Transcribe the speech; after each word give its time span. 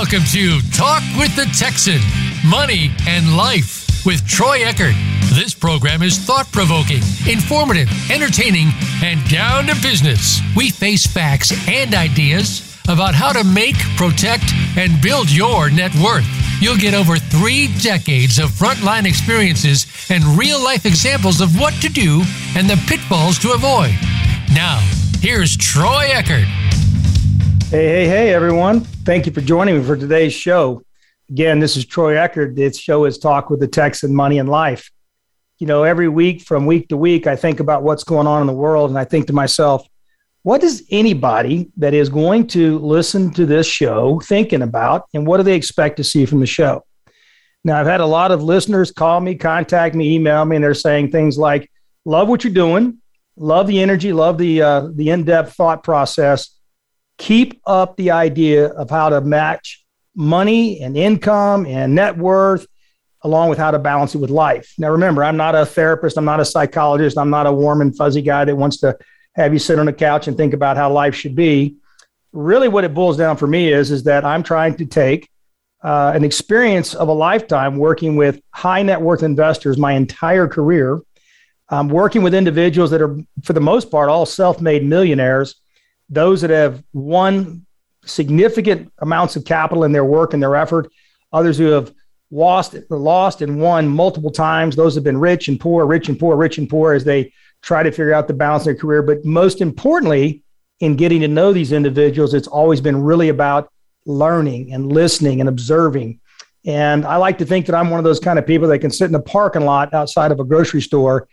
Welcome 0.00 0.24
to 0.32 0.62
Talk 0.70 1.02
with 1.18 1.36
the 1.36 1.44
Texan 1.54 2.00
Money 2.48 2.90
and 3.06 3.36
Life 3.36 3.86
with 4.06 4.26
Troy 4.26 4.64
Eckert. 4.64 4.94
This 5.34 5.52
program 5.52 6.00
is 6.00 6.16
thought 6.16 6.50
provoking, 6.52 7.02
informative, 7.28 7.90
entertaining, 8.10 8.68
and 9.04 9.22
down 9.28 9.66
to 9.66 9.74
business. 9.82 10.40
We 10.56 10.70
face 10.70 11.06
facts 11.06 11.52
and 11.68 11.94
ideas 11.94 12.80
about 12.88 13.14
how 13.14 13.30
to 13.32 13.44
make, 13.44 13.76
protect, 13.98 14.44
and 14.78 15.02
build 15.02 15.30
your 15.30 15.68
net 15.68 15.94
worth. 15.96 16.24
You'll 16.62 16.78
get 16.78 16.94
over 16.94 17.18
three 17.18 17.68
decades 17.82 18.38
of 18.38 18.48
frontline 18.48 19.04
experiences 19.04 19.84
and 20.08 20.24
real 20.24 20.64
life 20.64 20.86
examples 20.86 21.42
of 21.42 21.60
what 21.60 21.74
to 21.82 21.90
do 21.90 22.22
and 22.56 22.70
the 22.70 22.82
pitfalls 22.88 23.38
to 23.40 23.52
avoid. 23.52 23.92
Now, 24.54 24.78
here's 25.20 25.58
Troy 25.58 26.08
Eckert. 26.10 26.48
Hey, 27.70 27.86
hey, 27.86 28.08
hey, 28.08 28.34
everyone. 28.34 28.80
Thank 28.80 29.26
you 29.26 29.32
for 29.32 29.40
joining 29.40 29.78
me 29.78 29.84
for 29.84 29.96
today's 29.96 30.32
show. 30.32 30.82
Again, 31.30 31.60
this 31.60 31.76
is 31.76 31.86
Troy 31.86 32.16
Eckert. 32.16 32.56
This 32.56 32.76
show 32.76 33.04
is 33.04 33.16
Talk 33.16 33.48
with 33.48 33.60
the 33.60 33.68
Texan 33.68 34.12
Money 34.12 34.40
and 34.40 34.48
Life. 34.48 34.90
You 35.60 35.68
know, 35.68 35.84
every 35.84 36.08
week 36.08 36.42
from 36.42 36.66
week 36.66 36.88
to 36.88 36.96
week, 36.96 37.28
I 37.28 37.36
think 37.36 37.60
about 37.60 37.84
what's 37.84 38.02
going 38.02 38.26
on 38.26 38.40
in 38.40 38.48
the 38.48 38.52
world 38.52 38.90
and 38.90 38.98
I 38.98 39.04
think 39.04 39.28
to 39.28 39.32
myself, 39.32 39.86
what 40.42 40.64
is 40.64 40.84
anybody 40.90 41.70
that 41.76 41.94
is 41.94 42.08
going 42.08 42.48
to 42.48 42.80
listen 42.80 43.32
to 43.34 43.46
this 43.46 43.68
show 43.68 44.18
thinking 44.24 44.62
about 44.62 45.04
and 45.14 45.24
what 45.24 45.36
do 45.36 45.44
they 45.44 45.54
expect 45.54 45.98
to 45.98 46.04
see 46.04 46.26
from 46.26 46.40
the 46.40 46.46
show? 46.46 46.84
Now, 47.62 47.78
I've 47.78 47.86
had 47.86 48.00
a 48.00 48.06
lot 48.06 48.32
of 48.32 48.42
listeners 48.42 48.90
call 48.90 49.20
me, 49.20 49.36
contact 49.36 49.94
me, 49.94 50.16
email 50.16 50.44
me, 50.44 50.56
and 50.56 50.64
they're 50.64 50.74
saying 50.74 51.12
things 51.12 51.38
like, 51.38 51.70
love 52.04 52.26
what 52.26 52.42
you're 52.42 52.52
doing, 52.52 52.98
love 53.36 53.68
the 53.68 53.80
energy, 53.80 54.12
love 54.12 54.38
the, 54.38 54.60
uh, 54.60 54.88
the 54.92 55.10
in 55.10 55.22
depth 55.22 55.52
thought 55.54 55.84
process 55.84 56.56
keep 57.20 57.60
up 57.66 57.96
the 57.96 58.10
idea 58.10 58.68
of 58.68 58.88
how 58.88 59.10
to 59.10 59.20
match 59.20 59.84
money 60.16 60.80
and 60.80 60.96
income 60.96 61.66
and 61.66 61.94
net 61.94 62.16
worth 62.16 62.66
along 63.22 63.50
with 63.50 63.58
how 63.58 63.70
to 63.70 63.78
balance 63.78 64.14
it 64.14 64.18
with 64.18 64.30
life. 64.30 64.72
Now, 64.78 64.90
remember, 64.90 65.22
I'm 65.22 65.36
not 65.36 65.54
a 65.54 65.66
therapist, 65.66 66.16
I'm 66.16 66.24
not 66.24 66.40
a 66.40 66.46
psychologist, 66.46 67.18
I'm 67.18 67.28
not 67.28 67.46
a 67.46 67.52
warm 67.52 67.82
and 67.82 67.94
fuzzy 67.94 68.22
guy 68.22 68.46
that 68.46 68.56
wants 68.56 68.78
to 68.78 68.96
have 69.34 69.52
you 69.52 69.58
sit 69.58 69.78
on 69.78 69.86
a 69.86 69.92
couch 69.92 70.28
and 70.28 70.36
think 70.36 70.54
about 70.54 70.78
how 70.78 70.90
life 70.90 71.14
should 71.14 71.34
be. 71.34 71.76
Really, 72.32 72.68
what 72.68 72.84
it 72.84 72.94
boils 72.94 73.18
down 73.18 73.36
for 73.36 73.46
me 73.46 73.70
is, 73.70 73.90
is 73.90 74.04
that 74.04 74.24
I'm 74.24 74.42
trying 74.42 74.76
to 74.76 74.86
take 74.86 75.28
uh, 75.84 76.12
an 76.14 76.24
experience 76.24 76.94
of 76.94 77.08
a 77.08 77.12
lifetime 77.12 77.76
working 77.76 78.16
with 78.16 78.40
high 78.54 78.82
net 78.82 79.00
worth 79.00 79.22
investors 79.22 79.76
my 79.76 79.92
entire 79.92 80.48
career, 80.48 81.00
um, 81.68 81.90
working 81.90 82.22
with 82.22 82.32
individuals 82.32 82.90
that 82.92 83.02
are, 83.02 83.18
for 83.44 83.52
the 83.52 83.60
most 83.60 83.90
part, 83.90 84.08
all 84.08 84.24
self 84.24 84.62
made 84.62 84.82
millionaires 84.82 85.59
those 86.10 86.40
that 86.42 86.50
have 86.50 86.82
won 86.92 87.64
significant 88.04 88.92
amounts 88.98 89.36
of 89.36 89.44
capital 89.44 89.84
in 89.84 89.92
their 89.92 90.04
work 90.04 90.34
and 90.34 90.42
their 90.42 90.56
effort, 90.56 90.90
others 91.32 91.56
who 91.56 91.66
have 91.66 91.92
lost, 92.30 92.76
lost 92.90 93.42
and 93.42 93.60
won 93.60 93.88
multiple 93.88 94.30
times. 94.30 94.76
Those 94.76 94.94
have 94.96 95.04
been 95.04 95.18
rich 95.18 95.48
and 95.48 95.58
poor, 95.58 95.86
rich 95.86 96.08
and 96.08 96.18
poor, 96.18 96.36
rich 96.36 96.58
and 96.58 96.68
poor 96.68 96.92
as 96.92 97.04
they 97.04 97.32
try 97.62 97.82
to 97.82 97.90
figure 97.90 98.12
out 98.12 98.26
the 98.26 98.34
balance 98.34 98.66
in 98.66 98.72
their 98.72 98.80
career. 98.80 99.02
But 99.02 99.24
most 99.24 99.60
importantly, 99.60 100.42
in 100.80 100.96
getting 100.96 101.20
to 101.20 101.28
know 101.28 101.52
these 101.52 101.72
individuals, 101.72 102.34
it's 102.34 102.48
always 102.48 102.80
been 102.80 103.02
really 103.02 103.28
about 103.28 103.70
learning 104.06 104.72
and 104.72 104.90
listening 104.90 105.40
and 105.40 105.48
observing. 105.48 106.20
And 106.66 107.04
I 107.04 107.16
like 107.16 107.38
to 107.38 107.46
think 107.46 107.66
that 107.66 107.74
I'm 107.74 107.90
one 107.90 107.98
of 107.98 108.04
those 108.04 108.20
kind 108.20 108.38
of 108.38 108.46
people 108.46 108.68
that 108.68 108.78
can 108.80 108.90
sit 108.90 109.06
in 109.06 109.12
the 109.12 109.20
parking 109.20 109.64
lot 109.64 109.94
outside 109.94 110.32
of 110.32 110.40
a 110.40 110.44
grocery 110.44 110.82
store 110.82 111.28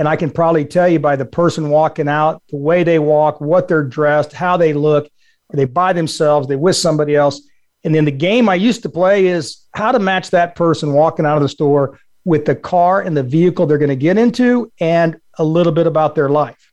and 0.00 0.08
I 0.08 0.16
can 0.16 0.30
probably 0.30 0.64
tell 0.64 0.88
you 0.88 0.98
by 0.98 1.14
the 1.14 1.26
person 1.26 1.68
walking 1.68 2.08
out, 2.08 2.42
the 2.48 2.56
way 2.56 2.84
they 2.84 2.98
walk, 2.98 3.38
what 3.38 3.68
they're 3.68 3.84
dressed, 3.84 4.32
how 4.32 4.56
they 4.56 4.72
look, 4.72 5.04
are 5.52 5.56
they 5.56 5.66
by 5.66 5.92
themselves, 5.92 6.48
they 6.48 6.56
with 6.56 6.76
somebody 6.76 7.14
else. 7.14 7.42
And 7.84 7.94
then 7.94 8.06
the 8.06 8.10
game 8.10 8.48
I 8.48 8.54
used 8.54 8.80
to 8.84 8.88
play 8.88 9.26
is 9.26 9.66
how 9.74 9.92
to 9.92 9.98
match 9.98 10.30
that 10.30 10.56
person 10.56 10.94
walking 10.94 11.26
out 11.26 11.36
of 11.36 11.42
the 11.42 11.50
store 11.50 12.00
with 12.24 12.46
the 12.46 12.56
car 12.56 13.02
and 13.02 13.14
the 13.14 13.22
vehicle 13.22 13.66
they're 13.66 13.76
going 13.76 13.90
to 13.90 13.94
get 13.94 14.16
into 14.16 14.72
and 14.80 15.20
a 15.36 15.44
little 15.44 15.70
bit 15.70 15.86
about 15.86 16.14
their 16.14 16.30
life. 16.30 16.72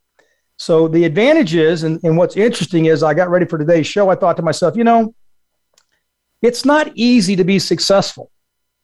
So 0.55 0.87
the 0.87 1.03
advantage 1.03 1.53
is, 1.53 1.83
and, 1.83 2.01
and 2.05 2.15
what's 2.15 2.37
interesting 2.37 2.85
is 2.85 3.03
I 3.03 3.13
got 3.13 3.29
ready 3.29 3.45
for 3.45 3.57
today's 3.57 3.87
show. 3.87 4.09
I 4.09 4.15
thought 4.15 4.37
to 4.37 4.41
myself, 4.41 4.77
you 4.77 4.85
know, 4.85 5.13
it's 6.41 6.63
not 6.63 6.93
easy 6.95 7.35
to 7.35 7.43
be 7.43 7.59
successful. 7.59 8.31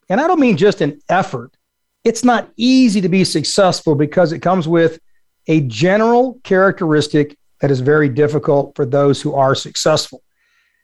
And 0.10 0.20
I 0.20 0.28
don't 0.28 0.42
mean 0.42 0.58
just 0.58 0.82
an 0.82 1.00
effort 1.08 1.56
it's 2.04 2.24
not 2.24 2.52
easy 2.58 3.02
to 3.02 3.10
be 3.10 3.24
successful 3.24 3.96
because 3.96 4.32
it 4.32 4.40
comes 4.40 4.68
with 4.68 5.00
a 5.48 5.62
general 5.62 6.40
characteristic 6.44 7.38
that 7.62 7.72
is 7.72 7.80
very 7.80 8.10
difficult 8.10 8.76
for 8.76 8.86
those 8.86 9.22
who 9.22 9.34
are 9.34 9.56
successful. 9.56 10.22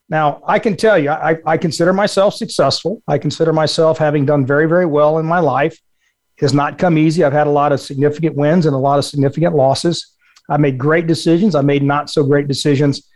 Now, 0.07 0.41
I 0.47 0.59
can 0.59 0.75
tell 0.75 0.97
you, 0.97 1.12
I, 1.12 1.38
I, 1.46 1.57
consider 1.57 1.94
myself 1.94 2.34
successful. 2.34 3.03
I 3.07 3.19
consider 3.19 3.53
myself 3.53 3.97
having 3.97 4.25
done 4.25 4.46
very, 4.46 4.68
very 4.68 4.85
well 4.85 5.19
in 5.19 5.25
my 5.25 5.40
life. 5.40 5.74
It 5.74 6.41
has 6.41 6.53
not 6.53 6.80
come 6.80 6.97
easy. 6.97 7.24
I've 7.24 7.34
had 7.34 7.47
a 7.47 7.51
lot 7.51 7.72
of 7.72 7.80
significant 7.80 8.36
wins 8.36 8.66
and 8.66 8.74
a 8.74 8.80
lot 8.80 8.97
of 8.97 9.06
significant 9.06 9.56
losses. 9.56 10.16
I 10.50 10.57
made 10.57 10.80
great 10.80 11.06
decisions. 11.06 11.53
I 11.53 11.62
made 11.62 11.84
not 11.84 12.09
so 12.09 12.24
great 12.24 12.47
decisions. 12.47 13.07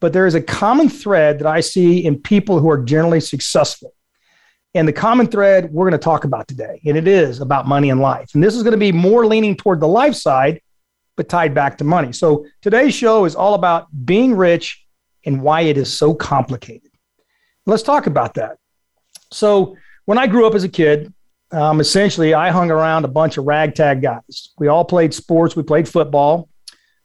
But 0.00 0.12
there 0.12 0.26
is 0.26 0.34
a 0.34 0.42
common 0.42 0.88
thread 0.88 1.38
that 1.38 1.46
I 1.46 1.60
see 1.60 2.04
in 2.04 2.18
people 2.18 2.58
who 2.58 2.70
are 2.70 2.82
generally 2.82 3.20
successful. 3.20 3.92
And 4.74 4.86
the 4.86 4.92
common 4.92 5.26
thread 5.26 5.72
we're 5.72 5.88
going 5.88 5.98
to 5.98 6.04
talk 6.04 6.24
about 6.24 6.46
today, 6.46 6.80
and 6.86 6.96
it 6.96 7.08
is 7.08 7.40
about 7.40 7.66
money 7.66 7.90
and 7.90 8.00
life. 8.00 8.30
And 8.34 8.42
this 8.42 8.54
is 8.54 8.62
going 8.62 8.72
to 8.72 8.78
be 8.78 8.92
more 8.92 9.26
leaning 9.26 9.56
toward 9.56 9.80
the 9.80 9.88
life 9.88 10.14
side, 10.14 10.60
but 11.16 11.28
tied 11.28 11.54
back 11.54 11.78
to 11.78 11.84
money. 11.84 12.12
So 12.12 12.46
today's 12.62 12.94
show 12.94 13.24
is 13.24 13.34
all 13.34 13.54
about 13.54 13.88
being 14.04 14.36
rich 14.36 14.86
and 15.26 15.42
why 15.42 15.62
it 15.62 15.76
is 15.76 15.92
so 15.92 16.14
complicated. 16.14 16.90
Let's 17.66 17.82
talk 17.82 18.06
about 18.06 18.34
that. 18.34 18.58
So 19.32 19.76
when 20.06 20.18
I 20.18 20.26
grew 20.26 20.46
up 20.46 20.54
as 20.54 20.64
a 20.64 20.68
kid, 20.68 21.12
um, 21.52 21.80
essentially 21.80 22.32
I 22.32 22.50
hung 22.50 22.70
around 22.70 23.04
a 23.04 23.08
bunch 23.08 23.38
of 23.38 23.46
ragtag 23.46 24.02
guys. 24.02 24.50
We 24.58 24.68
all 24.68 24.84
played 24.84 25.12
sports. 25.12 25.56
We 25.56 25.62
played 25.62 25.88
football. 25.88 26.48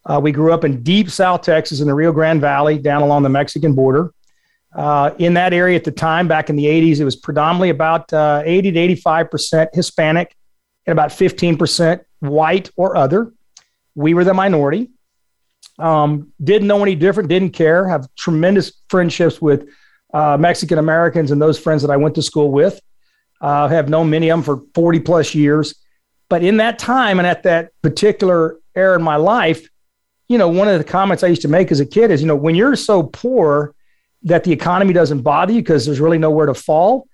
Uh, 0.06 0.20
we 0.22 0.32
grew 0.32 0.54
up 0.54 0.64
in 0.64 0.84
deep 0.84 1.10
South 1.10 1.42
Texas 1.42 1.82
in 1.82 1.88
the 1.88 1.94
Rio 1.96 2.12
Grande 2.12 2.40
Valley, 2.40 2.78
down 2.78 3.02
along 3.02 3.24
the 3.24 3.30
Mexican 3.30 3.74
border. 3.74 4.14
Uh, 4.76 5.16
in 5.20 5.36
that 5.36 5.54
area 5.54 5.78
at 5.78 5.86
the 5.86 5.92
time, 5.92 6.28
back 6.28 6.50
in 6.50 6.58
the 6.58 6.66
80s, 6.66 7.00
it 7.00 7.06
was 7.06 7.16
predominantly 7.16 7.70
about 7.70 8.12
uh, 8.12 8.44
80 8.46 8.72
to 8.74 8.96
85% 9.02 9.74
Hispanic 9.74 10.36
and 10.86 10.92
about 10.92 11.12
15% 11.12 12.02
white 12.20 12.70
or 12.76 12.98
other. 12.98 13.32
We 13.96 14.14
were 14.14 14.26
the 14.26 14.34
minority. 14.34 14.90
Um, 15.80 16.34
didn't 16.44 16.68
know 16.68 16.82
any 16.84 16.96
different, 16.96 17.30
didn't 17.30 17.52
care, 17.52 17.88
have 17.88 18.08
tremendous 18.16 18.82
friendships 18.90 19.42
with 19.42 19.70
uh, 20.14 20.38
Mexican 20.38 20.78
Americans 20.78 21.32
and 21.32 21.42
those 21.42 21.58
friends 21.58 21.82
that 21.82 21.92
I 21.92 21.98
went 21.98 22.16
to 22.16 22.22
school 22.22 22.52
with. 22.52 22.82
Uh, 23.42 23.68
have 23.68 23.90
known 23.90 24.10
many 24.10 24.30
of 24.30 24.38
them 24.38 24.44
for 24.44 24.66
40 24.74 25.02
plus 25.02 25.36
years. 25.36 25.76
But 26.30 26.44
in 26.44 26.58
that 26.58 26.80
time 26.80 27.20
and 27.20 27.28
at 27.28 27.44
that 27.44 27.72
particular 27.82 28.58
era 28.76 28.98
in 28.98 29.04
my 29.04 29.18
life, 29.18 29.68
you 30.28 30.38
know, 30.38 30.48
one 30.48 30.68
of 30.68 30.78
the 30.78 30.84
comments 30.84 31.24
I 31.24 31.28
used 31.28 31.44
to 31.44 31.48
make 31.48 31.72
as 31.72 31.80
a 31.80 31.86
kid 31.86 32.12
is, 32.12 32.22
you 32.22 32.28
know, 32.28 32.36
when 32.36 32.56
you're 32.56 32.76
so 32.76 33.04
poor, 33.04 33.75
that 34.26 34.44
the 34.44 34.52
economy 34.52 34.92
doesn't 34.92 35.22
bother 35.22 35.54
you 35.54 35.62
because 35.62 35.86
there's 35.86 36.00
really 36.00 36.18
nowhere 36.18 36.48
to 36.48 36.54
fall, 36.54 37.08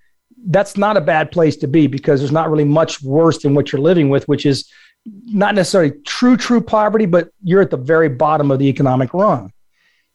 that's 0.46 0.78
not 0.78 0.98
a 0.98 1.02
bad 1.02 1.32
place 1.32 1.58
to 1.58 1.68
be 1.68 1.88
because 1.88 2.20
there's 2.20 2.32
not 2.32 2.50
really 2.50 2.64
much 2.64 3.02
worse 3.04 3.44
than 3.44 3.54
what 3.54 3.72
you're 3.72 3.82
living 3.82 4.10
with, 4.10 4.28
which 4.28 4.46
is 4.46 4.70
not 5.06 5.56
necessarily 5.56 5.92
true, 6.06 6.38
true 6.38 6.62
poverty, 6.62 7.06
but 7.06 7.30
you're 7.44 7.62
at 7.62 7.70
the 7.70 7.78
very 7.78 8.10
bottom 8.10 8.50
of 8.50 8.60
the 8.60 8.68
economic 8.68 9.14
rung. 9.14 9.52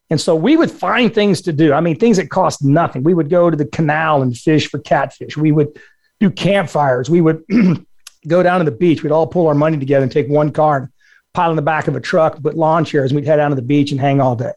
And 0.08 0.20
so 0.20 0.34
we 0.34 0.56
would 0.56 0.70
find 0.70 1.12
things 1.12 1.42
to 1.42 1.52
do. 1.52 1.72
I 1.72 1.80
mean, 1.80 1.98
things 1.98 2.16
that 2.16 2.30
cost 2.30 2.64
nothing. 2.64 3.02
We 3.02 3.14
would 3.14 3.28
go 3.28 3.50
to 3.50 3.56
the 3.56 3.66
canal 3.66 4.22
and 4.22 4.36
fish 4.36 4.68
for 4.68 4.78
catfish. 4.78 5.36
We 5.36 5.52
would 5.52 5.78
do 6.20 6.30
campfires. 6.30 7.10
We 7.10 7.20
would 7.20 7.42
go 8.28 8.42
down 8.42 8.60
to 8.60 8.64
the 8.64 8.76
beach. 8.76 9.02
We'd 9.02 9.12
all 9.12 9.26
pull 9.26 9.48
our 9.48 9.54
money 9.54 9.78
together 9.78 10.04
and 10.04 10.12
take 10.12 10.28
one 10.28 10.52
car 10.52 10.76
and 10.76 10.88
pile 11.34 11.50
in 11.50 11.56
the 11.56 11.62
back 11.62 11.88
of 11.88 11.96
a 11.96 12.00
truck, 12.00 12.40
put 12.40 12.56
lawn 12.56 12.84
chairs, 12.84 13.10
and 13.10 13.16
we'd 13.16 13.26
head 13.26 13.36
down 13.36 13.50
to 13.50 13.56
the 13.56 13.62
beach 13.62 13.90
and 13.90 14.00
hang 14.00 14.20
all 14.20 14.36
day. 14.36 14.52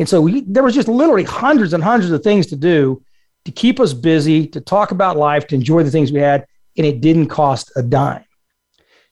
And 0.00 0.08
so 0.08 0.22
we, 0.22 0.40
there 0.40 0.62
was 0.62 0.74
just 0.74 0.88
literally 0.88 1.24
hundreds 1.24 1.74
and 1.74 1.84
hundreds 1.84 2.10
of 2.10 2.24
things 2.24 2.46
to 2.48 2.56
do 2.56 3.04
to 3.44 3.52
keep 3.52 3.78
us 3.78 3.92
busy, 3.92 4.46
to 4.46 4.60
talk 4.60 4.90
about 4.90 5.18
life, 5.18 5.46
to 5.48 5.54
enjoy 5.54 5.82
the 5.82 5.90
things 5.90 6.10
we 6.10 6.20
had, 6.20 6.46
and 6.76 6.86
it 6.86 7.02
didn't 7.02 7.28
cost 7.28 7.70
a 7.76 7.82
dime. 7.82 8.24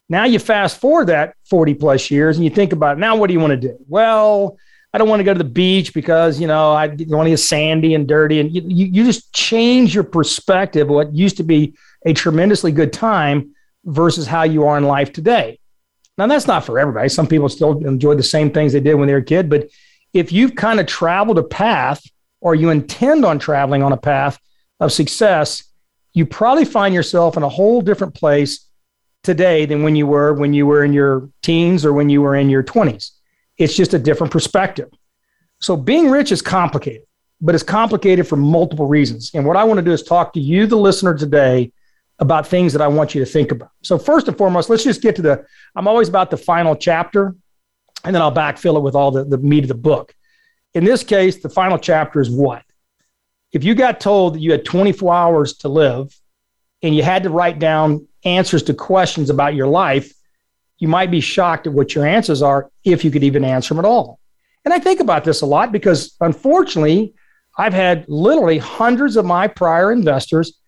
Now 0.09 0.25
you 0.25 0.39
fast 0.39 0.81
forward 0.81 1.09
that 1.09 1.35
40 1.45 1.75
plus 1.75 2.11
years 2.11 2.39
and 2.39 2.45
you 2.45 2.51
think 2.51 2.73
about 2.73 2.97
it, 2.97 3.01
now 3.01 3.17
what 3.17 3.27
do 3.27 3.35
you 3.35 3.41
want 3.41 3.51
to 3.51 3.69
do? 3.69 3.77
Well, 3.87 4.57
I 4.95 4.97
don't 4.97 5.11
want 5.11 5.21
to 5.21 5.25
go 5.25 5.35
to 5.35 5.39
the 5.39 5.45
beach 5.45 5.93
because, 5.93 6.41
you 6.41 6.47
know, 6.47 6.73
I 6.73 6.87
don't 6.87 7.11
want 7.11 7.27
to 7.27 7.31
get 7.31 7.39
sandy 7.39 7.95
and 7.95 8.09
dirty. 8.09 8.41
And 8.41 8.51
you, 8.51 8.63
you, 8.67 8.87
you 8.87 9.05
just 9.05 9.35
change 9.35 9.95
your 9.95 10.05
perspective, 10.05 10.89
what 10.89 11.15
used 11.15 11.37
to 11.37 11.43
be 11.43 11.75
a 12.07 12.15
tremendously 12.15 12.73
good 12.73 12.95
time 12.95 13.55
versus 13.85 14.27
how 14.27 14.45
you 14.45 14.67
are 14.67 14.79
in 14.79 14.85
life 14.85 15.13
today. 15.13 15.61
Now, 16.17 16.27
that's 16.27 16.47
not 16.47 16.65
for 16.65 16.79
everybody. 16.79 17.11
Some 17.11 17.27
people 17.27 17.51
still 17.51 17.87
enjoy 17.87 18.15
the 18.15 18.23
same 18.23 18.51
things 18.51 18.73
they 18.73 18.81
did 18.81 18.95
when 18.95 19.07
they 19.07 19.13
were 19.13 19.21
a 19.21 19.25
kid, 19.25 19.51
but 19.51 19.69
if 20.19 20.33
you've 20.33 20.55
kind 20.55 20.81
of 20.81 20.87
traveled 20.87 21.39
a 21.39 21.43
path 21.43 22.03
or 22.41 22.55
you 22.55 22.71
intend 22.71 23.25
on 23.25 23.39
traveling 23.39 23.83
on 23.83 23.93
a 23.93 23.97
path 23.97 24.39
of 24.81 24.93
success, 24.93 25.63
you 26.13 26.27
probably 26.27 26.65
find 26.65 26.95
yourself 26.95 27.37
in 27.37 27.43
a 27.43 27.49
whole 27.49 27.81
different 27.81 28.15
place 28.15 28.67
today 29.23 29.67
than 29.67 29.83
when 29.83 29.95
you 29.97 30.07
were 30.07 30.33
when 30.33 30.53
you 30.55 30.67
were 30.67 30.85
in 30.85 30.93
your 30.93 31.29
teens 31.43 31.85
or 31.85 31.93
when 31.93 32.09
you 32.09 32.23
were 32.23 32.35
in 32.35 32.51
your 32.51 32.63
20s. 32.63 33.11
It's 33.57 33.77
just 33.77 33.95
a 33.95 33.99
different 33.99 34.33
perspective. 34.33 34.89
So 35.61 35.77
being 35.77 36.11
rich 36.11 36.33
is 36.33 36.43
complicated. 36.43 37.05
but 37.41 37.55
it's 37.55 37.65
complicated 37.65 38.27
for 38.27 38.37
multiple 38.37 38.87
reasons. 38.87 39.31
And 39.35 39.47
what 39.47 39.57
I 39.57 39.65
want 39.65 39.79
to 39.79 39.85
do 39.85 39.93
is 39.93 40.03
talk 40.03 40.33
to 40.33 40.41
you, 40.41 40.67
the 40.67 40.77
listener, 40.77 41.15
today 41.17 41.73
about 42.19 42.49
things 42.49 42.73
that 42.73 42.83
I 42.83 42.89
want 42.89 43.15
you 43.15 43.25
to 43.25 43.31
think 43.31 43.53
about. 43.53 43.71
So, 43.83 43.97
first 43.97 44.27
and 44.27 44.37
foremost, 44.37 44.69
let's 44.71 44.83
just 44.83 45.03
get 45.03 45.15
to 45.17 45.23
the, 45.23 45.47
I'm 45.77 45.87
always 45.87 46.09
about 46.09 46.31
the 46.31 46.37
final 46.37 46.75
chapter, 46.75 47.37
and 48.05 48.15
then 48.15 48.23
I'll 48.23 48.35
backfill 48.35 48.77
it 48.77 48.83
with 48.83 48.95
all 48.95 49.11
the, 49.11 49.25
the 49.25 49.39
meat 49.39 49.65
of 49.65 49.69
the 49.69 49.75
book. 49.75 50.15
In 50.75 50.85
this 50.85 51.03
case, 51.03 51.43
the 51.43 51.49
final 51.49 51.79
chapter 51.79 52.21
is 52.21 52.31
what? 52.31 52.63
If 53.53 53.65
you 53.65 53.75
got 53.75 54.01
told 54.01 54.35
that 54.35 54.41
you 54.41 54.53
had 54.53 54.65
24 54.65 55.15
hours 55.15 55.55
to 55.59 55.69
live 55.69 56.15
and 56.83 56.95
you 56.95 57.03
had 57.03 57.23
to 57.23 57.31
write 57.31 57.59
down 57.59 58.07
answers 58.25 58.63
to 58.65 58.75
questions 58.75 59.31
about 59.31 59.55
your 59.55 59.67
life, 59.67 60.13
you 60.79 60.89
might 60.89 61.11
be 61.11 61.21
shocked 61.21 61.67
at 61.67 61.73
what 61.73 61.95
your 61.95 62.07
answers 62.07 62.43
are 62.43 62.71
if 62.85 63.05
you 63.05 63.11
could 63.11 63.25
even 63.25 63.45
answer 63.45 63.75
them 63.75 63.85
at 63.85 63.89
all. 63.89 64.21
And 64.65 64.73
I 64.75 64.79
think 64.79 65.01
about 65.01 65.25
this 65.25 65.41
a 65.41 65.47
lot 65.47 65.73
because 65.73 66.15
unfortunately, 66.21 67.15
I've 67.57 67.75
had 67.75 68.05
literally 68.09 68.59
hundreds 68.59 69.17
of 69.17 69.25
my 69.25 69.49
prior 69.49 69.91
investors 69.91 70.59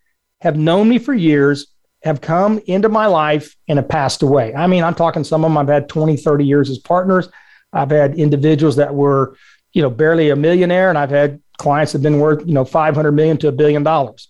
have 0.41 0.57
known 0.57 0.89
me 0.89 0.97
for 0.97 1.13
years, 1.13 1.67
have 2.03 2.21
come 2.21 2.59
into 2.65 2.89
my 2.89 3.05
life 3.05 3.55
and 3.67 3.77
have 3.77 3.87
passed 3.87 4.23
away. 4.23 4.53
I 4.55 4.67
mean, 4.67 4.83
I'm 4.83 4.95
talking 4.95 5.23
some 5.23 5.43
of 5.43 5.51
them 5.51 5.57
I've 5.57 5.67
had 5.67 5.87
20, 5.87 6.17
30 6.17 6.45
years 6.45 6.69
as 6.69 6.79
partners. 6.79 7.29
I've 7.73 7.91
had 7.91 8.15
individuals 8.15 8.75
that 8.77 8.93
were, 8.93 9.37
you 9.73 9.81
know, 9.81 9.89
barely 9.89 10.29
a 10.29 10.35
millionaire, 10.35 10.89
and 10.89 10.97
I've 10.97 11.11
had 11.11 11.41
clients 11.57 11.91
that 11.91 11.99
have 11.99 12.03
been 12.03 12.19
worth, 12.19 12.45
you 12.45 12.53
know, 12.53 12.65
500 12.65 13.11
million 13.11 13.37
to 13.37 13.47
a 13.47 13.51
billion 13.51 13.83
dollars. 13.83 14.29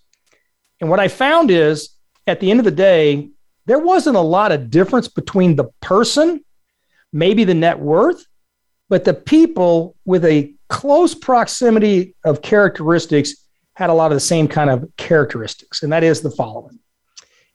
And 0.80 0.90
what 0.90 1.00
I 1.00 1.08
found 1.08 1.50
is 1.50 1.90
at 2.26 2.40
the 2.40 2.50
end 2.50 2.60
of 2.60 2.64
the 2.64 2.70
day, 2.70 3.30
there 3.66 3.78
wasn't 3.78 4.16
a 4.16 4.20
lot 4.20 4.52
of 4.52 4.70
difference 4.70 5.08
between 5.08 5.56
the 5.56 5.70
person, 5.80 6.44
maybe 7.12 7.44
the 7.44 7.54
net 7.54 7.78
worth, 7.78 8.26
but 8.88 9.04
the 9.04 9.14
people 9.14 9.96
with 10.04 10.24
a 10.24 10.52
close 10.68 11.14
proximity 11.14 12.14
of 12.24 12.42
characteristics 12.42 13.34
had 13.74 13.90
a 13.90 13.94
lot 13.94 14.10
of 14.12 14.16
the 14.16 14.20
same 14.20 14.48
kind 14.48 14.68
of 14.68 14.90
characteristics, 14.96 15.82
and 15.82 15.92
that 15.92 16.04
is 16.04 16.20
the 16.20 16.30
following. 16.30 16.78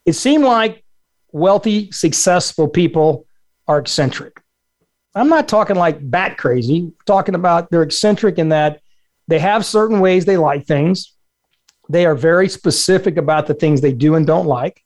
It 0.07 0.13
seemed 0.13 0.45
like 0.45 0.85
wealthy, 1.33 1.91
successful 1.91 2.69
people 2.69 3.27
are 3.67 3.77
eccentric. 3.77 4.41
I'm 5.13 5.27
not 5.27 5.49
talking 5.49 5.75
like 5.75 5.97
bat 6.01 6.37
crazy, 6.37 6.77
I'm 6.77 6.95
talking 7.05 7.35
about 7.35 7.69
they're 7.69 7.83
eccentric 7.83 8.39
in 8.39 8.49
that 8.49 8.79
they 9.27 9.39
have 9.39 9.65
certain 9.65 9.99
ways 9.99 10.23
they 10.23 10.37
like 10.37 10.65
things. 10.65 11.13
They 11.89 12.05
are 12.05 12.15
very 12.15 12.47
specific 12.47 13.17
about 13.17 13.47
the 13.47 13.53
things 13.53 13.81
they 13.81 13.91
do 13.91 14.15
and 14.15 14.25
don't 14.25 14.45
like. 14.47 14.81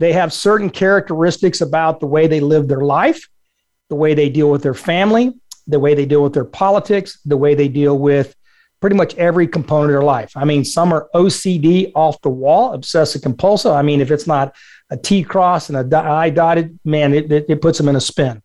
They 0.00 0.12
have 0.12 0.32
certain 0.32 0.70
characteristics 0.70 1.60
about 1.60 2.00
the 2.00 2.06
way 2.06 2.26
they 2.26 2.40
live 2.40 2.66
their 2.66 2.82
life, 2.82 3.28
the 3.88 3.96
way 3.96 4.14
they 4.14 4.28
deal 4.28 4.50
with 4.50 4.64
their 4.64 4.74
family, 4.74 5.34
the 5.68 5.78
way 5.78 5.94
they 5.94 6.06
deal 6.06 6.24
with 6.24 6.34
their 6.34 6.44
politics, 6.44 7.20
the 7.24 7.36
way 7.36 7.54
they 7.54 7.68
deal 7.68 7.96
with 7.96 8.34
pretty 8.80 8.96
much 8.96 9.14
every 9.16 9.46
component 9.46 9.90
of 9.90 9.94
their 9.94 10.02
life. 10.02 10.32
I 10.36 10.44
mean, 10.44 10.64
some 10.64 10.92
are 10.92 11.08
OCD 11.14 11.90
off 11.94 12.20
the 12.22 12.30
wall, 12.30 12.72
obsessive 12.74 13.22
compulsive. 13.22 13.72
I 13.72 13.82
mean, 13.82 14.00
if 14.00 14.10
it's 14.10 14.26
not 14.26 14.54
a 14.90 14.96
T 14.96 15.22
cross 15.22 15.68
and 15.68 15.92
a 15.92 15.98
I 15.98 16.30
dotted, 16.30 16.78
man, 16.84 17.12
it, 17.12 17.30
it, 17.30 17.46
it, 17.48 17.62
puts 17.62 17.78
them 17.78 17.88
in 17.88 17.96
a 17.96 18.00
spin. 18.00 18.42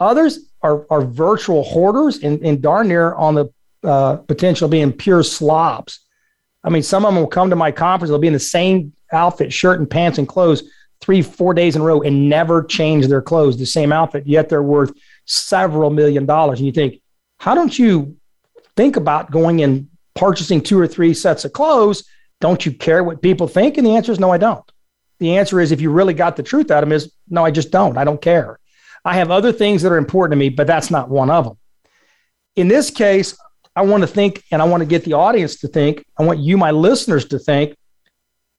Others 0.00 0.50
are, 0.62 0.86
are 0.90 1.02
virtual 1.02 1.62
hoarders 1.62 2.18
and, 2.18 2.44
and 2.44 2.62
darn 2.62 2.88
near 2.88 3.14
on 3.14 3.34
the 3.34 3.52
uh, 3.84 4.16
potential 4.16 4.68
being 4.68 4.92
pure 4.92 5.22
slobs. 5.22 6.00
I 6.64 6.70
mean, 6.70 6.82
some 6.82 7.04
of 7.04 7.12
them 7.12 7.22
will 7.22 7.28
come 7.28 7.50
to 7.50 7.56
my 7.56 7.70
conference, 7.70 8.10
they'll 8.10 8.18
be 8.18 8.26
in 8.26 8.32
the 8.32 8.38
same 8.38 8.94
outfit, 9.12 9.52
shirt 9.52 9.78
and 9.78 9.88
pants 9.88 10.18
and 10.18 10.26
clothes 10.26 10.64
three, 11.00 11.20
four 11.20 11.52
days 11.52 11.76
in 11.76 11.82
a 11.82 11.84
row 11.84 12.00
and 12.00 12.30
never 12.30 12.64
change 12.64 13.06
their 13.06 13.20
clothes, 13.20 13.58
the 13.58 13.66
same 13.66 13.92
outfit, 13.92 14.26
yet 14.26 14.48
they're 14.48 14.62
worth 14.62 14.92
several 15.26 15.90
million 15.90 16.24
dollars. 16.24 16.58
And 16.58 16.66
you 16.66 16.72
think, 16.72 17.02
how 17.38 17.54
don't 17.54 17.78
you 17.78 18.16
think 18.76 18.96
about 18.96 19.30
going 19.30 19.62
and 19.62 19.88
purchasing 20.14 20.60
two 20.60 20.78
or 20.78 20.86
three 20.86 21.14
sets 21.14 21.44
of 21.44 21.52
clothes? 21.52 22.04
Don't 22.40 22.64
you 22.64 22.72
care 22.72 23.02
what 23.02 23.22
people 23.22 23.48
think? 23.48 23.76
And 23.78 23.86
the 23.86 23.96
answer 23.96 24.12
is 24.12 24.20
no, 24.20 24.30
I 24.30 24.38
don't. 24.38 24.64
The 25.20 25.36
answer 25.36 25.60
is 25.60 25.72
if 25.72 25.80
you 25.80 25.90
really 25.90 26.14
got 26.14 26.36
the 26.36 26.42
truth 26.42 26.70
out 26.70 26.82
of 26.82 26.88
them 26.88 26.96
is 26.96 27.12
no, 27.28 27.44
I 27.44 27.50
just 27.50 27.70
don't. 27.70 27.96
I 27.96 28.04
don't 28.04 28.20
care. 28.20 28.58
I 29.04 29.14
have 29.14 29.30
other 29.30 29.52
things 29.52 29.82
that 29.82 29.92
are 29.92 29.98
important 29.98 30.32
to 30.32 30.36
me, 30.36 30.48
but 30.48 30.66
that's 30.66 30.90
not 30.90 31.08
one 31.08 31.30
of 31.30 31.44
them. 31.44 31.58
In 32.56 32.68
this 32.68 32.90
case, 32.90 33.36
I 33.76 33.82
want 33.82 34.02
to 34.02 34.06
think 34.06 34.42
and 34.50 34.62
I 34.62 34.64
want 34.64 34.80
to 34.82 34.86
get 34.86 35.04
the 35.04 35.14
audience 35.14 35.56
to 35.60 35.68
think. 35.68 36.04
I 36.18 36.22
want 36.24 36.38
you, 36.38 36.56
my 36.56 36.70
listeners, 36.70 37.26
to 37.26 37.38
think 37.38 37.76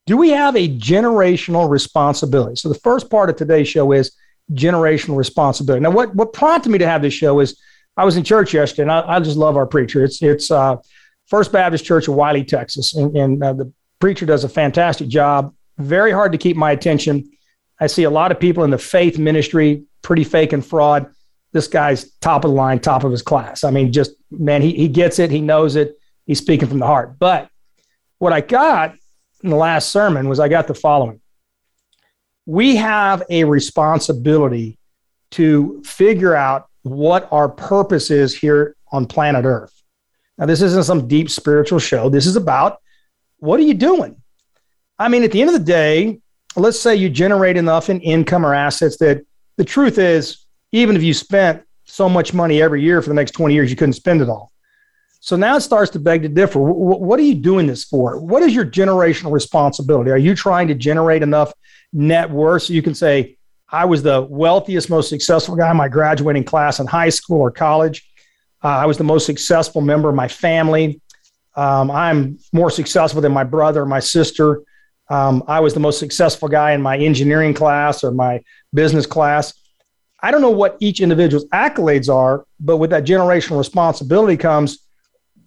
do 0.05 0.17
we 0.17 0.29
have 0.29 0.55
a 0.55 0.67
generational 0.77 1.69
responsibility? 1.69 2.55
So, 2.55 2.69
the 2.69 2.79
first 2.79 3.09
part 3.09 3.29
of 3.29 3.35
today's 3.35 3.67
show 3.67 3.91
is 3.91 4.15
generational 4.51 5.17
responsibility. 5.17 5.81
Now, 5.81 5.91
what 5.91 6.13
what 6.15 6.33
prompted 6.33 6.69
me 6.69 6.77
to 6.77 6.87
have 6.87 7.01
this 7.01 7.13
show 7.13 7.39
is 7.39 7.59
I 7.97 8.05
was 8.05 8.17
in 8.17 8.23
church 8.23 8.53
yesterday, 8.53 8.83
and 8.83 8.91
I, 8.91 9.15
I 9.15 9.19
just 9.19 9.37
love 9.37 9.57
our 9.57 9.65
preacher. 9.65 10.03
It's 10.03 10.21
it's 10.21 10.51
uh, 10.51 10.77
First 11.27 11.51
Baptist 11.51 11.85
Church 11.85 12.07
of 12.07 12.15
Wylie, 12.15 12.43
Texas, 12.43 12.93
and, 12.93 13.15
and 13.15 13.43
uh, 13.43 13.53
the 13.53 13.71
preacher 13.99 14.25
does 14.25 14.43
a 14.43 14.49
fantastic 14.49 15.07
job. 15.07 15.53
Very 15.77 16.11
hard 16.11 16.31
to 16.31 16.37
keep 16.37 16.57
my 16.57 16.71
attention. 16.71 17.29
I 17.79 17.87
see 17.87 18.03
a 18.03 18.09
lot 18.09 18.31
of 18.31 18.39
people 18.39 18.63
in 18.63 18.69
the 18.69 18.77
faith 18.77 19.17
ministry, 19.17 19.83
pretty 20.01 20.23
fake 20.23 20.53
and 20.53 20.65
fraud. 20.65 21.07
This 21.51 21.67
guy's 21.67 22.11
top 22.19 22.43
of 22.43 22.51
the 22.51 22.55
line, 22.55 22.79
top 22.79 23.03
of 23.03 23.11
his 23.11 23.21
class. 23.21 23.63
I 23.63 23.71
mean, 23.71 23.91
just 23.91 24.11
man, 24.31 24.61
he 24.61 24.73
he 24.73 24.87
gets 24.87 25.19
it, 25.19 25.31
he 25.31 25.41
knows 25.41 25.75
it, 25.75 25.97
he's 26.25 26.39
speaking 26.39 26.67
from 26.67 26.79
the 26.79 26.85
heart. 26.85 27.17
But 27.19 27.49
what 28.19 28.33
I 28.33 28.41
got 28.41 28.95
in 29.43 29.49
the 29.49 29.55
last 29.55 29.89
sermon 29.89 30.27
was 30.27 30.39
I 30.39 30.47
got 30.47 30.67
the 30.67 30.73
following 30.73 31.21
we 32.45 32.75
have 32.75 33.23
a 33.29 33.43
responsibility 33.43 34.77
to 35.31 35.81
figure 35.83 36.35
out 36.35 36.67
what 36.85 37.27
our 37.31 37.49
purpose 37.49 38.11
is 38.11 38.35
here 38.35 38.75
on 38.91 39.05
planet 39.05 39.45
Earth. 39.45 39.73
Now, 40.37 40.45
this 40.45 40.61
isn't 40.61 40.83
some 40.83 41.07
deep 41.07 41.29
spiritual 41.29 41.79
show. 41.79 42.09
This 42.09 42.25
is 42.25 42.35
about 42.35 42.79
what 43.37 43.59
are 43.59 43.63
you 43.63 43.73
doing? 43.73 44.21
I 44.99 45.09
mean, 45.09 45.23
at 45.23 45.31
the 45.31 45.41
end 45.41 45.49
of 45.49 45.53
the 45.53 45.65
day, 45.65 46.19
let's 46.55 46.79
say 46.79 46.95
you 46.95 47.09
generate 47.09 47.57
enough 47.57 47.89
in 47.89 47.99
income 48.01 48.45
or 48.45 48.53
assets 48.53 48.97
that 48.97 49.25
the 49.57 49.63
truth 49.63 49.97
is, 49.97 50.45
even 50.71 50.95
if 50.95 51.03
you 51.03 51.13
spent 51.13 51.63
so 51.85 52.07
much 52.07 52.33
money 52.33 52.61
every 52.61 52.81
year 52.81 53.01
for 53.01 53.09
the 53.09 53.15
next 53.15 53.31
20 53.31 53.53
years, 53.53 53.69
you 53.69 53.75
couldn't 53.75 53.93
spend 53.93 54.21
it 54.21 54.29
all. 54.29 54.51
So 55.19 55.35
now 55.35 55.55
it 55.55 55.61
starts 55.61 55.91
to 55.91 55.99
beg 55.99 56.21
to 56.21 56.29
differ. 56.29 56.59
What 56.59 57.19
are 57.19 57.23
you 57.23 57.35
doing 57.35 57.65
this 57.65 57.83
for? 57.83 58.19
What 58.19 58.43
is 58.43 58.53
your 58.53 58.65
generational 58.65 59.31
responsibility? 59.31 60.11
Are 60.11 60.17
you 60.17 60.35
trying 60.35 60.67
to 60.67 60.75
generate 60.75 61.23
enough 61.23 61.51
net 61.95 62.29
worth. 62.29 62.63
So 62.63 62.73
you 62.73 62.81
can 62.81 62.93
say, 62.93 63.37
I 63.75 63.83
was 63.83 64.01
the 64.03 64.21
wealthiest, 64.21 64.89
most 64.89 65.09
successful 65.09 65.53
guy 65.57 65.69
in 65.69 65.75
my 65.75 65.89
graduating 65.89 66.45
class 66.45 66.79
in 66.79 66.87
high 66.87 67.09
school 67.09 67.41
or 67.41 67.51
college. 67.51 68.09
Uh, 68.63 68.69
I 68.69 68.85
was 68.85 68.97
the 68.97 69.03
most 69.03 69.25
successful 69.25 69.81
member 69.81 70.07
of 70.07 70.15
my 70.15 70.29
family. 70.29 71.01
Um, 71.57 71.91
I'm 71.91 72.39
more 72.53 72.69
successful 72.69 73.19
than 73.19 73.33
my 73.33 73.43
brother 73.43 73.85
my 73.85 73.99
sister. 73.99 74.61
Um, 75.09 75.43
I 75.49 75.59
was 75.59 75.73
the 75.73 75.81
most 75.81 75.99
successful 75.99 76.47
guy 76.47 76.71
in 76.71 76.81
my 76.81 76.97
engineering 76.97 77.53
class 77.53 78.01
or 78.01 78.11
my 78.11 78.41
business 78.73 79.05
class. 79.05 79.53
I 80.21 80.31
don't 80.31 80.41
know 80.41 80.51
what 80.51 80.77
each 80.79 81.01
individual's 81.01 81.45
accolades 81.49 82.07
are, 82.07 82.45
but 82.61 82.77
with 82.77 82.91
that 82.91 83.03
generational 83.03 83.57
responsibility 83.57 84.37
comes 84.37 84.79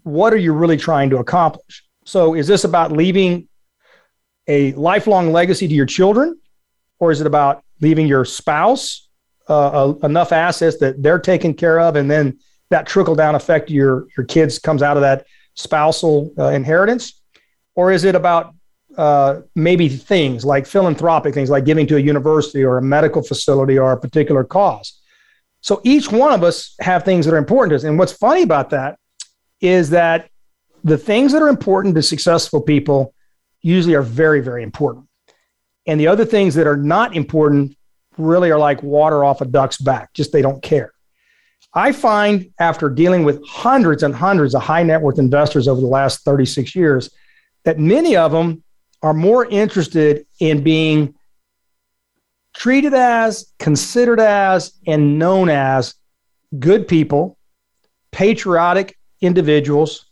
what 0.03 0.35
are 0.35 0.39
you 0.39 0.53
really 0.53 0.77
trying 0.77 1.09
to 1.11 1.17
accomplish? 1.17 1.83
So, 2.05 2.35
is 2.35 2.47
this 2.47 2.65
about 2.65 2.93
leaving 2.93 3.49
a 4.47 4.73
lifelong 4.75 5.33
legacy 5.33 5.67
to 5.67 5.75
your 5.75 5.87
children, 5.87 6.39
or 6.99 7.11
is 7.11 7.23
it 7.23 7.27
about 7.27 7.65
leaving 7.81 8.07
your 8.07 8.25
spouse 8.25 9.09
uh, 9.49 9.95
enough 10.03 10.33
assets 10.33 10.79
that 10.79 11.03
they're 11.03 11.19
taken 11.19 11.55
care 11.55 11.81
of, 11.81 11.97
and 11.97 12.11
then 12.11 12.39
that 12.71 12.87
trickle 12.87 13.15
down 13.15 13.35
effect 13.35 13.71
your 13.71 14.07
your 14.17 14.27
kids 14.27 14.59
comes 14.59 14.83
out 14.83 14.97
of 14.97 15.01
that 15.03 15.27
spousal 15.55 16.33
uh, 16.39 16.49
inheritance, 16.49 17.21
or 17.75 17.91
is 17.91 18.05
it 18.05 18.15
about 18.15 18.55
uh, 18.97 19.41
maybe 19.55 19.89
things 19.89 20.45
like 20.45 20.67
philanthropic 20.67 21.33
things 21.35 21.51
like 21.51 21.65
giving 21.65 21.87
to 21.87 21.97
a 21.97 22.01
university 22.01 22.63
or 22.65 22.79
a 22.79 22.83
medical 22.83 23.23
facility 23.23 23.79
or 23.79 23.93
a 23.93 24.01
particular 24.01 24.45
cause? 24.45 25.01
So 25.61 25.81
each 25.83 26.13
one 26.13 26.33
of 26.33 26.45
us 26.45 26.75
have 26.81 27.05
things 27.05 27.25
that 27.25 27.35
are 27.35 27.39
important 27.39 27.71
to 27.71 27.77
us, 27.77 27.85
and 27.85 27.99
what's 27.99 28.13
funny 28.13 28.43
about 28.43 28.71
that 28.71 28.99
is 29.61 29.91
that 29.91 30.29
the 30.85 30.99
things 30.99 31.33
that 31.33 31.43
are 31.43 31.49
important 31.49 31.95
to 31.97 32.03
successful 32.03 32.61
people 32.61 33.15
usually 33.63 33.95
are 33.95 34.03
very, 34.03 34.41
very 34.41 34.63
important. 34.63 35.08
And 35.89 35.99
the 35.99 36.07
other 36.07 36.27
things 36.27 36.55
that 36.55 36.67
are 36.67 36.77
not 36.77 37.17
important 37.17 37.77
really 38.19 38.51
are 38.51 38.59
like 38.59 38.83
water 38.83 39.25
off 39.25 39.41
a 39.41 39.47
duck's 39.47 39.79
back, 39.79 40.13
just 40.13 40.33
they 40.33 40.43
don't 40.43 40.63
care. 40.63 40.93
I 41.75 41.93
find 41.93 42.51
after 42.61 42.89
dealing 42.89 43.25
with 43.25 43.45
hundreds 43.47 44.03
and 44.03 44.15
hundreds 44.15 44.55
of 44.55 44.63
high 44.63 44.83
net 44.83 45.01
worth 45.01 45.19
investors 45.19 45.67
over 45.67 45.81
the 45.81 45.87
last 45.87 46.25
36 46.25 46.75
years 46.75 47.11
that 47.65 47.79
many 47.79 48.17
of 48.17 48.33
them 48.33 48.63
are 49.03 49.15
more 49.15 49.47
interested 49.47 50.27
in 50.41 50.63
being 50.63 51.15
treated 52.55 52.95
as, 52.95 53.53
considered 53.59 54.21
as, 54.21 54.73
and 54.87 55.19
known 55.19 55.49
as 55.49 55.95
good 56.59 56.89
people, 56.89 57.39
patriotic 58.13 58.99
individuals 59.21 60.07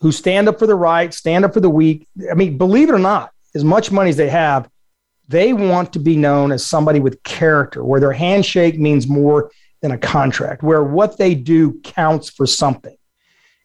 who 0.00 0.12
stand 0.12 0.48
up 0.48 0.58
for 0.58 0.66
the 0.66 0.74
right, 0.74 1.12
stand 1.12 1.44
up 1.44 1.52
for 1.52 1.60
the 1.60 1.70
weak. 1.70 2.06
I 2.30 2.34
mean, 2.34 2.58
believe 2.58 2.88
it 2.88 2.94
or 2.94 2.98
not, 2.98 3.32
as 3.54 3.64
much 3.64 3.90
money 3.90 4.10
as 4.10 4.16
they 4.16 4.28
have, 4.28 4.68
they 5.32 5.52
want 5.52 5.92
to 5.94 5.98
be 5.98 6.16
known 6.16 6.52
as 6.52 6.64
somebody 6.64 7.00
with 7.00 7.22
character, 7.24 7.84
where 7.84 7.98
their 7.98 8.12
handshake 8.12 8.78
means 8.78 9.08
more 9.08 9.50
than 9.80 9.90
a 9.90 9.98
contract, 9.98 10.62
where 10.62 10.84
what 10.84 11.18
they 11.18 11.34
do 11.34 11.80
counts 11.82 12.30
for 12.30 12.46
something. 12.46 12.96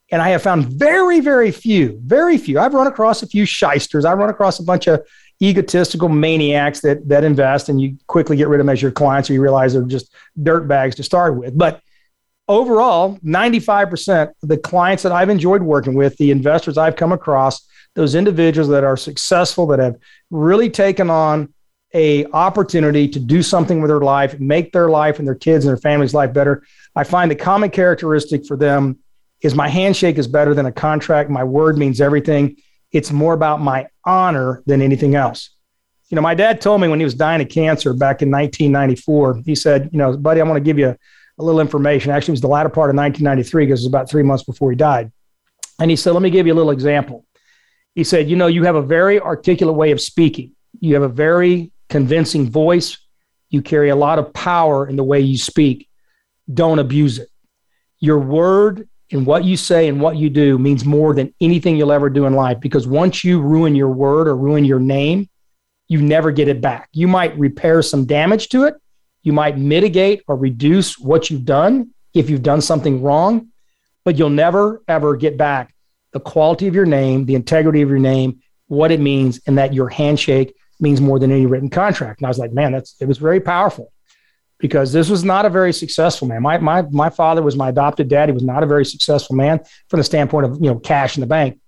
And 0.09 0.21
I 0.21 0.29
have 0.29 0.41
found 0.41 0.65
very, 0.65 1.19
very 1.19 1.51
few, 1.51 2.00
very 2.03 2.38
few. 2.38 2.59
I've 2.59 2.74
run 2.74 2.88
across 2.88 3.21
a 3.21 3.27
few 3.27 3.45
shysters. 3.45 4.05
I 4.05 4.13
run 4.13 4.29
across 4.29 4.59
a 4.59 4.63
bunch 4.63 4.88
of 4.88 5.05
egotistical 5.41 6.09
maniacs 6.09 6.81
that 6.81 7.07
that 7.07 7.24
invest 7.24 7.69
and 7.69 7.79
you 7.79 7.95
quickly 8.07 8.36
get 8.36 8.47
rid 8.47 8.59
of 8.59 8.65
them 8.65 8.74
as 8.74 8.81
your 8.81 8.91
clients 8.91 9.29
or 9.29 9.33
you 9.33 9.41
realize 9.41 9.74
they're 9.74 9.83
just 9.83 10.12
dirt 10.41 10.67
bags 10.67 10.95
to 10.95 11.03
start 11.03 11.36
with. 11.38 11.55
But 11.55 11.81
overall, 12.47 13.17
95% 13.19 14.29
of 14.41 14.50
the 14.50 14.57
clients 14.57 15.03
that 15.03 15.12
I've 15.12 15.29
enjoyed 15.29 15.62
working 15.62 15.93
with, 15.93 16.17
the 16.17 16.31
investors 16.31 16.77
I've 16.77 16.95
come 16.95 17.12
across, 17.12 17.67
those 17.95 18.15
individuals 18.15 18.69
that 18.69 18.83
are 18.83 18.97
successful, 18.97 19.67
that 19.67 19.79
have 19.79 19.97
really 20.31 20.69
taken 20.69 21.09
on 21.09 21.53
a 21.94 22.25
opportunity 22.27 23.08
to 23.08 23.20
do 23.20 23.41
something 23.41 23.82
with 23.82 23.89
their 23.89 24.01
life, 24.01 24.39
make 24.39 24.72
their 24.72 24.89
life 24.89 25.20
and 25.20 25.27
their 25.27 25.36
kids 25.36 25.65
and 25.65 25.70
their 25.70 25.82
family's 25.82 26.13
life 26.13 26.34
better. 26.34 26.63
I 26.96 27.03
find 27.03 27.32
the 27.32 27.36
common 27.36 27.70
characteristic 27.70 28.46
for 28.46 28.58
them 28.58 29.00
is 29.41 29.56
my 29.56 29.70
handshake 29.70 30.17
is 30.17 30.27
better 30.27 30.53
than 30.53 30.65
a 30.65 30.72
contract. 30.72 31.29
My 31.29 31.44
word 31.44 31.77
means 31.77 32.01
everything. 32.01 32.58
It's 32.91 33.12
more 33.12 33.34
about 33.34 33.62
my 33.62 33.88
honor 34.03 34.63
than 34.65 34.82
anything 34.82 35.15
else. 35.15 35.51
You 36.10 36.15
know, 36.15 36.22
my 36.22 36.36
dad 36.36 36.62
told 36.62 36.82
me 36.82 36.88
when 36.88 37.00
he 37.00 37.03
was 37.03 37.13
dying 37.13 37.41
of 37.41 37.50
cancer 37.50 37.94
back 37.94 38.22
in 38.22 38.32
1994, 38.32 39.41
he 39.46 39.56
said, 39.56 39.89
you 39.91 39.98
know, 39.98 40.15
buddy, 40.15 40.39
I 40.39 40.44
want 40.44 40.56
to 40.56 40.62
give 40.62 40.79
you 40.79 40.96
a 41.38 41.44
little 41.44 41.60
information. 41.62 42.12
Actually, 42.12 42.32
it 42.32 42.34
was 42.34 42.41
the 42.41 42.48
latter 42.48 42.70
part 42.70 42.89
of 42.89 42.96
1993 42.96 43.65
because 43.65 43.82
it 43.82 43.84
was 43.84 43.88
about 43.88 44.10
three 44.10 44.24
months 44.24 44.44
before 44.44 44.72
he 44.72 44.77
died. 44.77 45.12
And 45.79 45.91
he 45.91 45.98
said, 45.98 46.12
let 46.12 46.22
me 46.22 46.29
give 46.29 46.48
you 46.48 46.53
a 46.53 46.56
little 46.56 46.72
example. 46.72 47.25
He 47.94 48.03
said, 48.03 48.29
you 48.29 48.36
know, 48.36 48.48
you 48.48 48.63
have 48.63 48.75
a 48.75 48.82
very 48.82 49.20
articulate 49.20 49.75
way 49.75 49.91
of 49.91 50.00
speaking. 50.01 50.53
You 50.79 50.94
have 50.96 51.03
a 51.03 51.10
very 51.10 51.72
convincing 51.89 52.50
voice. 52.50 52.98
You 53.50 53.62
carry 53.62 53.89
a 53.89 53.96
lot 53.96 54.20
of 54.20 54.34
power 54.34 54.88
in 54.88 54.96
the 54.96 55.03
way 55.03 55.20
you 55.20 55.38
speak. 55.38 55.88
Don't 56.53 56.79
abuse 56.79 57.20
it. 57.20 57.29
Your 58.00 58.20
word 58.20 58.88
and 59.12 59.25
what 59.25 59.46
you 59.46 59.56
say 59.56 59.88
and 59.88 60.01
what 60.01 60.17
you 60.17 60.29
do 60.29 60.58
means 60.58 60.84
more 60.84 61.13
than 61.13 61.34
anything 61.39 61.77
you'll 61.77 61.91
ever 61.91 62.10
do 62.10 62.25
in 62.25 62.34
life 62.34 62.60
because 62.60 62.88
once 62.88 63.24
you 63.24 63.41
ruin 63.41 63.75
your 63.75 63.89
word 63.89 64.27
or 64.27 64.36
ruin 64.36 64.65
your 64.65 64.79
name, 64.79 65.29
you 65.88 66.01
never 66.01 66.32
get 66.32 66.50
it 66.50 66.60
back. 66.60 66.89
You 66.91 67.08
might 67.08 67.38
repair 67.38 67.82
some 67.82 68.06
damage 68.06 68.50
to 68.50 68.65
it, 68.65 68.75
you 69.24 69.32
might 69.34 69.58
mitigate 69.58 70.24
or 70.27 70.36
reduce 70.36 71.00
what 71.00 71.29
you've 71.29 71.46
done 71.46 71.91
if 72.13 72.29
you've 72.29 72.44
done 72.44 72.62
something 72.62 73.01
wrong, 73.01 73.48
but 74.03 74.17
you'll 74.17 74.29
never, 74.29 74.82
ever 74.88 75.15
get 75.15 75.38
back 75.38 75.74
the 76.13 76.20
quality 76.20 76.67
of 76.67 76.75
your 76.75 76.86
name, 76.86 77.25
the 77.25 77.36
integrity 77.36 77.82
of 77.82 77.89
your 77.89 78.00
name, 78.00 78.39
what 78.67 78.91
it 78.91 79.00
means, 79.00 79.39
and 79.46 79.58
that 79.58 79.74
your 79.74 79.89
handshake 79.89 80.56
means 80.79 81.01
more 81.01 81.19
than 81.19 81.31
any 81.31 81.46
written 81.46 81.69
contract. 81.69 82.19
And 82.19 82.27
I 82.27 82.29
was 82.29 82.38
like, 82.38 82.51
man, 82.51 82.72
that's 82.72 82.96
it 83.00 83.07
was 83.07 83.17
very 83.17 83.39
powerful 83.39 83.91
because 84.60 84.91
this 84.91 85.10
was 85.10 85.24
not 85.24 85.46
a 85.46 85.50
very 85.50 85.74
successful 85.74 86.27
man. 86.27 86.41
My 86.41 86.57
my 86.57 86.81
my 86.84 87.10
father 87.10 87.41
was 87.41 87.55
my 87.55 87.69
adopted 87.69 88.07
dad. 88.07 88.29
He 88.29 88.34
was 88.34 88.43
not 88.43 88.63
a 88.63 88.67
very 88.67 88.86
successful 88.86 89.36
man 89.36 89.60
from 89.89 90.00
the 90.00 90.03
standpoint 90.03 90.46
of 90.46 90.55
you 90.55 90.69
know 90.69 90.79
cash 90.79 91.17
in 91.17 91.22
the 91.22 91.27
bank. 91.27 91.60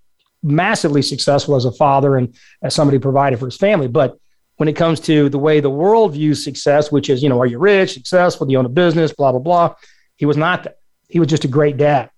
Massively 0.41 1.01
successful 1.01 1.55
as 1.55 1.65
a 1.65 1.71
father 1.71 2.15
and 2.15 2.33
as 2.61 2.73
somebody 2.73 2.97
provided 2.97 3.39
for 3.39 3.45
his 3.45 3.57
family, 3.57 3.87
but 3.87 4.17
when 4.59 4.67
it 4.67 4.75
comes 4.75 4.99
to 4.99 5.29
the 5.29 5.39
way 5.39 5.61
the 5.61 5.69
world 5.69 6.13
views 6.13 6.43
success, 6.43 6.91
which 6.91 7.09
is, 7.09 7.23
you 7.23 7.29
know, 7.29 7.39
are 7.39 7.45
you 7.45 7.57
rich, 7.57 7.93
successful, 7.93 8.45
do 8.45 8.51
you 8.51 8.59
own 8.59 8.65
a 8.65 8.69
business, 8.69 9.13
blah, 9.13 9.31
blah, 9.31 9.39
blah. 9.39 9.73
He 10.17 10.25
was 10.25 10.35
not 10.35 10.63
that. 10.63 10.79
He 11.07 11.17
was 11.17 11.29
just 11.29 11.45
a 11.45 11.47
great 11.47 11.77
dad. 11.77 12.09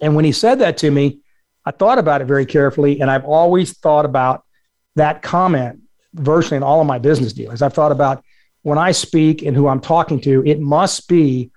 And 0.00 0.16
when 0.16 0.24
he 0.24 0.32
said 0.32 0.58
that 0.58 0.78
to 0.78 0.90
me, 0.90 1.20
I 1.64 1.70
thought 1.70 1.98
about 1.98 2.20
it 2.20 2.24
very 2.24 2.46
carefully. 2.46 3.00
And 3.00 3.08
I've 3.08 3.24
always 3.24 3.78
thought 3.78 4.04
about 4.04 4.42
that 4.96 5.22
comment 5.22 5.82
virtually 6.14 6.56
in 6.56 6.62
all 6.62 6.80
of 6.80 6.86
my 6.86 6.98
business 6.98 7.32
dealings. 7.32 7.62
I've 7.62 7.74
thought 7.74 7.92
about 7.92 8.24
when 8.62 8.78
I 8.78 8.92
speak 8.92 9.42
and 9.42 9.56
who 9.56 9.68
I'm 9.68 9.80
talking 9.80 10.20
to, 10.22 10.42
it 10.44 10.60
must 10.60 11.08
be 11.08 11.50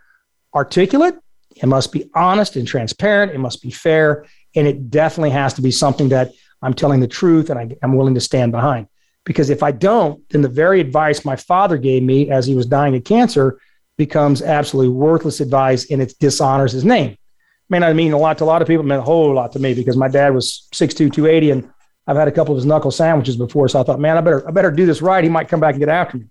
articulate, 0.54 1.16
it 1.56 1.68
must 1.68 1.92
be 1.92 2.10
honest 2.14 2.56
and 2.56 2.68
transparent, 2.68 3.34
it 3.34 3.40
must 3.40 3.62
be 3.62 3.72
fair, 3.72 4.26
and 4.56 4.68
it 4.68 4.90
definitely 4.90 5.32
has 5.32 5.54
to 5.56 5.62
be 5.62 5.72
something 5.72 6.10
that 6.10 6.32
I'm 6.62 6.74
telling 6.74 7.00
the 7.00 7.08
truth 7.08 7.50
and 7.50 7.60
I, 7.60 7.76
am 7.84 7.96
willing 7.96 8.14
to 8.16 8.22
stand 8.22 8.52
behind. 8.52 8.88
Because 9.24 9.50
if 9.50 9.64
I 9.64 9.72
don't, 9.72 10.28
then 10.30 10.42
the 10.42 10.50
very 10.50 10.80
advice 10.80 11.26
my 11.26 11.36
father 11.36 11.78
gave 11.78 12.04
me 12.04 12.30
as 12.30 12.46
he 12.46 12.56
was 12.56 12.66
dying 12.66 12.96
of 12.96 13.04
cancer 13.04 13.60
becomes 13.98 14.42
absolutely 14.42 14.94
worthless 14.94 15.40
advice 15.40 15.92
and 15.92 16.02
it 16.02 16.14
dishonors 16.20 16.72
his 16.72 16.86
name. 16.86 17.18
May 17.70 17.80
not 17.80 17.96
mean 17.96 18.14
a 18.14 18.18
lot 18.18 18.38
to 18.40 18.44
a 18.44 18.46
lot 18.46 18.62
of 18.62 18.68
people, 18.68 18.84
it 18.84 18.88
meant 18.88 19.02
a 19.02 19.06
whole 19.06 19.34
lot 19.34 19.52
to 19.54 19.60
me 19.60 19.74
because 19.74 19.96
my 19.96 20.08
dad 20.08 20.34
was 20.34 20.68
6'2, 20.74 21.14
280, 21.14 21.52
and 21.52 21.70
I've 22.08 22.18
had 22.18 22.28
a 22.28 22.32
couple 22.32 22.54
of 22.54 22.58
his 22.58 22.66
knuckle 22.66 22.92
sandwiches 22.92 23.38
before. 23.38 23.68
So 23.70 23.80
I 23.80 23.84
thought, 23.84 24.00
man, 24.00 24.18
I 24.18 24.22
better, 24.22 24.48
I 24.48 24.52
better 24.52 24.72
do 24.72 24.86
this 24.86 25.02
right. 25.02 25.24
He 25.24 25.30
might 25.30 25.50
come 25.50 25.60
back 25.60 25.74
and 25.74 25.80
get 25.80 25.90
after 25.90 26.18
me. 26.18 26.26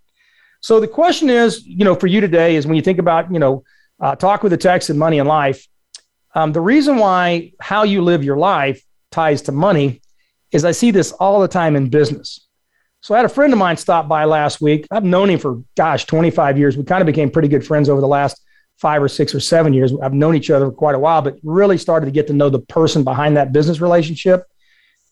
So 0.60 0.80
the 0.80 0.88
question 0.88 1.30
is, 1.30 1.66
you 1.66 1.84
know, 1.84 1.94
for 1.94 2.06
you 2.06 2.20
today 2.20 2.56
is 2.56 2.66
when 2.66 2.76
you 2.76 2.82
think 2.82 2.98
about, 2.98 3.32
you 3.32 3.38
know, 3.38 3.64
uh, 4.00 4.16
talk 4.16 4.42
with 4.42 4.50
the 4.50 4.58
Texan 4.58 4.98
money 4.98 5.18
and 5.18 5.28
life. 5.28 5.66
Um, 6.34 6.52
the 6.52 6.60
reason 6.60 6.96
why 6.98 7.52
how 7.60 7.84
you 7.84 8.02
live 8.02 8.24
your 8.24 8.36
life 8.36 8.82
ties 9.10 9.42
to 9.42 9.52
money 9.52 10.00
is 10.52 10.64
I 10.64 10.72
see 10.72 10.90
this 10.90 11.12
all 11.12 11.40
the 11.40 11.48
time 11.48 11.76
in 11.76 11.88
business. 11.88 12.46
So 13.02 13.14
I 13.14 13.18
had 13.18 13.26
a 13.26 13.30
friend 13.30 13.52
of 13.52 13.58
mine 13.58 13.76
stop 13.76 14.08
by 14.08 14.24
last 14.24 14.60
week. 14.60 14.86
I've 14.90 15.04
known 15.04 15.30
him 15.30 15.38
for, 15.38 15.62
gosh, 15.76 16.04
25 16.04 16.58
years. 16.58 16.76
We 16.76 16.84
kind 16.84 17.00
of 17.00 17.06
became 17.06 17.30
pretty 17.30 17.48
good 17.48 17.66
friends 17.66 17.88
over 17.88 18.00
the 18.00 18.08
last 18.08 18.42
five 18.76 19.02
or 19.02 19.08
six 19.08 19.34
or 19.34 19.40
seven 19.40 19.72
years. 19.72 19.92
I've 20.02 20.12
known 20.12 20.34
each 20.34 20.50
other 20.50 20.66
for 20.66 20.72
quite 20.72 20.94
a 20.94 20.98
while, 20.98 21.22
but 21.22 21.38
really 21.42 21.78
started 21.78 22.06
to 22.06 22.12
get 22.12 22.26
to 22.26 22.32
know 22.32 22.50
the 22.50 22.58
person 22.58 23.02
behind 23.04 23.36
that 23.36 23.52
business 23.52 23.80
relationship. 23.80 24.44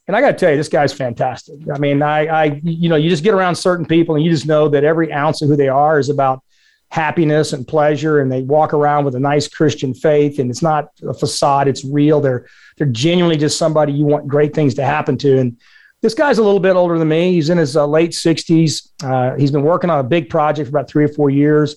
And 0.09 0.17
I 0.17 0.21
got 0.21 0.29
to 0.29 0.37
tell 0.37 0.51
you, 0.51 0.57
this 0.57 0.69
guy's 0.69 0.93
fantastic. 0.93 1.57
I 1.73 1.79
mean, 1.79 2.03
I, 2.03 2.27
I, 2.27 2.61
you 2.65 2.89
know, 2.89 2.97
you 2.97 3.11
just 3.11 3.23
get 3.23 3.35
around 3.35 3.55
certain 3.55 3.87
people 3.87 4.17
and 4.17 4.25
you 4.25 4.31
just 4.31 4.47
know 4.47 4.69
that 4.71 4.83
every 4.83 5.13
ounce 5.13 5.43
of 5.43 5.49
who 5.49 5.57
they 5.57 5.69
are 5.69 5.99
is 5.99 6.09
about 6.09 6.43
happiness 6.91 7.53
and 7.53 7.69
pleasure. 7.69 8.21
And 8.21 8.33
they 8.33 8.43
walk 8.43 8.73
around 8.73 9.05
with 9.05 9.15
a 9.15 9.21
nice 9.21 9.47
Christian 9.47 9.93
faith 9.93 10.39
and 10.39 10.51
it's 10.51 10.63
not 10.63 10.89
a 11.07 11.13
facade. 11.13 11.69
It's 11.69 11.85
real. 11.85 12.21
They're, 12.21 12.47
they're 12.79 12.87
genuinely 12.87 13.37
just 13.37 13.59
somebody 13.59 13.93
you 13.93 14.07
want 14.07 14.27
great 14.27 14.55
things 14.55 14.75
to 14.75 14.85
happen 14.85 15.19
to. 15.19 15.39
And, 15.39 15.59
this 16.01 16.15
guy's 16.15 16.39
a 16.39 16.43
little 16.43 16.61
bit 16.61 16.77
older 16.77 16.99
than 16.99 17.09
me. 17.09 17.33
He's 17.33 17.51
in 17.51 17.59
his 17.59 17.77
uh, 17.77 17.87
late 17.87 18.13
60s. 18.13 18.89
Uh, 19.03 19.37
he's 19.37 19.51
been 19.51 19.63
working 19.63 19.91
on 19.91 19.99
a 19.99 20.05
big 20.05 20.31
project 20.31 20.71
for 20.71 20.77
about 20.77 20.89
three 20.89 21.05
or 21.05 21.09
four 21.09 21.31
years. 21.31 21.77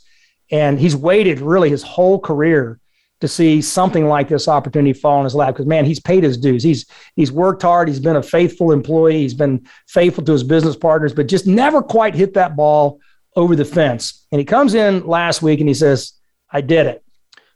And 0.51 0.79
he's 0.79 0.95
waited 0.95 1.39
really 1.39 1.69
his 1.69 1.81
whole 1.81 2.19
career 2.19 2.79
to 3.21 3.27
see 3.27 3.61
something 3.61 4.07
like 4.07 4.27
this 4.27 4.47
opportunity 4.47 4.93
fall 4.93 5.19
in 5.19 5.23
his 5.23 5.35
lap 5.35 5.53
because 5.53 5.65
man 5.65 5.85
he's 5.85 5.99
paid 5.99 6.23
his 6.23 6.37
dues. 6.37 6.63
He's 6.63 6.85
he's 7.15 7.31
worked 7.31 7.61
hard. 7.61 7.87
He's 7.87 7.99
been 7.99 8.15
a 8.17 8.23
faithful 8.23 8.71
employee. 8.71 9.19
He's 9.19 9.33
been 9.33 9.65
faithful 9.87 10.23
to 10.25 10.31
his 10.31 10.43
business 10.43 10.75
partners 10.75 11.13
but 11.13 11.27
just 11.27 11.47
never 11.47 11.81
quite 11.81 12.15
hit 12.15 12.33
that 12.33 12.55
ball 12.55 12.99
over 13.35 13.55
the 13.55 13.65
fence. 13.65 14.25
And 14.31 14.39
he 14.39 14.45
comes 14.45 14.73
in 14.73 15.05
last 15.07 15.41
week 15.41 15.59
and 15.59 15.69
he 15.69 15.75
says 15.75 16.13
i 16.51 16.59
did 16.61 16.87
it. 16.87 17.03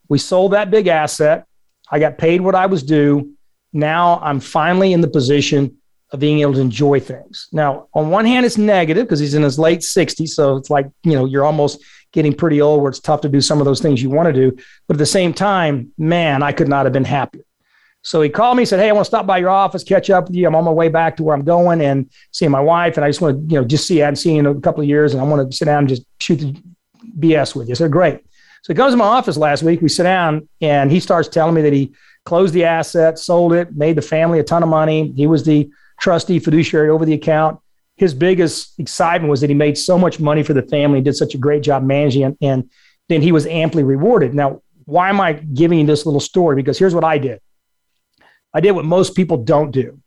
We 0.08 0.20
sold 0.20 0.54
that 0.54 0.72
big 0.72 0.88
asset. 0.88 1.46
I 1.92 2.00
got 2.00 2.18
paid 2.18 2.42
what 2.42 2.56
i 2.56 2.68
was 2.68 2.84
due. 2.84 3.34
Now 3.74 4.20
i'm 4.22 4.40
finally 4.40 4.94
in 4.94 5.02
the 5.02 5.10
position 5.10 5.78
of 6.12 6.20
being 6.20 6.40
able 6.40 6.54
to 6.54 6.62
enjoy 6.62 7.00
things. 7.00 7.48
Now, 7.52 7.88
on 7.94 8.10
one 8.10 8.26
hand, 8.26 8.46
it's 8.46 8.58
negative 8.58 9.06
because 9.06 9.20
he's 9.20 9.34
in 9.34 9.44
his 9.44 9.58
late 9.58 9.80
60s. 9.80 10.30
So 10.30 10.56
it's 10.56 10.70
like, 10.70 10.88
you 11.04 11.14
know, 11.14 11.26
you're 11.26 11.44
almost 11.44 11.84
getting 12.16 12.34
pretty 12.34 12.62
old 12.62 12.82
where 12.82 12.90
it's 12.90 13.02
tough 13.02 13.22
to 13.22 13.30
do 13.30 13.42
some 13.42 13.60
of 13.60 13.66
those 13.66 13.82
things 13.82 14.02
you 14.02 14.10
want 14.10 14.26
to 14.28 14.34
do. 14.34 14.58
But 14.88 14.96
at 14.96 15.00
the 15.00 15.06
same 15.06 15.34
time, 15.34 15.92
man, 15.98 16.42
I 16.42 16.54
could 16.54 16.70
not 16.70 16.86
have 16.86 16.94
been 16.94 17.04
happier. 17.04 17.44
So 18.04 18.22
he 18.22 18.30
called 18.30 18.56
me 18.58 18.64
said, 18.66 18.80
Hey, 18.80 18.90
I 18.90 18.92
want 18.94 19.06
to 19.06 19.10
stop 19.10 19.28
by 19.28 19.38
your 19.40 19.50
office, 19.50 19.84
catch 19.84 20.10
up 20.10 20.28
with 20.28 20.36
you. 20.36 20.48
I'm 20.48 20.56
on 20.56 20.64
my 20.64 20.72
way 20.72 20.88
back 20.88 21.18
to 21.18 21.24
where 21.24 21.36
I'm 21.36 21.44
going 21.44 21.82
and 21.82 22.10
seeing 22.32 22.52
my 22.52 22.62
wife. 22.62 22.96
And 22.96 23.04
I 23.04 23.10
just 23.10 23.20
want 23.20 23.36
to, 23.38 23.54
you 23.54 23.60
know, 23.60 23.68
just 23.68 23.86
see, 23.86 24.02
I 24.02 24.06
hadn't 24.06 24.18
seen 24.18 24.36
you 24.36 24.40
in 24.50 24.58
a 24.58 24.62
couple 24.62 24.82
of 24.82 24.88
years 24.88 25.14
and 25.14 25.22
I 25.22 25.26
want 25.26 25.52
to 25.52 25.56
sit 25.56 25.66
down 25.66 25.80
and 25.80 25.90
just 25.90 26.04
shoot 26.20 26.38
the 26.38 26.56
BS 27.20 27.56
with 27.56 27.68
you. 27.68 27.74
I 27.74 27.76
said, 27.76 27.92
Great. 27.92 28.22
So 28.64 28.74
he 28.74 28.76
comes 28.76 28.94
to 28.94 28.98
my 28.98 29.06
office 29.06 29.38
last 29.38 29.62
week. 29.62 29.82
We 29.82 29.90
sit 29.90 30.04
down 30.04 30.48
and 30.62 30.90
he 30.90 31.00
starts 31.00 31.28
telling 31.28 31.54
me 31.54 31.62
that 31.64 31.74
he 31.74 31.94
closed 32.24 32.54
the 32.54 32.64
asset, 32.64 33.20
sold 33.20 33.54
it, 33.54 33.76
made 33.76 33.98
the 33.98 34.02
family 34.02 34.40
a 34.40 34.44
ton 34.44 34.64
of 34.64 34.70
money. 34.70 35.12
He 35.16 35.28
was 35.28 35.44
the 35.44 35.70
trustee 36.00 36.40
fiduciary 36.40 36.90
over 36.90 37.06
the 37.06 37.14
account. 37.14 37.60
His 37.98 38.14
biggest 38.14 38.78
excitement 38.80 39.30
was 39.30 39.42
that 39.42 39.50
he 39.50 39.54
made 39.54 39.78
so 39.78 39.98
much 39.98 40.20
money 40.20 40.44
for 40.44 40.54
the 40.54 40.64
family, 40.64 41.02
did 41.02 41.16
such 41.16 41.34
a 41.34 41.38
great 41.38 41.64
job 41.64 41.84
managing 41.84 42.24
it, 42.24 42.38
and 42.42 42.70
then 43.10 43.22
he 43.22 43.32
was 43.32 43.46
amply 43.48 43.84
rewarded. 43.84 44.34
Now, 44.34 44.62
why 44.86 45.10
am 45.10 45.22
I 45.22 45.34
giving 45.34 45.80
you 45.80 45.86
this 45.86 46.06
little 46.06 46.20
story? 46.20 46.56
Because 46.56 46.78
here's 46.78 46.94
what 46.94 47.04
I 47.04 47.18
did 47.18 47.40
I 48.54 48.62
did 48.62 48.72
what 48.72 48.86
most 48.86 49.16
people 49.16 49.44
don't 49.44 49.72
do. 49.72 50.00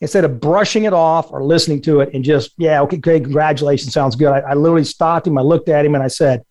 Instead 0.00 0.24
of 0.24 0.40
brushing 0.40 0.84
it 0.84 0.92
off 0.92 1.30
or 1.30 1.44
listening 1.44 1.80
to 1.82 2.00
it 2.00 2.10
and 2.12 2.24
just, 2.24 2.50
yeah, 2.58 2.80
okay, 2.82 2.96
okay 2.96 3.20
congratulations, 3.20 3.92
sounds 3.92 4.16
good. 4.16 4.32
I, 4.32 4.40
I 4.40 4.54
literally 4.54 4.84
stopped 4.84 5.26
him. 5.26 5.38
I 5.38 5.42
looked 5.42 5.68
at 5.68 5.86
him 5.86 5.94
and 5.94 6.02
I 6.02 6.08
said, 6.08 6.42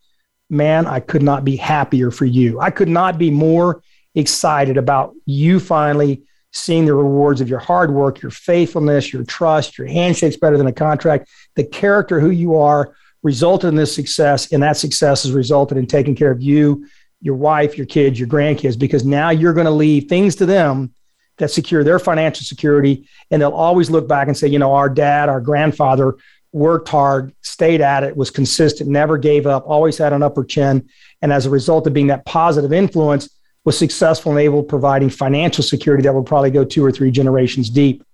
man, 0.48 0.86
I 0.86 1.00
could 1.00 1.22
not 1.22 1.44
be 1.44 1.56
happier 1.56 2.10
for 2.10 2.24
you. 2.24 2.60
I 2.60 2.70
could 2.70 2.88
not 2.88 3.18
be 3.18 3.30
more 3.30 3.82
excited 4.14 4.76
about 4.76 5.14
you 5.26 5.60
finally 5.60 6.22
seeing 6.52 6.84
the 6.84 6.94
rewards 6.94 7.40
of 7.40 7.48
your 7.48 7.58
hard 7.58 7.92
work, 7.92 8.20
your 8.20 8.30
faithfulness, 8.30 9.12
your 9.12 9.24
trust, 9.24 9.78
your 9.78 9.86
handshake's 9.86 10.36
better 10.36 10.58
than 10.58 10.66
a 10.66 10.72
contract, 10.72 11.28
the 11.56 11.64
character 11.64 12.20
who 12.20 12.30
you 12.30 12.56
are 12.56 12.94
resulted 13.22 13.68
in 13.68 13.74
this 13.74 13.94
success. 13.94 14.52
And 14.52 14.62
that 14.62 14.76
success 14.76 15.22
has 15.22 15.32
resulted 15.32 15.78
in 15.78 15.86
taking 15.86 16.14
care 16.14 16.30
of 16.30 16.42
you, 16.42 16.86
your 17.20 17.36
wife, 17.36 17.76
your 17.78 17.86
kids, 17.86 18.18
your 18.18 18.28
grandkids, 18.28 18.78
because 18.78 19.04
now 19.04 19.30
you're 19.30 19.54
going 19.54 19.66
to 19.66 19.70
leave 19.70 20.08
things 20.08 20.36
to 20.36 20.46
them 20.46 20.92
that 21.38 21.50
secure 21.50 21.82
their 21.84 21.98
financial 21.98 22.44
security. 22.44 23.08
And 23.30 23.40
they'll 23.40 23.50
always 23.50 23.88
look 23.88 24.06
back 24.06 24.28
and 24.28 24.36
say, 24.36 24.48
you 24.48 24.58
know, 24.58 24.74
our 24.74 24.88
dad, 24.88 25.28
our 25.28 25.40
grandfather 25.40 26.16
worked 26.52 26.88
hard, 26.90 27.34
stayed 27.40 27.80
at 27.80 28.02
it, 28.02 28.14
was 28.14 28.30
consistent, 28.30 28.90
never 28.90 29.16
gave 29.16 29.46
up, 29.46 29.64
always 29.66 29.96
had 29.96 30.12
an 30.12 30.22
upper 30.22 30.44
chin. 30.44 30.86
And 31.22 31.32
as 31.32 31.46
a 31.46 31.50
result 31.50 31.86
of 31.86 31.94
being 31.94 32.08
that 32.08 32.26
positive 32.26 32.74
influence, 32.74 33.30
was 33.64 33.78
successful 33.78 34.32
and 34.32 34.40
able 34.40 34.62
providing 34.62 35.08
financial 35.08 35.62
security 35.62 36.02
that 36.02 36.12
will 36.12 36.24
probably 36.24 36.50
go 36.50 36.64
two 36.64 36.84
or 36.84 36.90
three 36.90 37.10
generations 37.10 37.70
deep. 37.70 38.04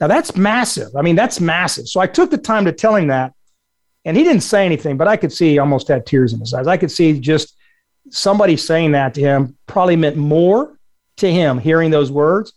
Now 0.00 0.06
that's 0.06 0.36
massive. 0.36 0.96
I 0.96 1.02
mean, 1.02 1.16
that's 1.16 1.40
massive. 1.40 1.86
So 1.86 2.00
I 2.00 2.06
took 2.06 2.30
the 2.30 2.38
time 2.38 2.64
to 2.64 2.72
tell 2.72 2.96
him 2.96 3.08
that. 3.08 3.34
And 4.06 4.16
he 4.16 4.24
didn't 4.24 4.42
say 4.42 4.64
anything, 4.64 4.96
but 4.96 5.08
I 5.08 5.16
could 5.18 5.30
see 5.30 5.50
he 5.50 5.58
almost 5.58 5.88
had 5.88 6.06
tears 6.06 6.32
in 6.32 6.40
his 6.40 6.54
eyes. 6.54 6.66
I 6.66 6.78
could 6.78 6.90
see 6.90 7.20
just 7.20 7.54
somebody 8.08 8.56
saying 8.56 8.92
that 8.92 9.12
to 9.14 9.20
him 9.20 9.56
probably 9.66 9.96
meant 9.96 10.16
more 10.16 10.78
to 11.18 11.30
him 11.30 11.58
hearing 11.58 11.90
those 11.90 12.10
words 12.10 12.54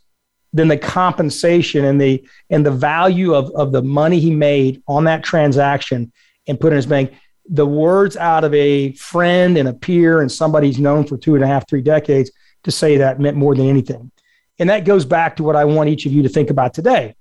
than 0.54 0.70
the 0.70 0.78
compensation 0.78 1.84
and 1.84 2.00
the 2.00 2.26
and 2.50 2.66
the 2.66 2.72
value 2.72 3.34
of, 3.34 3.52
of 3.52 3.72
the 3.74 3.82
money 3.82 4.20
he 4.20 4.32
made 4.34 4.82
on 4.88 5.04
that 5.04 5.24
transaction 5.24 6.14
and 6.48 6.60
put 6.60 6.72
in 6.72 6.78
his 6.78 6.86
bank. 6.86 7.14
The 7.50 7.66
words 7.66 8.16
out 8.16 8.44
of 8.44 8.54
a 8.54 8.94
friend 8.94 9.58
and 9.58 9.68
a 9.68 9.74
peer 9.74 10.22
and 10.22 10.32
somebody 10.32 10.68
he's 10.68 10.80
known 10.80 11.06
for 11.06 11.18
two 11.18 11.36
and 11.36 11.44
a 11.44 11.48
half, 11.48 11.68
three 11.68 11.82
decades 11.82 12.32
to 12.64 12.72
say 12.72 12.98
that 12.98 13.20
meant 13.20 13.38
more 13.38 13.56
than 13.56 13.68
anything. 13.68 14.12
And 14.60 14.70
that 14.70 14.86
goes 14.86 15.06
back 15.06 15.36
to 15.38 15.44
what 15.44 15.56
I 15.56 15.66
want 15.66 15.90
each 15.90 16.06
of 16.06 16.14
you 16.14 16.24
to 16.24 16.30
think 16.30 16.50
about 16.50 16.74
today 16.74 17.16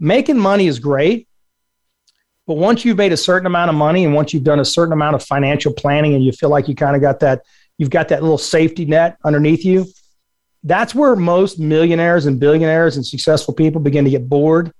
making 0.00 0.38
money 0.38 0.66
is 0.66 0.78
great. 0.78 1.28
But 2.46 2.54
once 2.56 2.84
you've 2.84 2.96
made 2.96 3.12
a 3.12 3.16
certain 3.16 3.46
amount 3.46 3.68
of 3.68 3.74
money 3.76 4.04
and 4.04 4.14
once 4.14 4.32
you've 4.32 4.44
done 4.44 4.60
a 4.60 4.64
certain 4.64 4.92
amount 4.92 5.16
of 5.16 5.22
financial 5.22 5.72
planning 5.72 6.14
and 6.14 6.24
you 6.24 6.32
feel 6.32 6.48
like 6.48 6.68
you 6.68 6.74
kind 6.74 6.96
of 6.96 7.02
got 7.02 7.20
that, 7.20 7.42
you've 7.76 7.90
got 7.90 8.08
that 8.08 8.22
little 8.22 8.38
safety 8.38 8.86
net 8.86 9.18
underneath 9.24 9.64
you, 9.64 9.86
that's 10.64 10.94
where 10.94 11.14
most 11.14 11.58
millionaires 11.58 12.26
and 12.26 12.40
billionaires 12.40 12.96
and 12.96 13.06
successful 13.06 13.54
people 13.54 13.80
begin 13.80 14.04
to 14.04 14.10
get 14.10 14.28
bored 14.28 14.72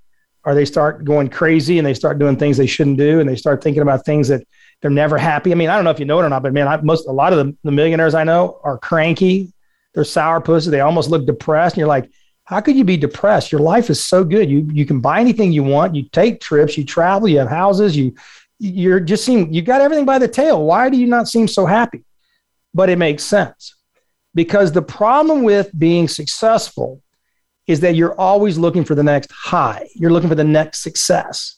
or 0.45 0.54
they 0.54 0.64
start 0.64 1.04
going 1.04 1.28
crazy 1.28 1.78
and 1.78 1.87
they 1.87 1.95
start 1.95 2.18
doing 2.18 2.37
things 2.37 2.57
they 2.57 2.66
shouldn't 2.66 2.97
do 2.97 3.21
and 3.21 3.28
they 3.28 3.37
start 3.37 3.62
thinking 3.62 3.83
about 3.83 4.04
things 4.04 4.28
that 4.28 4.47
they're 4.80 4.90
never 4.90 5.18
happy. 5.18 5.52
I 5.52 5.54
mean, 5.54 5.68
I 5.68 5.75
don't 5.75 5.85
know 5.85 5.90
if 5.90 5.99
you 5.99 6.06
know 6.06 6.20
it 6.20 6.25
or 6.25 6.28
not, 6.28 6.42
but 6.42 6.52
man, 6.52 6.68
I, 6.68 6.80
most 6.80 7.08
a 7.08 7.12
lot 7.12 7.32
of 7.32 7.44
the, 7.44 7.56
the 7.64 7.73
millionaires 7.73 8.14
I 8.14 8.25
know 8.25 8.61
are 8.62 8.78
cranky. 8.78 9.52
They're 9.94 10.04
sour 10.04 10.40
pussy. 10.40 10.70
They 10.70 10.80
almost 10.80 11.11
look 11.11 11.26
depressed. 11.26 11.75
And 11.75 11.80
you're 11.80 11.88
like, 11.88 12.11
how 12.44 12.61
could 12.61 12.76
you 12.76 12.85
be 12.85 12.97
depressed? 12.97 13.52
Your 13.52 13.61
life 13.61 13.90
is 13.90 14.02
so 14.02 14.25
good. 14.25 14.49
You 14.49 14.68
you 14.73 14.87
can 14.87 15.00
buy 15.00 15.20
anything 15.20 15.52
you 15.52 15.62
want. 15.62 15.94
You 15.94 16.04
take 16.04 16.40
trips. 16.40 16.78
You 16.78 16.85
travel. 16.85 17.28
You 17.28 17.38
have 17.38 17.49
houses. 17.49 17.97
You 17.97 18.14
you're 18.58 19.00
just 19.00 19.25
seeing 19.25 19.52
you 19.52 19.62
got 19.62 19.80
everything 19.80 20.06
by 20.06 20.18
the 20.18 20.28
tail. 20.28 20.64
Why 20.64 20.88
do 20.88 20.97
you 20.97 21.06
not 21.06 21.28
seem 21.28 21.49
so 21.49 21.66
happy? 21.66 22.04
But 22.73 22.88
it 22.88 22.97
makes 22.97 23.25
sense 23.25 23.75
because 24.35 24.73
the 24.73 24.82
problem 24.82 25.42
with 25.42 25.76
being 25.78 26.08
successful 26.08 27.02
is 27.66 27.80
that 27.80 27.97
you're 27.97 28.18
always 28.18 28.56
looking 28.56 28.85
for 28.85 28.94
the 28.94 29.02
next 29.02 29.30
high. 29.30 29.87
You're 29.94 30.11
looking 30.11 30.30
for 30.30 30.35
the 30.35 30.44
next 30.44 30.82
success. 30.82 31.58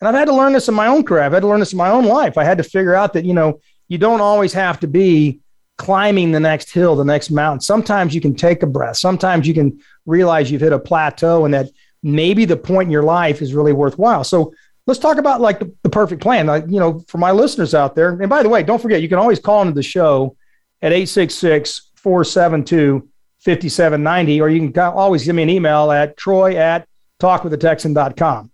And 0.00 0.08
I've 0.08 0.14
had 0.14 0.26
to 0.26 0.34
learn 0.34 0.52
this 0.52 0.68
in 0.68 0.74
my 0.74 0.86
own 0.86 1.04
career. 1.04 1.22
I've 1.22 1.32
had 1.32 1.40
to 1.40 1.48
learn 1.48 1.60
this 1.60 1.72
in 1.72 1.78
my 1.78 1.90
own 1.90 2.04
life. 2.04 2.38
I 2.38 2.44
had 2.44 2.58
to 2.58 2.64
figure 2.64 2.94
out 2.94 3.12
that 3.14 3.24
you 3.24 3.34
know 3.34 3.60
you 3.88 3.98
don't 3.98 4.20
always 4.20 4.52
have 4.52 4.78
to 4.80 4.86
be 4.86 5.40
climbing 5.76 6.32
the 6.32 6.40
next 6.40 6.70
hill, 6.70 6.96
the 6.96 7.04
next 7.04 7.30
mountain. 7.30 7.60
Sometimes 7.60 8.14
you 8.14 8.20
can 8.20 8.34
take 8.34 8.62
a 8.62 8.66
breath. 8.66 8.96
Sometimes 8.96 9.46
you 9.46 9.54
can 9.54 9.80
realize 10.06 10.50
you've 10.50 10.60
hit 10.60 10.72
a 10.72 10.78
plateau 10.78 11.44
and 11.44 11.54
that 11.54 11.70
maybe 12.02 12.44
the 12.44 12.56
point 12.56 12.86
in 12.86 12.92
your 12.92 13.04
life 13.04 13.40
is 13.40 13.54
really 13.54 13.72
worthwhile. 13.72 14.24
So 14.24 14.52
let's 14.86 15.00
talk 15.00 15.18
about 15.18 15.40
like 15.40 15.60
the, 15.60 15.72
the 15.82 15.88
perfect 15.88 16.20
plan. 16.20 16.46
Like, 16.46 16.64
you 16.68 16.80
know, 16.80 17.00
for 17.08 17.18
my 17.18 17.30
listeners 17.30 17.74
out 17.74 17.94
there, 17.94 18.10
and 18.10 18.28
by 18.28 18.42
the 18.42 18.48
way, 18.48 18.62
don't 18.62 18.82
forget, 18.82 19.02
you 19.02 19.08
can 19.08 19.18
always 19.18 19.38
call 19.38 19.62
into 19.62 19.74
the 19.74 19.82
show 19.82 20.36
at 20.82 20.92
866 20.92 21.92
472 21.96 23.08
5790, 23.40 24.40
or 24.40 24.48
you 24.48 24.70
can 24.70 24.82
always 24.82 25.24
give 25.24 25.36
me 25.36 25.44
an 25.44 25.50
email 25.50 25.92
at 25.92 26.16
troy 26.16 26.56
at 26.56 26.88
talkwithtexan.com. 27.20 28.50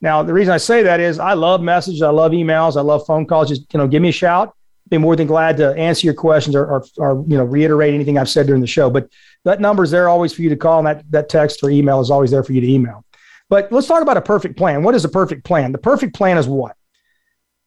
Now, 0.00 0.22
the 0.22 0.32
reason 0.32 0.52
I 0.52 0.58
say 0.58 0.82
that 0.82 1.00
is 1.00 1.18
I 1.18 1.32
love 1.32 1.62
messages, 1.62 2.02
I 2.02 2.10
love 2.10 2.32
emails, 2.32 2.76
I 2.76 2.82
love 2.82 3.06
phone 3.06 3.26
calls. 3.26 3.48
Just, 3.48 3.72
you 3.72 3.78
know, 3.78 3.88
give 3.88 4.02
me 4.02 4.10
a 4.10 4.12
shout 4.12 4.54
be 4.88 4.98
more 4.98 5.16
than 5.16 5.26
glad 5.26 5.56
to 5.56 5.74
answer 5.74 6.06
your 6.06 6.14
questions 6.14 6.54
or, 6.54 6.64
or, 6.64 6.84
or, 6.98 7.24
you 7.26 7.36
know 7.36 7.44
reiterate 7.44 7.94
anything 7.94 8.18
I've 8.18 8.28
said 8.28 8.46
during 8.46 8.60
the 8.60 8.66
show. 8.66 8.88
But 8.90 9.10
that 9.44 9.60
number 9.60 9.82
is 9.82 9.90
there 9.90 10.08
always 10.08 10.32
for 10.32 10.42
you 10.42 10.48
to 10.50 10.56
call, 10.56 10.78
and 10.78 10.86
that 10.86 11.10
that 11.10 11.28
text 11.28 11.62
or 11.62 11.70
email 11.70 12.00
is 12.00 12.10
always 12.10 12.30
there 12.30 12.44
for 12.44 12.52
you 12.52 12.60
to 12.60 12.70
email. 12.70 13.04
But 13.48 13.70
let's 13.70 13.86
talk 13.86 14.02
about 14.02 14.16
a 14.16 14.22
perfect 14.22 14.56
plan. 14.56 14.82
What 14.82 14.94
is 14.94 15.04
a 15.04 15.08
perfect 15.08 15.44
plan? 15.44 15.72
The 15.72 15.78
perfect 15.78 16.14
plan 16.14 16.38
is 16.38 16.48
what? 16.48 16.76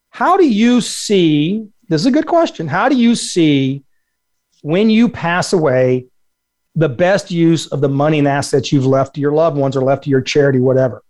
How 0.09 0.37
do 0.37 0.47
you 0.47 0.81
see? 0.81 1.67
This 1.87 2.01
is 2.01 2.07
a 2.07 2.11
good 2.11 2.27
question. 2.27 2.67
How 2.67 2.89
do 2.89 2.95
you 2.95 3.15
see 3.15 3.83
when 4.61 4.89
you 4.89 5.09
pass 5.09 5.53
away 5.53 6.05
the 6.75 6.89
best 6.89 7.31
use 7.31 7.67
of 7.67 7.81
the 7.81 7.89
money 7.89 8.19
and 8.19 8.27
assets 8.27 8.71
you've 8.71 8.85
left 8.85 9.15
to 9.15 9.21
your 9.21 9.31
loved 9.31 9.57
ones 9.57 9.75
or 9.75 9.81
left 9.81 10.03
to 10.03 10.09
your 10.09 10.21
charity, 10.21 10.59
whatever? 10.59 11.03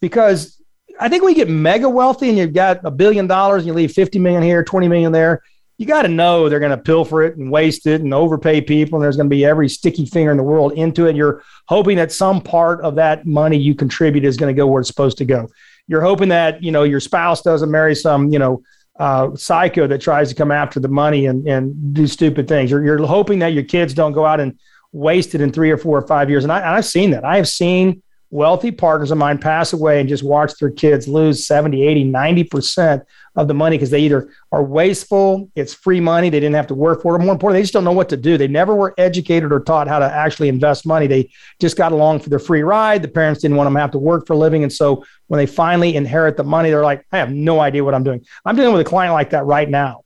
Because 0.00 0.60
I 1.00 1.08
think 1.08 1.22
we 1.22 1.34
get 1.34 1.48
mega 1.48 1.88
wealthy 1.88 2.28
and 2.28 2.38
you've 2.38 2.52
got 2.52 2.80
a 2.84 2.90
billion 2.90 3.26
dollars 3.26 3.62
and 3.62 3.68
you 3.68 3.72
leave 3.74 3.92
50 3.92 4.18
million 4.18 4.42
here, 4.42 4.64
20 4.64 4.88
million 4.88 5.12
there. 5.12 5.42
You 5.76 5.86
got 5.86 6.02
to 6.02 6.08
know 6.08 6.48
they're 6.48 6.58
going 6.58 6.76
to 6.76 6.76
pilfer 6.76 7.22
it 7.22 7.36
and 7.36 7.52
waste 7.52 7.86
it 7.86 8.00
and 8.00 8.12
overpay 8.12 8.62
people. 8.62 8.98
And 8.98 9.04
there's 9.04 9.16
going 9.16 9.28
to 9.28 9.34
be 9.34 9.44
every 9.44 9.68
sticky 9.68 10.06
finger 10.06 10.32
in 10.32 10.36
the 10.36 10.42
world 10.42 10.72
into 10.72 11.06
it. 11.06 11.14
You're 11.14 11.42
hoping 11.68 11.96
that 11.98 12.10
some 12.10 12.40
part 12.40 12.80
of 12.80 12.96
that 12.96 13.26
money 13.26 13.56
you 13.56 13.76
contribute 13.76 14.24
is 14.24 14.36
going 14.36 14.52
to 14.52 14.58
go 14.58 14.66
where 14.66 14.80
it's 14.80 14.88
supposed 14.88 15.18
to 15.18 15.24
go. 15.24 15.48
You're 15.86 16.02
hoping 16.02 16.30
that, 16.30 16.62
you 16.64 16.72
know, 16.72 16.82
your 16.82 16.98
spouse 16.98 17.42
doesn't 17.42 17.70
marry 17.70 17.94
some, 17.94 18.32
you 18.32 18.40
know, 18.40 18.62
uh, 18.98 19.36
psycho 19.36 19.86
that 19.86 20.00
tries 20.00 20.28
to 20.28 20.34
come 20.34 20.50
after 20.50 20.80
the 20.80 20.88
money 20.88 21.26
and, 21.26 21.46
and 21.46 21.94
do 21.94 22.08
stupid 22.08 22.48
things. 22.48 22.72
You're, 22.72 22.84
you're 22.84 23.06
hoping 23.06 23.38
that 23.38 23.52
your 23.52 23.62
kids 23.62 23.94
don't 23.94 24.12
go 24.12 24.26
out 24.26 24.40
and 24.40 24.58
waste 24.90 25.36
it 25.36 25.40
in 25.40 25.52
three 25.52 25.70
or 25.70 25.78
four 25.78 25.96
or 25.96 26.06
five 26.06 26.28
years. 26.28 26.44
And, 26.44 26.52
I, 26.52 26.58
and 26.58 26.70
I've 26.70 26.86
seen 26.86 27.12
that. 27.12 27.24
I 27.24 27.36
have 27.36 27.48
seen 27.48 28.02
wealthy 28.30 28.70
partners 28.70 29.10
of 29.10 29.18
mine 29.18 29.38
pass 29.38 29.72
away 29.72 30.00
and 30.00 30.08
just 30.08 30.22
watch 30.22 30.52
their 30.58 30.70
kids 30.70 31.08
lose 31.08 31.46
70, 31.46 31.86
80, 31.86 32.04
90% 32.04 33.02
of 33.36 33.48
the 33.48 33.54
money 33.54 33.76
because 33.76 33.90
they 33.90 34.00
either 34.00 34.30
are 34.52 34.62
wasteful, 34.62 35.50
it's 35.54 35.72
free 35.72 36.00
money, 36.00 36.28
they 36.28 36.40
didn't 36.40 36.56
have 36.56 36.66
to 36.66 36.74
work 36.74 37.02
for 37.02 37.14
it. 37.14 37.20
More 37.20 37.32
importantly, 37.32 37.60
they 37.60 37.62
just 37.62 37.72
don't 37.72 37.84
know 37.84 37.92
what 37.92 38.08
to 38.10 38.16
do. 38.16 38.36
They 38.36 38.48
never 38.48 38.74
were 38.74 38.94
educated 38.98 39.52
or 39.52 39.60
taught 39.60 39.88
how 39.88 39.98
to 39.98 40.04
actually 40.04 40.48
invest 40.48 40.86
money. 40.86 41.06
They 41.06 41.30
just 41.60 41.76
got 41.76 41.92
along 41.92 42.20
for 42.20 42.30
the 42.30 42.38
free 42.38 42.62
ride. 42.62 43.02
The 43.02 43.08
parents 43.08 43.40
didn't 43.40 43.56
want 43.56 43.66
them 43.66 43.74
to 43.74 43.80
have 43.80 43.92
to 43.92 43.98
work 43.98 44.26
for 44.26 44.32
a 44.34 44.36
living. 44.36 44.62
And 44.62 44.72
so 44.72 45.04
when 45.28 45.38
they 45.38 45.46
finally 45.46 45.96
inherit 45.96 46.36
the 46.36 46.44
money, 46.44 46.70
they're 46.70 46.82
like, 46.82 47.06
I 47.12 47.18
have 47.18 47.30
no 47.30 47.60
idea 47.60 47.84
what 47.84 47.94
I'm 47.94 48.04
doing. 48.04 48.24
I'm 48.44 48.56
dealing 48.56 48.72
with 48.72 48.86
a 48.86 48.90
client 48.90 49.14
like 49.14 49.30
that 49.30 49.46
right 49.46 49.68
now. 49.68 50.02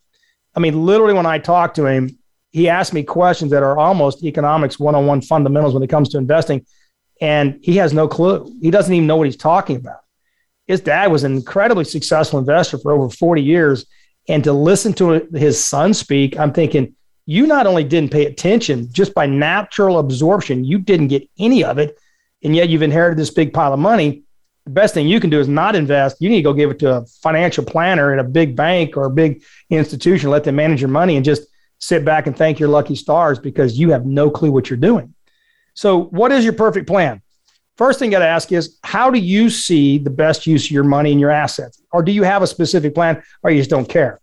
I 0.55 0.61
mean, 0.61 0.85
literally, 0.85 1.15
when 1.15 1.27
I 1.27 1.39
talk 1.39 1.75
to 1.75 1.87
him, 1.87 2.19
he 2.51 2.69
asked 2.69 2.93
me 2.93 3.03
questions 3.03 3.51
that 3.53 3.63
are 3.63 3.79
almost 3.79 4.23
economics 4.23 4.79
101 4.79 5.23
fundamentals 5.23 5.73
when 5.73 5.83
it 5.83 5.89
comes 5.89 6.11
to 6.11 6.19
investing 6.19 6.67
and 7.23 7.61
he 7.63 7.77
has 7.77 7.95
no 7.95 8.09
clue. 8.09 8.53
He 8.61 8.73
doesn't 8.73 8.93
even 8.93 9.07
know 9.07 9.17
what 9.17 9.29
he's 9.29 9.37
talking 9.37 9.77
about. 9.77 10.01
His 10.67 10.81
dad 10.81 11.13
was 11.13 11.23
an 11.23 11.37
incredibly 11.37 11.85
successful 11.85 12.41
investor 12.41 12.79
for 12.79 12.91
over 12.91 13.09
40 13.09 13.41
years. 13.41 13.87
And 14.29 14.43
to 14.43 14.53
listen 14.53 14.93
to 14.95 15.29
his 15.33 15.63
son 15.63 15.95
speak, 15.95 16.37
I'm 16.37 16.53
thinking, 16.53 16.97
you 17.25 17.47
not 17.47 17.69
only 17.69 17.85
didn't 17.85 18.11
pay 18.11 18.27
attention, 18.27 18.93
just 18.93 19.15
by 19.15 19.27
natural 19.27 20.01
absorption, 20.01 20.65
you 20.65 20.79
didn't 20.79 21.09
get 21.09 21.29
any 21.39 21.63
of 21.63 21.79
it. 21.79 21.97
And 22.43 22.57
yet 22.57 22.69
you've 22.69 22.83
inherited 22.83 23.19
this 23.19 23.31
big 23.31 23.53
pile 23.53 23.73
of 23.73 23.79
money. 23.79 24.25
The 24.65 24.73
best 24.73 24.93
thing 24.93 25.07
you 25.07 25.21
can 25.21 25.31
do 25.31 25.39
is 25.39 25.47
not 25.47 25.77
invest. 25.77 26.17
You 26.21 26.29
need 26.29 26.39
to 26.39 26.43
go 26.43 26.53
give 26.53 26.73
it 26.73 26.81
to 26.81 26.97
a 26.97 27.07
financial 27.07 27.65
planner 27.65 28.13
at 28.13 28.19
a 28.19 28.29
big 28.29 28.57
bank 28.57 28.97
or 28.97 29.05
a 29.05 29.11
big 29.11 29.45
institution, 29.71 30.31
let 30.31 30.43
them 30.43 30.57
manage 30.57 30.81
your 30.81 30.91
money 30.91 31.15
and 31.15 31.25
just 31.25 31.43
sit 31.79 32.05
back 32.05 32.27
and 32.27 32.37
thank 32.37 32.59
your 32.59 32.69
lucky 32.69 32.97
stars 32.97 33.39
because 33.39 33.79
you 33.79 33.91
have 33.91 34.07
no 34.07 34.29
clue 34.29 34.51
what 34.51 34.69
you're 34.69 34.77
doing. 34.77 35.15
So, 35.75 36.05
what 36.05 36.33
is 36.33 36.45
your 36.45 36.53
perfect 36.53 36.87
plan? 36.87 37.23
First 37.77 37.99
thing 37.99 38.11
you 38.11 38.19
got 38.19 38.25
to 38.25 38.29
ask 38.29 38.53
is 38.53 38.79
how 38.85 39.11
do 39.11 39.19
you 39.19 39.49
see 39.49 39.99
the 39.99 40.11
best 40.11 40.47
use 40.47 40.67
of 40.67 40.71
your 40.71 40.85
money 40.85 41.11
and 41.11 41.21
your 41.21 41.31
assets? 41.31 41.83
Or 41.91 42.03
do 42.03 42.13
you 42.13 42.23
have 42.23 42.43
a 42.43 42.47
specific 42.47 42.95
plan 42.95 43.23
or 43.43 43.51
you 43.51 43.59
just 43.59 43.71
don't 43.71 43.89
care? 43.89 44.21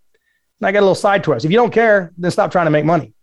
And 0.59 0.67
I 0.67 0.71
got 0.71 0.79
a 0.79 0.81
little 0.81 0.95
side 0.95 1.23
twist. 1.23 1.45
If 1.45 1.51
you 1.51 1.57
don't 1.57 1.73
care, 1.73 2.13
then 2.17 2.31
stop 2.31 2.51
trying 2.51 2.67
to 2.67 2.71
make 2.71 2.85
money. 2.85 3.13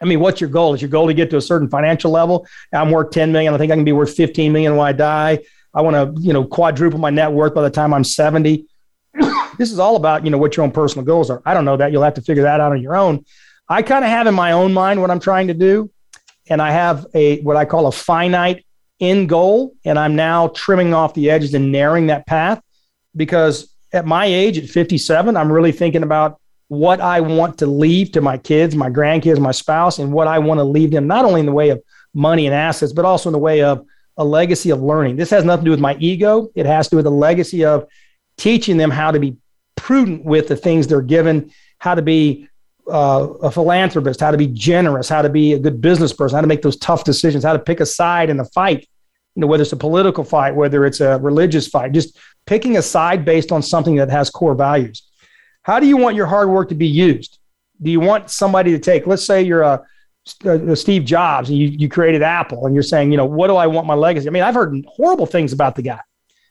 I 0.00 0.04
mean, 0.04 0.20
what's 0.20 0.40
your 0.40 0.50
goal? 0.50 0.74
Is 0.74 0.82
your 0.82 0.90
goal 0.90 1.08
to 1.08 1.14
get 1.14 1.28
to 1.30 1.38
a 1.38 1.40
certain 1.40 1.68
financial 1.68 2.12
level? 2.12 2.46
I'm 2.72 2.90
worth 2.90 3.10
10 3.10 3.32
million. 3.32 3.52
I 3.52 3.58
think 3.58 3.72
I 3.72 3.74
can 3.74 3.84
be 3.84 3.92
worth 3.92 4.14
15 4.14 4.52
million 4.52 4.76
when 4.76 4.86
I 4.86 4.92
die. 4.92 5.40
I 5.74 5.82
want 5.82 5.96
to, 5.96 6.22
you 6.22 6.32
know, 6.32 6.44
quadruple 6.44 7.00
my 7.00 7.10
net 7.10 7.32
worth 7.32 7.54
by 7.54 7.62
the 7.62 7.70
time 7.70 7.92
I'm 7.92 8.04
70. 8.04 8.64
this 9.58 9.72
is 9.72 9.80
all 9.80 9.96
about, 9.96 10.24
you 10.24 10.30
know, 10.30 10.38
what 10.38 10.56
your 10.56 10.64
own 10.64 10.70
personal 10.70 11.04
goals 11.04 11.30
are. 11.30 11.42
I 11.44 11.52
don't 11.52 11.64
know 11.64 11.76
that. 11.76 11.90
You'll 11.90 12.04
have 12.04 12.14
to 12.14 12.22
figure 12.22 12.44
that 12.44 12.60
out 12.60 12.70
on 12.70 12.80
your 12.80 12.96
own. 12.96 13.24
I 13.68 13.82
kind 13.82 14.04
of 14.04 14.10
have 14.10 14.26
in 14.26 14.34
my 14.34 14.52
own 14.52 14.72
mind 14.72 15.00
what 15.00 15.10
I'm 15.10 15.20
trying 15.20 15.48
to 15.48 15.54
do 15.54 15.90
and 16.48 16.60
I 16.60 16.70
have 16.70 17.06
a 17.14 17.40
what 17.40 17.56
I 17.56 17.64
call 17.64 17.86
a 17.86 17.92
finite 17.92 18.64
end 19.00 19.28
goal, 19.28 19.74
and 19.84 19.98
I'm 19.98 20.16
now 20.16 20.48
trimming 20.48 20.94
off 20.94 21.14
the 21.14 21.30
edges 21.30 21.54
and 21.54 21.70
narrowing 21.70 22.08
that 22.08 22.26
path 22.26 22.60
because 23.16 23.74
at 23.92 24.06
my 24.06 24.26
age, 24.26 24.58
at 24.58 24.68
57, 24.68 25.36
I'm 25.36 25.50
really 25.50 25.72
thinking 25.72 26.02
about 26.02 26.40
what 26.68 27.00
I 27.00 27.20
want 27.20 27.58
to 27.58 27.66
leave 27.66 28.12
to 28.12 28.20
my 28.20 28.36
kids, 28.36 28.76
my 28.76 28.90
grandkids, 28.90 29.38
my 29.38 29.52
spouse, 29.52 29.98
and 29.98 30.12
what 30.12 30.26
I 30.26 30.38
want 30.38 30.58
to 30.58 30.64
leave 30.64 30.90
them, 30.90 31.06
not 31.06 31.24
only 31.24 31.40
in 31.40 31.46
the 31.46 31.52
way 31.52 31.70
of 31.70 31.82
money 32.12 32.46
and 32.46 32.54
assets, 32.54 32.92
but 32.92 33.04
also 33.04 33.30
in 33.30 33.32
the 33.32 33.38
way 33.38 33.62
of 33.62 33.86
a 34.18 34.24
legacy 34.24 34.70
of 34.70 34.82
learning. 34.82 35.16
This 35.16 35.30
has 35.30 35.44
nothing 35.44 35.64
to 35.64 35.68
do 35.68 35.70
with 35.70 35.80
my 35.80 35.96
ego. 36.00 36.50
It 36.54 36.66
has 36.66 36.88
to 36.88 36.90
do 36.90 36.96
with 36.96 37.06
a 37.06 37.10
legacy 37.10 37.64
of 37.64 37.86
teaching 38.36 38.76
them 38.76 38.90
how 38.90 39.10
to 39.10 39.18
be 39.18 39.36
prudent 39.76 40.24
with 40.24 40.48
the 40.48 40.56
things 40.56 40.86
they're 40.86 41.00
given, 41.00 41.50
how 41.78 41.94
to 41.94 42.02
be 42.02 42.47
uh, 42.90 43.28
a 43.42 43.50
philanthropist, 43.50 44.20
how 44.20 44.30
to 44.30 44.36
be 44.36 44.46
generous, 44.46 45.08
how 45.08 45.22
to 45.22 45.28
be 45.28 45.52
a 45.52 45.58
good 45.58 45.80
business 45.80 46.12
person, 46.12 46.36
how 46.36 46.40
to 46.40 46.46
make 46.46 46.62
those 46.62 46.76
tough 46.78 47.04
decisions, 47.04 47.44
how 47.44 47.52
to 47.52 47.58
pick 47.58 47.80
a 47.80 47.86
side 47.86 48.30
in 48.30 48.36
the 48.36 48.44
fight. 48.44 48.88
You 49.34 49.42
know, 49.42 49.46
whether 49.46 49.62
it's 49.62 49.72
a 49.72 49.76
political 49.76 50.24
fight, 50.24 50.54
whether 50.54 50.84
it's 50.84 51.00
a 51.00 51.18
religious 51.18 51.68
fight, 51.68 51.92
just 51.92 52.18
picking 52.46 52.76
a 52.76 52.82
side 52.82 53.24
based 53.24 53.52
on 53.52 53.62
something 53.62 53.96
that 53.96 54.10
has 54.10 54.30
core 54.30 54.54
values. 54.54 55.06
How 55.62 55.78
do 55.80 55.86
you 55.86 55.96
want 55.96 56.16
your 56.16 56.26
hard 56.26 56.48
work 56.48 56.70
to 56.70 56.74
be 56.74 56.88
used? 56.88 57.38
Do 57.80 57.90
you 57.90 58.00
want 58.00 58.30
somebody 58.30 58.72
to 58.72 58.78
take, 58.78 59.06
let's 59.06 59.24
say 59.24 59.42
you're 59.42 59.62
a 59.62 59.84
uh, 60.44 60.74
Steve 60.74 61.04
Jobs 61.04 61.48
and 61.48 61.58
you, 61.58 61.68
you 61.68 61.88
created 61.88 62.22
Apple 62.22 62.66
and 62.66 62.74
you're 62.74 62.82
saying, 62.82 63.10
you 63.10 63.16
know, 63.16 63.24
what 63.24 63.46
do 63.46 63.56
I 63.56 63.66
want 63.66 63.86
my 63.86 63.94
legacy? 63.94 64.28
I 64.28 64.30
mean, 64.30 64.42
I've 64.42 64.54
heard 64.54 64.84
horrible 64.86 65.26
things 65.26 65.52
about 65.52 65.74
the 65.74 65.82
guy 65.82 66.00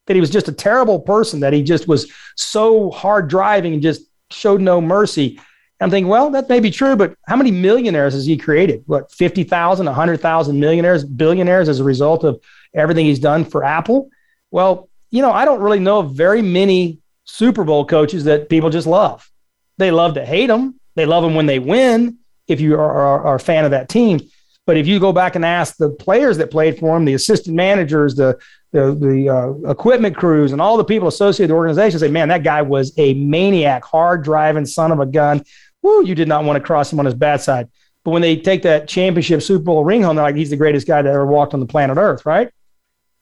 that 0.08 0.16
he 0.16 0.20
was 0.20 0.30
just 0.30 0.48
a 0.48 0.52
terrible 0.52 1.00
person, 1.00 1.42
that 1.42 1.54
he 1.54 1.62
just 1.62 1.88
was 1.88 2.12
so 2.36 2.90
hard 2.92 3.28
driving 3.30 3.74
and 3.74 3.82
just 3.82 4.02
showed 4.32 4.62
no 4.62 4.82
mercy. 4.82 5.40
I'm 5.80 5.92
thinking, 5.92 6.10
well, 6.10 6.32
that 6.32 6.50
may 6.50 6.60
be 6.60 6.72
true, 6.72 6.96
but 6.96 7.16
how 7.28 7.36
many 7.36 7.52
millionaires 7.52 8.14
has 8.14 8.26
he 8.26 8.36
created? 8.36 8.84
What, 8.88 9.12
50,000, 9.12 9.86
100,000 9.86 10.60
millionaires, 10.60 11.04
billionaires 11.04 11.70
as 11.70 11.80
a 11.80 11.84
result 11.84 12.24
of 12.24 12.42
everything 12.74 13.06
he's 13.06 13.20
done 13.20 13.46
for 13.46 13.64
Apple? 13.64 14.10
Well, 14.50 14.90
you 15.12 15.22
know, 15.22 15.32
I 15.32 15.46
don't 15.46 15.62
really 15.62 15.80
know 15.80 16.00
of 16.00 16.14
very 16.14 16.42
many 16.42 17.00
Super 17.26 17.64
Bowl 17.64 17.86
coaches 17.86 18.24
that 18.24 18.50
people 18.50 18.70
just 18.70 18.88
love. 18.88 19.30
They 19.78 19.92
love 19.92 20.16
to 20.16 20.26
hate 20.26 20.48
them. 20.48 20.80
They 20.96 21.06
love 21.06 21.24
them 21.24 21.36
when 21.36 21.46
they 21.46 21.60
win, 21.60 22.18
if 22.48 22.60
you 22.60 22.74
are, 22.74 22.92
are, 22.92 23.26
are 23.28 23.36
a 23.36 23.40
fan 23.40 23.66
of 23.66 23.72
that 23.72 23.88
team. 23.88 24.20
But 24.66 24.78
if 24.78 24.88
you 24.88 25.00
go 25.00 25.14
back 25.14 25.36
and 25.36 25.46
ask 25.46 25.78
the 25.78 25.90
players 25.90 26.38
that 26.38 26.52
played 26.52 26.78
for 26.78 26.98
him, 26.98 27.06
the 27.06 27.14
assistant 27.14 27.56
managers, 27.56 28.16
the 28.16 28.38
the, 28.74 28.94
the 28.94 29.30
uh, 29.30 29.72
equipment 29.72 30.18
crews, 30.18 30.52
and 30.52 30.62
all 30.62 30.76
the 30.76 30.84
people 30.84 31.08
associated 31.08 31.44
with 31.44 31.56
the 31.56 31.58
organization, 31.58 32.00
say, 32.00 32.10
"Man, 32.10 32.28
that 32.28 32.44
guy 32.44 32.62
was 32.62 32.94
a 32.98 33.14
maniac, 33.14 33.86
hard 33.86 34.26
driving 34.26 34.66
son 34.66 34.92
of 34.92 35.00
a 35.00 35.06
gun." 35.06 35.42
Woo, 35.88 36.06
you 36.06 36.16
did 36.16 36.28
not 36.28 36.44
want 36.44 36.58
to 36.58 36.66
cross 36.66 36.92
him 36.92 37.00
on 37.00 37.06
his 37.06 37.14
bad 37.14 37.40
side. 37.40 37.70
But 38.04 38.12
when 38.12 38.22
they 38.22 38.36
take 38.36 38.64
that 38.64 38.90
championship 38.90 39.42
Super 39.42 39.64
Bowl 39.64 39.86
ring 39.86 40.02
home, 40.02 40.18
they're 40.18 40.26
like, 40.26 40.36
"He's 40.36 40.50
the 40.50 40.58
greatest 40.58 40.86
guy 40.86 41.02
that 41.02 41.10
ever 41.10 41.26
walked 41.26 41.54
on 41.54 41.62
the 41.62 41.66
planet 41.66 41.98
Earth," 41.98 42.26
right? 42.26 42.50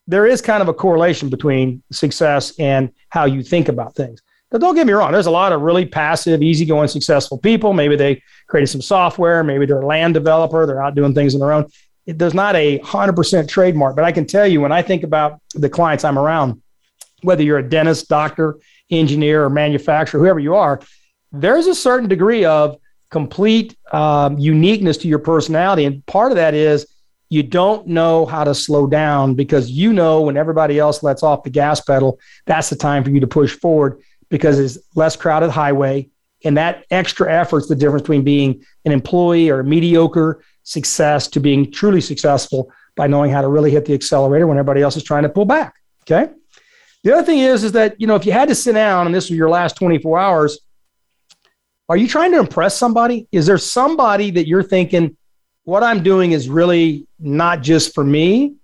There 0.08 0.26
is 0.26 0.42
kind 0.42 0.64
of 0.64 0.68
a 0.68 0.74
correlation 0.74 1.30
between 1.30 1.84
success 1.92 2.54
and 2.58 2.90
how 3.10 3.26
you 3.26 3.44
think 3.44 3.70
about 3.70 3.96
things. 3.96 4.22
Now, 4.52 4.58
don't 4.58 4.74
get 4.74 4.88
me 4.88 4.94
wrong. 4.94 5.12
There's 5.12 5.26
a 5.28 5.32
lot 5.32 5.52
of 5.52 5.62
really 5.62 5.86
passive, 5.86 6.42
easygoing, 6.42 6.88
successful 6.88 7.38
people. 7.38 7.74
Maybe 7.74 7.96
they 7.96 8.24
created 8.48 8.68
some 8.68 8.82
software. 8.82 9.44
Maybe 9.44 9.68
they're 9.68 9.82
a 9.82 9.86
land 9.86 10.16
developer. 10.16 10.66
They're 10.66 10.82
out 10.82 10.96
doing 10.96 11.14
things 11.14 11.36
on 11.36 11.42
their 11.42 11.52
own. 11.52 11.66
It, 12.08 12.18
there's 12.18 12.34
not 12.34 12.56
a 12.56 12.80
100% 12.80 13.48
trademark, 13.48 13.96
but 13.96 14.06
I 14.06 14.12
can 14.12 14.26
tell 14.26 14.48
you 14.48 14.62
when 14.62 14.72
I 14.72 14.82
think 14.82 15.04
about 15.04 15.40
the 15.54 15.70
clients 15.70 16.04
I'm 16.04 16.18
around, 16.18 16.62
whether 17.22 17.44
you're 17.44 17.60
a 17.60 17.68
dentist, 17.68 18.08
doctor, 18.08 18.58
engineer, 18.90 19.44
or 19.44 19.50
manufacturer, 19.50 20.20
whoever 20.20 20.40
you 20.40 20.56
are, 20.56 20.80
there's 21.42 21.68
a 21.68 21.76
certain 21.76 22.08
degree 22.10 22.46
of 22.46 22.78
complete 23.10 23.78
um, 23.92 24.38
uniqueness 24.38 24.98
to 24.98 25.08
your 25.08 25.20
personality. 25.20 25.86
And 25.86 26.06
part 26.06 26.32
of 26.32 26.36
that 26.36 26.54
is 26.54 26.88
you 27.30 27.44
don't 27.44 27.88
know 27.88 28.26
how 28.26 28.44
to 28.44 28.54
slow 28.54 28.88
down 28.88 29.36
because 29.36 29.70
you 29.70 29.94
know 29.94 30.22
when 30.22 30.38
everybody 30.38 30.80
else 30.80 31.02
lets 31.02 31.24
off 31.24 31.44
the 31.44 31.50
gas 31.50 31.82
pedal, 31.82 32.20
that's 32.46 32.70
the 32.70 32.76
time 32.76 33.04
for 33.04 33.10
you 33.10 33.20
to 33.20 33.28
push 33.28 33.54
forward 33.54 34.02
because 34.30 34.60
it's 34.60 34.78
less 34.96 35.16
crowded 35.16 35.50
highway. 35.50 36.10
And 36.44 36.58
that 36.58 36.86
extra 36.92 37.32
effort 37.32 37.60
is 37.60 37.68
the 37.68 37.76
difference 37.76 38.04
between 38.04 38.24
being 38.24 38.64
an 38.86 38.92
employee 38.92 39.50
or 39.50 39.64
mediocre 39.64 40.44
success 40.64 41.28
to 41.30 41.40
being 41.40 41.72
truly 41.72 42.02
successful 42.02 42.72
by 42.96 43.08
knowing 43.08 43.32
how 43.32 43.42
to 43.42 43.48
really 43.48 43.72
hit 43.72 43.86
the 43.86 43.94
accelerator 43.94 44.48
when 44.48 44.58
everybody 44.58 44.82
else 44.82 44.96
is 44.96 45.04
trying 45.04 45.24
to 45.24 45.30
pull 45.30 45.46
back. 45.46 45.76
Okay. 46.04 46.32
The 47.04 47.14
other 47.14 47.24
thing 47.24 47.40
is, 47.40 47.64
is 47.64 47.72
that, 47.74 48.00
you 48.00 48.08
know, 48.08 48.16
if 48.16 48.26
you 48.26 48.32
had 48.32 48.50
to 48.50 48.56
sit 48.56 48.74
down 48.74 49.06
and 49.06 49.14
this 49.14 49.30
was 49.30 49.38
your 49.38 49.50
last 49.50 49.76
24 49.78 50.18
hours, 50.18 50.60
are 51.88 51.98
you 51.98 52.08
trying 52.08 52.32
to 52.32 52.40
impress 52.40 52.78
somebody? 52.78 53.28
Is 53.32 53.46
there 53.46 53.58
somebody 53.58 54.32
that 54.32 54.48
you're 54.48 54.64
thinking, 54.64 55.16
what 55.64 55.84
I'm 55.84 56.04
doing 56.04 56.32
is 56.32 56.50
really 56.50 57.08
not 57.20 57.62
just 57.62 57.94
for 57.94 58.04
me? 58.04 58.56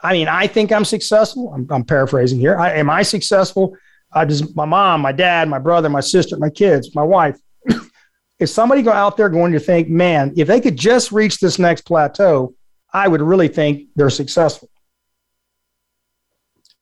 I 0.00 0.12
mean, 0.12 0.28
I 0.28 0.46
think 0.46 0.72
I'm 0.72 0.84
successful. 0.84 1.52
I'm, 1.54 1.66
I'm 1.70 1.84
paraphrasing 1.84 2.38
here. 2.38 2.58
I, 2.58 2.74
am 2.74 2.90
I 2.90 3.02
successful 3.02 3.76
I 4.14 4.24
just 4.24 4.54
my 4.54 4.64
mom, 4.64 5.00
my 5.00 5.12
dad, 5.12 5.48
my 5.48 5.58
brother, 5.58 5.88
my 5.88 6.00
sister, 6.00 6.36
my 6.36 6.50
kids, 6.50 6.94
my 6.94 7.02
wife. 7.02 7.38
Is 8.38 8.54
somebody 8.54 8.82
go 8.82 8.92
out 8.92 9.16
there 9.16 9.28
going 9.28 9.52
to 9.52 9.60
think, 9.60 9.88
man, 9.88 10.32
if 10.36 10.46
they 10.46 10.60
could 10.60 10.76
just 10.76 11.12
reach 11.12 11.38
this 11.38 11.58
next 11.58 11.82
plateau, 11.82 12.54
I 12.92 13.08
would 13.08 13.20
really 13.20 13.48
think 13.48 13.88
they're 13.96 14.10
successful? 14.10 14.68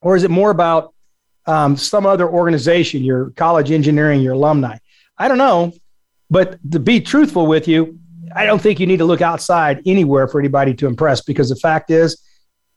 Or 0.01 0.15
is 0.15 0.23
it 0.23 0.31
more 0.31 0.51
about 0.51 0.93
um, 1.45 1.77
some 1.77 2.05
other 2.05 2.27
organization, 2.27 3.03
your 3.03 3.31
college 3.31 3.71
engineering, 3.71 4.21
your 4.21 4.33
alumni? 4.33 4.77
I 5.17 5.27
don't 5.27 5.37
know. 5.37 5.73
But 6.33 6.57
to 6.71 6.79
be 6.79 6.99
truthful 6.99 7.45
with 7.45 7.67
you, 7.67 7.99
I 8.35 8.47
don't 8.47 8.59
think 8.59 8.79
you 8.79 8.87
need 8.87 8.97
to 8.97 9.05
look 9.05 9.21
outside 9.21 9.83
anywhere 9.85 10.27
for 10.27 10.39
anybody 10.39 10.73
to 10.73 10.87
impress 10.87 11.21
because 11.21 11.47
the 11.47 11.55
fact 11.55 11.91
is, 11.91 12.19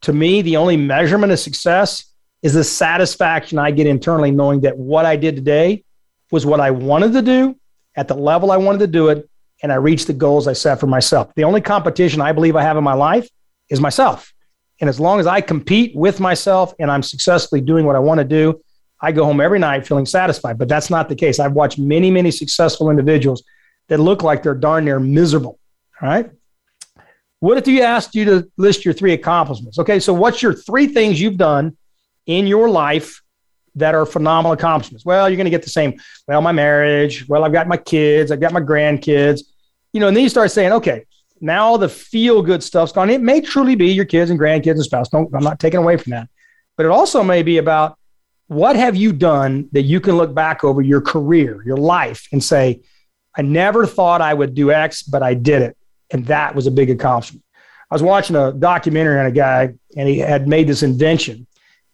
to 0.02 0.12
me, 0.12 0.42
the 0.42 0.58
only 0.58 0.76
measurement 0.76 1.32
of 1.32 1.38
success 1.38 2.04
is 2.42 2.52
the 2.52 2.62
satisfaction 2.62 3.58
I 3.58 3.70
get 3.70 3.86
internally 3.86 4.30
knowing 4.30 4.60
that 4.60 4.76
what 4.76 5.06
I 5.06 5.16
did 5.16 5.36
today 5.36 5.84
was 6.30 6.44
what 6.44 6.60
I 6.60 6.70
wanted 6.70 7.14
to 7.14 7.22
do 7.22 7.56
at 7.96 8.08
the 8.08 8.14
level 8.14 8.52
I 8.52 8.58
wanted 8.58 8.80
to 8.80 8.88
do 8.88 9.08
it, 9.08 9.26
and 9.62 9.72
I 9.72 9.76
reached 9.76 10.06
the 10.06 10.12
goals 10.12 10.46
I 10.46 10.52
set 10.52 10.78
for 10.78 10.86
myself. 10.86 11.32
The 11.34 11.44
only 11.44 11.62
competition 11.62 12.20
I 12.20 12.32
believe 12.32 12.56
I 12.56 12.62
have 12.62 12.76
in 12.76 12.84
my 12.84 12.92
life 12.92 13.26
is 13.70 13.80
myself. 13.80 14.34
And 14.82 14.90
as 14.90 15.00
long 15.00 15.18
as 15.18 15.26
I 15.26 15.40
compete 15.40 15.96
with 15.96 16.20
myself 16.20 16.74
and 16.78 16.90
I'm 16.90 17.02
successfully 17.02 17.62
doing 17.62 17.86
what 17.86 17.96
I 17.96 18.00
want 18.00 18.18
to 18.18 18.24
do, 18.24 18.60
I 19.00 19.12
go 19.12 19.24
home 19.24 19.40
every 19.40 19.58
night 19.58 19.86
feeling 19.86 20.06
satisfied. 20.06 20.58
But 20.58 20.68
that's 20.68 20.90
not 20.90 21.08
the 21.08 21.14
case. 21.14 21.38
I've 21.38 21.52
watched 21.52 21.78
many, 21.78 22.10
many 22.10 22.30
successful 22.30 22.90
individuals 22.90 23.42
that 23.88 23.98
look 23.98 24.22
like 24.22 24.42
they're 24.42 24.54
darn 24.54 24.84
near 24.84 24.98
miserable. 24.98 25.58
All 26.00 26.08
right. 26.08 26.30
What 27.40 27.58
if 27.58 27.68
you 27.68 27.82
asked 27.82 28.14
you 28.14 28.24
to 28.24 28.50
list 28.56 28.84
your 28.84 28.94
three 28.94 29.12
accomplishments? 29.12 29.78
Okay. 29.78 30.00
So, 30.00 30.14
what's 30.14 30.42
your 30.42 30.54
three 30.54 30.86
things 30.86 31.20
you've 31.20 31.36
done 31.36 31.76
in 32.26 32.46
your 32.46 32.68
life 32.68 33.22
that 33.76 33.94
are 33.94 34.06
phenomenal 34.06 34.52
accomplishments. 34.52 35.04
Well, 35.04 35.28
you're 35.28 35.36
going 35.36 35.44
to 35.44 35.50
get 35.50 35.62
the 35.62 35.70
same. 35.70 36.00
Well, 36.26 36.40
my 36.42 36.52
marriage. 36.52 37.28
Well, 37.28 37.44
I've 37.44 37.52
got 37.52 37.68
my 37.68 37.76
kids. 37.76 38.32
I've 38.32 38.40
got 38.40 38.52
my 38.52 38.60
grandkids. 38.60 39.42
You 39.92 40.00
know, 40.00 40.08
and 40.08 40.16
then 40.16 40.24
you 40.24 40.30
start 40.30 40.50
saying, 40.50 40.72
okay, 40.72 41.04
now 41.40 41.76
the 41.76 41.88
feel 41.88 42.42
good 42.42 42.62
stuff's 42.62 42.92
gone. 42.92 43.10
It 43.10 43.20
may 43.20 43.40
truly 43.40 43.76
be 43.76 43.88
your 43.88 44.06
kids 44.06 44.30
and 44.30 44.40
grandkids 44.40 44.72
and 44.72 44.84
spouse. 44.84 45.10
Don't, 45.10 45.32
I'm 45.34 45.44
not 45.44 45.60
taking 45.60 45.78
away 45.78 45.96
from 45.98 46.10
that. 46.10 46.28
But 46.76 46.86
it 46.86 46.92
also 46.92 47.22
may 47.22 47.42
be 47.42 47.58
about 47.58 47.98
what 48.48 48.76
have 48.76 48.96
you 48.96 49.12
done 49.12 49.68
that 49.72 49.82
you 49.82 50.00
can 50.00 50.16
look 50.16 50.34
back 50.34 50.64
over 50.64 50.80
your 50.80 51.00
career, 51.00 51.62
your 51.64 51.76
life, 51.76 52.28
and 52.32 52.42
say, 52.42 52.80
I 53.36 53.42
never 53.42 53.86
thought 53.86 54.20
I 54.22 54.32
would 54.32 54.54
do 54.54 54.70
X, 54.70 55.02
but 55.02 55.22
I 55.22 55.34
did 55.34 55.62
it. 55.62 55.76
And 56.10 56.26
that 56.26 56.54
was 56.54 56.66
a 56.66 56.70
big 56.70 56.90
accomplishment. 56.90 57.42
I 57.90 57.94
was 57.94 58.02
watching 58.02 58.36
a 58.36 58.52
documentary 58.52 59.18
on 59.18 59.26
a 59.26 59.32
guy, 59.32 59.74
and 59.96 60.08
he 60.08 60.18
had 60.18 60.48
made 60.48 60.66
this 60.66 60.82
invention 60.82 61.46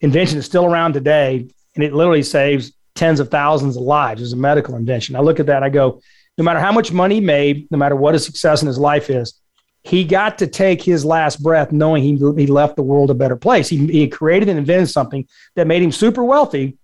invention 0.03 0.37
is 0.37 0.45
still 0.45 0.67
around 0.67 0.93
today, 0.93 1.49
and 1.75 1.85
it 1.85 1.95
literally 1.95 2.23
saves 2.23 2.73
tens 2.95 3.21
of 3.21 3.31
thousands 3.31 3.77
of 3.77 3.83
lives 3.83 4.21
as 4.21 4.33
a 4.33 4.37
medical 4.37 4.75
invention. 4.75 5.17
I 5.17 5.21
look 5.21 5.41
at 5.41 5.47
that, 5.47 5.63
I 5.63 5.71
go, 5.71 6.03
no 6.37 6.45
matter 6.45 6.61
how 6.61 6.73
much 6.73 6.93
money 6.93 7.17
he 7.17 7.21
made, 7.21 7.71
no 7.71 7.79
matter 7.79 7.97
what 7.97 8.15
his 8.15 8.25
success 8.25 8.63
in 8.63 8.69
his 8.69 8.79
life 8.79 9.09
is, 9.09 9.41
he 9.85 10.05
got 10.05 10.39
to 10.39 10.47
take 10.47 10.83
his 10.83 11.05
last 11.05 11.43
breath 11.43 11.73
knowing 11.73 12.03
he, 12.03 12.17
he 12.37 12.47
left 12.47 12.77
the 12.77 12.83
world 12.83 13.11
a 13.11 13.15
better 13.15 13.37
place. 13.37 13.69
He, 13.69 13.87
he 13.87 14.09
created 14.09 14.49
and 14.49 14.59
invented 14.59 14.91
something 14.91 15.27
that 15.57 15.67
made 15.67 15.83
him 15.83 15.93
super 15.93 16.23
wealthy. 16.23 16.79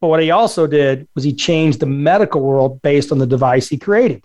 But 0.00 0.08
what 0.08 0.22
he 0.22 0.30
also 0.30 0.66
did 0.66 1.08
was 1.14 1.24
he 1.24 1.34
changed 1.34 1.80
the 1.80 1.86
medical 1.86 2.40
world 2.40 2.80
based 2.82 3.12
on 3.12 3.18
the 3.18 3.26
device 3.26 3.68
he 3.68 3.76
created. 3.76 4.22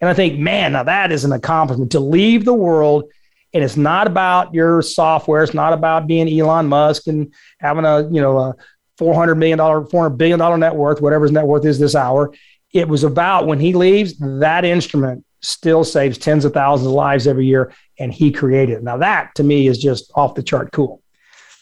And 0.00 0.08
I 0.08 0.14
think, 0.14 0.38
man, 0.38 0.72
now 0.72 0.84
that 0.84 1.12
is 1.12 1.24
an 1.24 1.32
accomplishment 1.32 1.92
to 1.92 2.00
leave 2.00 2.44
the 2.44 2.54
world 2.54 3.10
and 3.54 3.64
it's 3.64 3.76
not 3.76 4.06
about 4.06 4.52
your 4.52 4.82
software. 4.82 5.42
It's 5.42 5.54
not 5.54 5.72
about 5.72 6.06
being 6.06 6.28
Elon 6.28 6.66
Musk 6.66 7.06
and 7.06 7.32
having 7.58 7.84
a 7.84 8.02
you 8.02 8.20
know 8.20 8.38
a 8.38 8.54
four 8.98 9.14
hundred 9.14 9.36
million 9.36 9.58
dollar, 9.58 9.84
four 9.86 10.02
hundred 10.02 10.18
billion 10.18 10.38
dollar 10.38 10.58
net 10.58 10.74
worth, 10.74 11.00
whatever 11.00 11.24
his 11.24 11.32
net 11.32 11.46
worth 11.46 11.64
is 11.64 11.78
this 11.78 11.94
hour. 11.94 12.32
It 12.72 12.88
was 12.88 13.04
about 13.04 13.46
when 13.46 13.58
he 13.58 13.72
leaves, 13.72 14.14
that 14.18 14.64
instrument 14.64 15.24
still 15.40 15.84
saves 15.84 16.18
tens 16.18 16.44
of 16.44 16.52
thousands 16.52 16.86
of 16.86 16.92
lives 16.92 17.26
every 17.26 17.46
year, 17.46 17.72
and 17.98 18.12
he 18.12 18.30
created 18.30 18.78
it. 18.78 18.82
Now 18.82 18.96
that 18.98 19.34
to 19.36 19.44
me 19.44 19.66
is 19.66 19.78
just 19.78 20.10
off 20.14 20.34
the 20.34 20.42
chart 20.42 20.72
cool. 20.72 21.02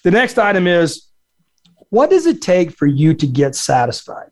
The 0.02 0.10
next 0.10 0.38
item 0.38 0.66
is, 0.66 1.08
what 1.90 2.10
does 2.10 2.26
it 2.26 2.42
take 2.42 2.72
for 2.72 2.86
you 2.86 3.14
to 3.14 3.26
get 3.26 3.54
satisfied? 3.54 4.30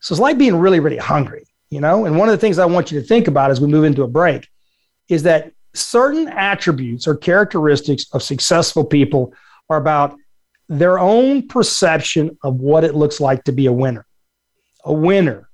So 0.00 0.12
it's 0.12 0.20
like 0.20 0.38
being 0.38 0.56
really, 0.56 0.80
really 0.80 0.98
hungry, 0.98 1.44
you 1.70 1.80
know. 1.80 2.04
And 2.06 2.18
one 2.18 2.28
of 2.28 2.32
the 2.32 2.38
things 2.38 2.58
I 2.58 2.66
want 2.66 2.90
you 2.90 3.00
to 3.00 3.06
think 3.06 3.28
about 3.28 3.50
as 3.50 3.60
we 3.60 3.68
move 3.68 3.84
into 3.84 4.02
a 4.02 4.08
break 4.08 4.48
is 5.08 5.22
that 5.22 5.52
certain 5.74 6.28
attributes 6.28 7.06
or 7.06 7.16
characteristics 7.16 8.06
of 8.12 8.22
successful 8.22 8.84
people 8.84 9.32
are 9.70 9.76
about 9.76 10.16
their 10.68 10.98
own 10.98 11.46
perception 11.48 12.36
of 12.42 12.56
what 12.56 12.84
it 12.84 12.94
looks 12.94 13.20
like 13.20 13.44
to 13.44 13.52
be 13.52 13.66
a 13.66 13.72
winner. 13.72 14.06
A 14.84 14.92
winner, 14.92 15.48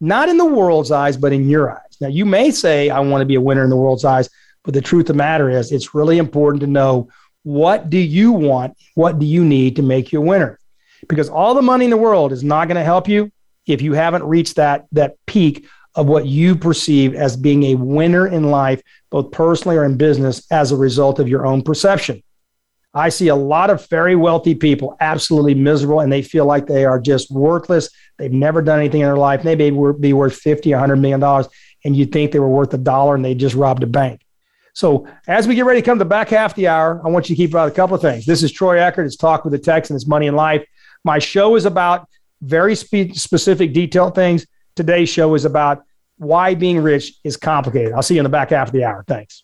not 0.00 0.28
in 0.28 0.36
the 0.36 0.44
world's 0.44 0.90
eyes, 0.90 1.16
but 1.16 1.32
in 1.32 1.48
your 1.48 1.72
eyes. 1.72 1.93
Now, 2.04 2.10
you 2.10 2.26
may 2.26 2.50
say, 2.50 2.90
I 2.90 3.00
want 3.00 3.22
to 3.22 3.26
be 3.26 3.36
a 3.36 3.40
winner 3.40 3.64
in 3.64 3.70
the 3.70 3.76
world's 3.76 4.04
eyes, 4.04 4.28
but 4.62 4.74
the 4.74 4.82
truth 4.82 5.04
of 5.04 5.06
the 5.06 5.14
matter 5.14 5.48
is, 5.48 5.72
it's 5.72 5.94
really 5.94 6.18
important 6.18 6.60
to 6.60 6.66
know 6.66 7.08
what 7.44 7.88
do 7.88 7.96
you 7.96 8.30
want? 8.30 8.76
What 8.94 9.18
do 9.18 9.24
you 9.24 9.42
need 9.42 9.76
to 9.76 9.82
make 9.82 10.12
you 10.12 10.18
a 10.18 10.24
winner? 10.24 10.58
Because 11.08 11.30
all 11.30 11.54
the 11.54 11.62
money 11.62 11.86
in 11.86 11.90
the 11.90 11.96
world 11.96 12.30
is 12.30 12.44
not 12.44 12.68
going 12.68 12.76
to 12.76 12.84
help 12.84 13.08
you 13.08 13.32
if 13.66 13.80
you 13.80 13.94
haven't 13.94 14.22
reached 14.24 14.56
that, 14.56 14.84
that 14.92 15.16
peak 15.24 15.66
of 15.94 16.06
what 16.06 16.26
you 16.26 16.56
perceive 16.56 17.14
as 17.14 17.38
being 17.38 17.62
a 17.62 17.74
winner 17.76 18.26
in 18.26 18.50
life, 18.50 18.82
both 19.08 19.30
personally 19.30 19.78
or 19.78 19.86
in 19.86 19.96
business, 19.96 20.46
as 20.50 20.72
a 20.72 20.76
result 20.76 21.18
of 21.18 21.28
your 21.28 21.46
own 21.46 21.62
perception. 21.62 22.22
I 22.94 23.08
see 23.08 23.28
a 23.28 23.34
lot 23.34 23.70
of 23.70 23.88
very 23.88 24.14
wealthy 24.14 24.54
people 24.54 24.96
absolutely 25.00 25.54
miserable 25.54 26.00
and 26.00 26.12
they 26.12 26.22
feel 26.22 26.44
like 26.44 26.66
they 26.66 26.84
are 26.84 27.00
just 27.00 27.30
worthless. 27.30 27.88
They've 28.18 28.32
never 28.32 28.62
done 28.62 28.78
anything 28.78 29.00
in 29.00 29.06
their 29.06 29.16
life. 29.16 29.42
They 29.42 29.56
may 29.56 29.70
be 29.70 30.12
worth 30.12 30.36
50, 30.36 30.70
100 30.70 30.96
million 30.96 31.18
dollars, 31.18 31.48
and 31.84 31.96
you'd 31.96 32.12
think 32.12 32.32
they 32.32 32.38
were 32.38 32.48
worth 32.48 32.72
a 32.74 32.78
dollar 32.78 33.14
and 33.14 33.24
they 33.24 33.34
just 33.34 33.54
robbed 33.54 33.82
a 33.82 33.86
bank. 33.86 34.20
So 34.74 35.06
as 35.28 35.46
we 35.46 35.54
get 35.54 35.64
ready 35.64 35.80
to 35.80 35.84
come 35.84 35.98
to 35.98 36.04
the 36.04 36.08
back 36.08 36.30
half 36.30 36.52
of 36.52 36.56
the 36.56 36.66
hour, 36.66 37.00
I 37.04 37.08
want 37.08 37.28
you 37.28 37.36
to 37.36 37.42
keep 37.42 37.54
out 37.54 37.68
a 37.68 37.70
couple 37.70 37.94
of 37.94 38.02
things. 38.02 38.26
This 38.26 38.42
is 38.42 38.50
Troy 38.50 38.80
Eckert. 38.80 39.06
It's 39.06 39.16
Talk 39.16 39.44
with 39.44 39.52
the 39.52 39.58
Texan. 39.58 39.94
It's 39.94 40.06
Money 40.06 40.26
and 40.26 40.36
Life. 40.36 40.66
My 41.04 41.18
show 41.18 41.54
is 41.54 41.64
about 41.64 42.08
very 42.42 42.74
spe- 42.74 43.14
specific, 43.14 43.72
detailed 43.72 44.14
things. 44.14 44.46
Today's 44.74 45.08
show 45.08 45.34
is 45.34 45.44
about 45.44 45.84
why 46.16 46.54
being 46.54 46.80
rich 46.80 47.12
is 47.22 47.36
complicated. 47.36 47.92
I'll 47.92 48.02
see 48.02 48.14
you 48.14 48.20
in 48.20 48.24
the 48.24 48.30
back 48.30 48.50
half 48.50 48.68
of 48.68 48.72
the 48.72 48.84
hour. 48.84 49.04
Thanks. 49.06 49.43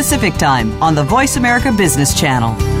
Time 0.37 0.81
on 0.81 0.95
the 0.95 1.03
Voice 1.03 1.37
America 1.37 1.71
Business 1.71 2.19
Channel. 2.19 2.80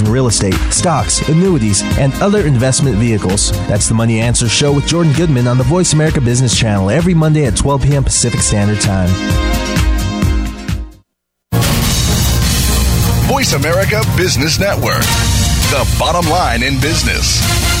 in 0.00 0.10
real 0.10 0.26
estate, 0.26 0.54
stocks, 0.70 1.26
annuities, 1.28 1.82
and 1.98 2.12
other 2.14 2.46
investment 2.46 2.96
vehicles. 2.96 3.52
That's 3.68 3.88
the 3.88 3.94
Money 3.94 4.20
Answer 4.20 4.48
Show 4.48 4.72
with 4.72 4.86
Jordan 4.86 5.12
Goodman 5.12 5.46
on 5.46 5.58
the 5.58 5.64
Voice 5.64 5.92
America 5.92 6.20
Business 6.20 6.58
Channel 6.58 6.90
every 6.90 7.14
Monday 7.14 7.46
at 7.46 7.56
12 7.56 7.82
p.m. 7.82 8.04
Pacific 8.04 8.40
Standard 8.40 8.80
Time. 8.80 9.08
Voice 13.28 13.52
America 13.52 14.02
Business 14.16 14.58
Network, 14.58 15.02
the 15.70 15.96
bottom 15.98 16.30
line 16.30 16.62
in 16.62 16.80
business. 16.80 17.75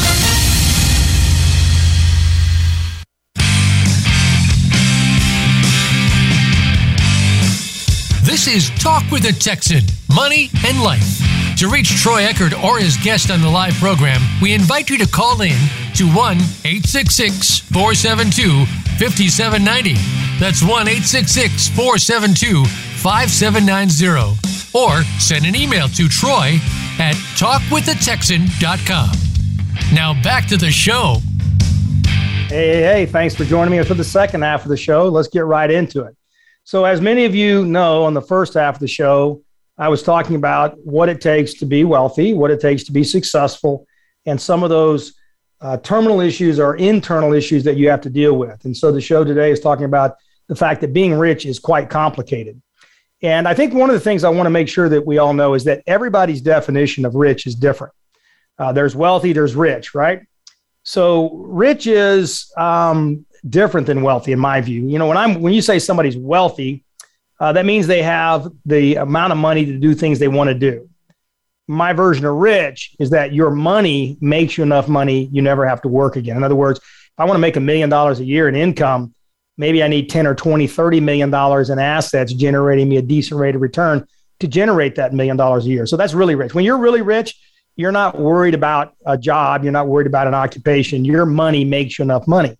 This 8.36 8.48
is 8.48 8.68
Talk 8.78 9.10
with 9.10 9.24
a 9.24 9.32
Texan 9.32 9.80
Money 10.14 10.50
and 10.66 10.78
Life. 10.82 11.56
To 11.56 11.70
reach 11.70 11.88
Troy 12.02 12.22
Eckert 12.24 12.52
or 12.62 12.78
his 12.78 12.98
guest 12.98 13.30
on 13.30 13.40
the 13.40 13.48
live 13.48 13.72
program, 13.76 14.20
we 14.42 14.52
invite 14.52 14.90
you 14.90 14.98
to 14.98 15.08
call 15.08 15.40
in 15.40 15.56
to 15.94 16.04
1 16.04 16.36
866 16.36 17.60
472 17.60 18.66
5790. 19.00 19.94
That's 20.38 20.60
1 20.60 20.70
866 20.70 21.68
472 21.68 22.66
5790. 22.66 24.36
Or 24.76 25.02
send 25.18 25.46
an 25.46 25.56
email 25.56 25.88
to 25.88 26.06
Troy 26.06 26.60
at 26.98 27.14
talkwithatexan.com. 27.40 29.16
Now 29.94 30.12
back 30.22 30.46
to 30.48 30.58
the 30.58 30.70
show. 30.70 31.22
Hey, 32.48 32.68
hey, 32.68 32.82
hey, 32.82 33.06
thanks 33.06 33.34
for 33.34 33.46
joining 33.46 33.72
me 33.72 33.82
for 33.82 33.94
the 33.94 34.04
second 34.04 34.42
half 34.42 34.62
of 34.64 34.68
the 34.68 34.76
show. 34.76 35.08
Let's 35.08 35.28
get 35.28 35.46
right 35.46 35.70
into 35.70 36.02
it. 36.02 36.14
So, 36.66 36.84
as 36.84 37.00
many 37.00 37.24
of 37.24 37.32
you 37.32 37.64
know, 37.64 38.02
on 38.02 38.12
the 38.12 38.20
first 38.20 38.54
half 38.54 38.74
of 38.74 38.80
the 38.80 38.88
show, 38.88 39.40
I 39.78 39.88
was 39.88 40.02
talking 40.02 40.34
about 40.34 40.76
what 40.84 41.08
it 41.08 41.20
takes 41.20 41.54
to 41.54 41.64
be 41.64 41.84
wealthy, 41.84 42.34
what 42.34 42.50
it 42.50 42.60
takes 42.60 42.82
to 42.84 42.92
be 42.92 43.04
successful, 43.04 43.86
and 44.26 44.40
some 44.40 44.64
of 44.64 44.68
those 44.68 45.14
uh, 45.60 45.76
terminal 45.76 46.20
issues 46.20 46.58
or 46.58 46.74
internal 46.74 47.32
issues 47.34 47.62
that 47.62 47.76
you 47.76 47.88
have 47.88 48.00
to 48.00 48.10
deal 48.10 48.36
with. 48.36 48.64
And 48.64 48.76
so 48.76 48.90
the 48.90 49.00
show 49.00 49.22
today 49.22 49.52
is 49.52 49.60
talking 49.60 49.84
about 49.84 50.16
the 50.48 50.56
fact 50.56 50.80
that 50.80 50.92
being 50.92 51.14
rich 51.14 51.46
is 51.46 51.60
quite 51.60 51.88
complicated. 51.88 52.60
And 53.22 53.46
I 53.46 53.54
think 53.54 53.72
one 53.72 53.88
of 53.88 53.94
the 53.94 54.00
things 54.00 54.24
I 54.24 54.30
want 54.30 54.46
to 54.46 54.50
make 54.50 54.68
sure 54.68 54.88
that 54.88 55.06
we 55.06 55.18
all 55.18 55.34
know 55.34 55.54
is 55.54 55.62
that 55.64 55.84
everybody's 55.86 56.40
definition 56.40 57.04
of 57.04 57.14
rich 57.14 57.46
is 57.46 57.54
different. 57.54 57.94
Uh, 58.58 58.72
there's 58.72 58.96
wealthy, 58.96 59.32
there's 59.32 59.54
rich, 59.54 59.94
right? 59.94 60.22
So 60.82 61.32
rich 61.32 61.88
is 61.88 62.52
um, 62.56 63.25
different 63.48 63.86
than 63.86 64.02
wealthy, 64.02 64.32
in 64.32 64.38
my 64.38 64.60
view. 64.60 64.86
You 64.86 64.98
know, 64.98 65.06
when 65.06 65.16
I'm 65.16 65.40
when 65.40 65.52
you 65.52 65.62
say 65.62 65.78
somebody's 65.78 66.16
wealthy, 66.16 66.84
uh, 67.38 67.52
that 67.52 67.66
means 67.66 67.86
they 67.86 68.02
have 68.02 68.48
the 68.64 68.96
amount 68.96 69.32
of 69.32 69.38
money 69.38 69.66
to 69.66 69.78
do 69.78 69.94
things 69.94 70.18
they 70.18 70.28
want 70.28 70.48
to 70.48 70.54
do. 70.54 70.88
My 71.68 71.92
version 71.92 72.24
of 72.24 72.36
rich 72.36 72.94
is 72.98 73.10
that 73.10 73.32
your 73.32 73.50
money 73.50 74.16
makes 74.20 74.56
you 74.56 74.62
enough 74.62 74.88
money 74.88 75.28
you 75.32 75.42
never 75.42 75.66
have 75.66 75.82
to 75.82 75.88
work 75.88 76.16
again. 76.16 76.36
In 76.36 76.44
other 76.44 76.54
words, 76.54 76.78
if 76.78 77.12
I 77.18 77.24
want 77.24 77.36
to 77.36 77.40
make 77.40 77.56
a 77.56 77.60
million 77.60 77.88
dollars 77.88 78.20
a 78.20 78.24
year 78.24 78.48
in 78.48 78.54
income, 78.54 79.14
maybe 79.56 79.82
I 79.82 79.88
need 79.88 80.08
10 80.08 80.26
or 80.26 80.34
20, 80.34 80.66
30 80.66 81.00
million 81.00 81.30
dollars 81.30 81.70
in 81.70 81.78
assets 81.78 82.32
generating 82.32 82.88
me 82.88 82.98
a 82.98 83.02
decent 83.02 83.40
rate 83.40 83.54
of 83.54 83.60
return 83.60 84.06
to 84.40 84.48
generate 84.48 84.94
that 84.96 85.12
million 85.12 85.36
dollars 85.36 85.66
a 85.66 85.70
year. 85.70 85.86
So 85.86 85.96
that's 85.96 86.14
really 86.14 86.34
rich. 86.34 86.54
When 86.54 86.64
you're 86.64 86.78
really 86.78 87.02
rich, 87.02 87.34
you're 87.74 87.92
not 87.92 88.18
worried 88.18 88.54
about 88.54 88.94
a 89.04 89.18
job, 89.18 89.62
you're 89.62 89.72
not 89.72 89.88
worried 89.88 90.06
about 90.06 90.26
an 90.26 90.34
occupation. 90.34 91.04
Your 91.04 91.26
money 91.26 91.64
makes 91.64 91.98
you 91.98 92.04
enough 92.04 92.26
money. 92.26 92.56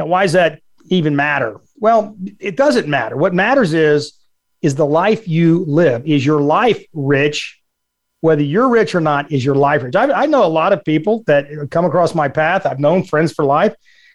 Now, 0.00 0.06
why 0.06 0.22
does 0.22 0.32
that 0.32 0.62
even 0.88 1.14
matter? 1.14 1.60
Well, 1.76 2.16
it 2.38 2.56
doesn't 2.56 2.88
matter. 2.88 3.18
What 3.18 3.34
matters 3.34 3.74
is 3.74 4.14
is 4.62 4.74
the 4.74 4.86
life 4.86 5.28
you 5.28 5.64
live. 5.66 6.06
Is 6.06 6.24
your 6.24 6.40
life 6.40 6.82
rich? 6.94 7.60
Whether 8.22 8.42
you're 8.42 8.70
rich 8.70 8.94
or 8.94 9.00
not, 9.02 9.30
is 9.30 9.44
your 9.44 9.54
life 9.54 9.82
rich? 9.82 9.94
I, 9.94 10.10
I 10.10 10.24
know 10.24 10.46
a 10.46 10.48
lot 10.48 10.72
of 10.72 10.82
people 10.86 11.22
that 11.26 11.68
come 11.70 11.84
across 11.84 12.14
my 12.14 12.28
path. 12.28 12.64
I've 12.64 12.78
known 12.78 13.04
friends 13.04 13.34
for 13.34 13.44
life. 13.44 13.74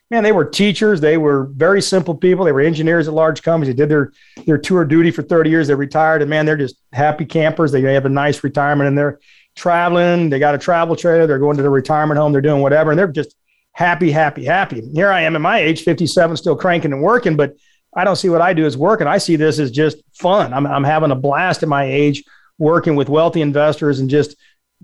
Man, 0.10 0.24
they 0.24 0.32
were 0.32 0.46
teachers. 0.46 1.02
They 1.02 1.18
were 1.18 1.52
very 1.54 1.84
simple 1.84 2.16
people. 2.16 2.46
They 2.46 2.52
were 2.52 2.62
engineers 2.62 3.08
at 3.08 3.14
large 3.14 3.44
companies. 3.44 3.76
They 3.76 3.78
did 3.78 3.90
their 3.90 4.12
their 4.48 4.58
tour 4.58 4.86
duty 4.86 5.12
for 5.12 5.22
30 5.22 5.52
years. 5.52 5.68
They 5.68 5.76
retired, 5.76 6.24
and 6.24 6.30
man, 6.32 6.48
they're 6.48 6.58
just 6.58 6.78
happy 6.94 7.26
campers. 7.26 7.72
They 7.72 7.82
have 7.94 8.06
a 8.06 8.10
nice 8.10 8.44
retirement, 8.44 8.88
and 8.88 8.98
they're 8.98 9.20
traveling. 9.56 10.32
They 10.32 10.40
got 10.40 10.56
a 10.56 10.60
travel 10.60 10.96
trailer. 10.96 11.28
They're 11.28 11.38
going 11.38 11.58
to 11.58 11.64
the 11.64 11.70
retirement 11.70 12.20
home. 12.20 12.32
They're 12.32 12.42
doing 12.42 12.64
whatever, 12.64 12.90
and 12.90 12.98
they're 12.98 13.08
just 13.08 13.36
happy, 13.76 14.10
happy, 14.10 14.46
happy. 14.46 14.82
Here 14.94 15.12
I 15.12 15.22
am 15.24 15.36
at 15.36 15.42
my 15.42 15.60
age, 15.60 15.84
57, 15.84 16.38
still 16.38 16.56
cranking 16.56 16.94
and 16.94 17.02
working, 17.02 17.36
but 17.36 17.56
I 17.94 18.06
don't 18.06 18.16
see 18.16 18.30
what 18.30 18.42
I 18.42 18.54
do 18.54 18.66
as 18.66 18.78
working. 18.78 19.06
I 19.06 19.18
see 19.18 19.36
this 19.36 19.60
as 19.60 19.70
just 19.70 19.98
fun. 20.14 20.54
I'm, 20.54 20.66
I'm 20.66 20.86
having 20.86 21.12
a 21.12 21.16
blast 21.16 21.62
at 21.62 21.68
my 21.68 21.84
age 21.84 22.24
working 22.58 22.96
with 22.96 23.10
wealthy 23.10 23.42
investors 23.42 24.00
and 24.00 24.10
just 24.10 24.38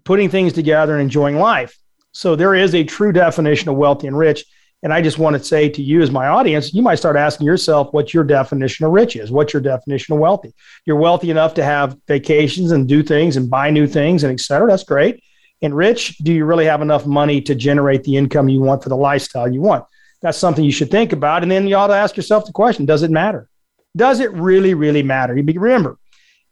putting 0.04 0.30
things 0.30 0.52
together 0.52 0.94
and 0.94 1.02
enjoying 1.02 1.38
life. 1.38 1.78
So 2.12 2.36
there 2.36 2.54
is 2.54 2.76
a 2.76 2.84
true 2.84 3.14
definition 3.14 3.70
of 3.70 3.78
wealthy 3.78 4.08
and 4.08 4.18
rich. 4.18 4.44
And 4.84 4.92
I 4.92 5.02
just 5.02 5.18
want 5.18 5.38
to 5.38 5.44
say 5.44 5.70
to 5.70 5.82
you, 5.82 6.02
as 6.02 6.12
my 6.12 6.28
audience, 6.28 6.74
you 6.74 6.82
might 6.82 6.96
start 6.96 7.16
asking 7.16 7.48
yourself 7.48 7.94
what 7.94 8.14
your 8.14 8.26
definition 8.26 8.86
of 8.86 8.92
rich 8.92 9.16
is. 9.16 9.32
What's 9.32 9.54
your 9.54 9.62
definition 9.62 10.16
of 10.16 10.20
wealthy? 10.20 10.54
You're 10.86 10.98
wealthy 10.98 11.30
enough 11.30 11.54
to 11.54 11.64
have 11.64 11.96
vacations 12.08 12.72
and 12.72 12.90
do 12.90 13.04
things 13.04 13.38
and 13.38 13.50
buy 13.50 13.70
new 13.70 13.88
things 13.88 14.24
and 14.24 14.34
et 14.34 14.42
cetera. 14.42 14.70
That's 14.70 14.84
great. 14.84 15.24
And 15.62 15.76
rich, 15.76 16.18
do 16.18 16.34
you 16.34 16.46
really 16.46 16.66
have 16.66 16.82
enough 16.82 17.06
money 17.06 17.42
to 17.42 17.54
generate 17.54 18.04
the 18.04 18.18
income 18.18 18.50
you 18.50 18.62
want 18.62 18.82
for 18.82 18.90
the 18.90 18.98
lifestyle 18.98 19.52
you 19.52 19.62
want? 19.62 19.86
That's 20.22 20.38
something 20.38 20.64
you 20.64 20.72
should 20.72 20.92
think 20.92 21.14
about. 21.14 21.44
And 21.44 21.52
then 21.52 21.68
you 21.68 21.76
ought 21.76 21.88
to 21.88 21.94
ask 21.94 22.16
yourself 22.16 22.46
the 22.46 22.52
question 22.52 22.86
Does 22.86 23.04
it 23.04 23.12
matter? 23.12 23.48
Does 23.96 24.20
it 24.20 24.32
really, 24.32 24.74
really 24.74 25.04
matter? 25.04 25.34
Remember, 25.34 25.98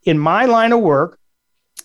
in 0.03 0.19
my 0.19 0.45
line 0.45 0.73
of 0.73 0.81
work, 0.81 1.19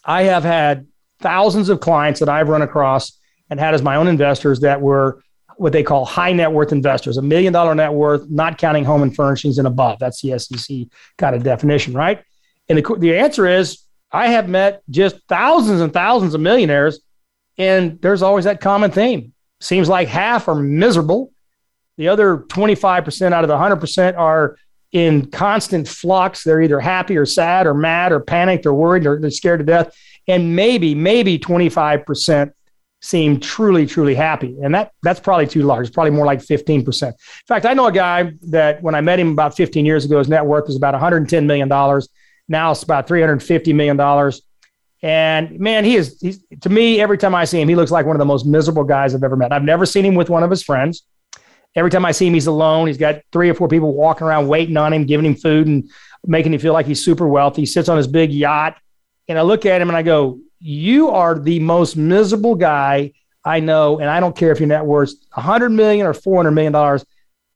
I 0.04 0.24
have 0.24 0.44
had 0.44 0.86
thousands 1.20 1.68
of 1.68 1.80
clients 1.80 2.20
that 2.20 2.28
I've 2.28 2.48
run 2.48 2.62
across 2.62 3.18
and 3.50 3.60
had 3.60 3.74
as 3.74 3.82
my 3.82 3.96
own 3.96 4.08
investors 4.08 4.60
that 4.60 4.80
were 4.80 5.22
what 5.56 5.72
they 5.72 5.82
call 5.82 6.04
high 6.04 6.32
net 6.32 6.50
worth 6.50 6.72
investors, 6.72 7.16
a 7.16 7.22
million 7.22 7.52
dollar 7.52 7.74
net 7.74 7.92
worth, 7.92 8.28
not 8.28 8.58
counting 8.58 8.84
home 8.84 9.02
and 9.02 9.14
furnishings 9.14 9.58
and 9.58 9.66
above. 9.66 9.98
That's 9.98 10.20
the 10.20 10.38
SEC 10.38 10.88
kind 11.16 11.36
of 11.36 11.44
definition, 11.44 11.94
right? 11.94 12.22
And 12.68 12.78
the, 12.78 12.96
the 12.98 13.16
answer 13.16 13.46
is 13.46 13.80
I 14.10 14.28
have 14.28 14.48
met 14.48 14.82
just 14.90 15.16
thousands 15.28 15.80
and 15.80 15.92
thousands 15.92 16.34
of 16.34 16.40
millionaires, 16.40 17.00
and 17.58 18.00
there's 18.00 18.22
always 18.22 18.44
that 18.44 18.60
common 18.60 18.90
theme. 18.90 19.32
Seems 19.60 19.88
like 19.88 20.08
half 20.08 20.48
are 20.48 20.54
miserable. 20.54 21.32
The 21.96 22.08
other 22.08 22.38
25% 22.38 23.32
out 23.32 23.44
of 23.44 23.48
the 23.48 23.56
100% 23.56 24.18
are 24.18 24.56
in 24.92 25.30
constant 25.30 25.88
flux. 25.88 26.44
They're 26.44 26.62
either 26.62 26.80
happy 26.80 27.16
or 27.16 27.26
sad 27.26 27.66
or 27.66 27.74
mad 27.74 28.12
or 28.12 28.20
panicked 28.20 28.66
or 28.66 28.74
worried 28.74 29.06
or 29.06 29.20
they're 29.20 29.30
scared 29.30 29.60
to 29.60 29.64
death. 29.64 29.96
And 30.26 30.56
maybe, 30.56 30.94
maybe 30.94 31.38
25% 31.38 32.52
seem 33.04 33.38
truly, 33.38 33.86
truly 33.86 34.14
happy. 34.14 34.56
And 34.62 34.74
that 34.74 34.92
that's 35.02 35.20
probably 35.20 35.46
too 35.46 35.62
large. 35.62 35.88
It's 35.88 35.94
probably 35.94 36.12
more 36.12 36.24
like 36.24 36.38
15%. 36.38 37.08
In 37.08 37.14
fact, 37.46 37.66
I 37.66 37.74
know 37.74 37.86
a 37.86 37.92
guy 37.92 38.32
that 38.48 38.82
when 38.82 38.94
I 38.94 39.02
met 39.02 39.20
him 39.20 39.32
about 39.32 39.54
15 39.56 39.84
years 39.84 40.06
ago, 40.06 40.18
his 40.18 40.28
net 40.28 40.44
worth 40.44 40.66
was 40.66 40.76
about 40.76 40.94
$110 40.94 41.44
million. 41.44 41.68
Now 42.48 42.70
it's 42.70 42.82
about 42.82 43.06
$350 43.06 43.74
million. 43.74 43.98
And 45.04 45.60
man, 45.60 45.84
he 45.84 45.96
is, 45.96 46.18
he's, 46.18 46.42
to 46.62 46.70
me, 46.70 46.98
every 46.98 47.18
time 47.18 47.34
I 47.34 47.44
see 47.44 47.60
him, 47.60 47.68
he 47.68 47.74
looks 47.74 47.90
like 47.90 48.06
one 48.06 48.16
of 48.16 48.20
the 48.20 48.24
most 48.24 48.46
miserable 48.46 48.84
guys 48.84 49.14
I've 49.14 49.22
ever 49.22 49.36
met. 49.36 49.52
I've 49.52 49.62
never 49.62 49.84
seen 49.84 50.02
him 50.02 50.14
with 50.14 50.30
one 50.30 50.42
of 50.42 50.48
his 50.48 50.62
friends. 50.62 51.04
Every 51.76 51.90
time 51.90 52.06
I 52.06 52.12
see 52.12 52.26
him, 52.26 52.32
he's 52.32 52.46
alone. 52.46 52.86
He's 52.86 52.96
got 52.96 53.20
three 53.30 53.50
or 53.50 53.54
four 53.54 53.68
people 53.68 53.92
walking 53.92 54.26
around 54.26 54.48
waiting 54.48 54.78
on 54.78 54.94
him, 54.94 55.04
giving 55.04 55.26
him 55.26 55.34
food 55.34 55.66
and 55.66 55.90
making 56.24 56.54
him 56.54 56.58
feel 56.58 56.72
like 56.72 56.86
he's 56.86 57.04
super 57.04 57.28
wealthy. 57.28 57.62
He 57.62 57.66
sits 57.66 57.90
on 57.90 57.98
his 57.98 58.06
big 58.06 58.32
yacht. 58.32 58.78
And 59.28 59.38
I 59.38 59.42
look 59.42 59.66
at 59.66 59.82
him 59.82 59.90
and 59.90 59.96
I 59.96 60.00
go, 60.00 60.40
you 60.58 61.10
are 61.10 61.38
the 61.38 61.58
most 61.58 61.98
miserable 61.98 62.54
guy 62.54 63.12
I 63.44 63.60
know, 63.60 63.98
and 63.98 64.08
I 64.08 64.20
don't 64.20 64.34
care 64.34 64.52
if 64.52 64.58
your 64.58 64.68
net 64.68 64.86
worth 64.86 65.12
100 65.34 65.68
million 65.68 66.06
or 66.06 66.14
400 66.14 66.50
million 66.52 66.72
dollars. 66.72 67.04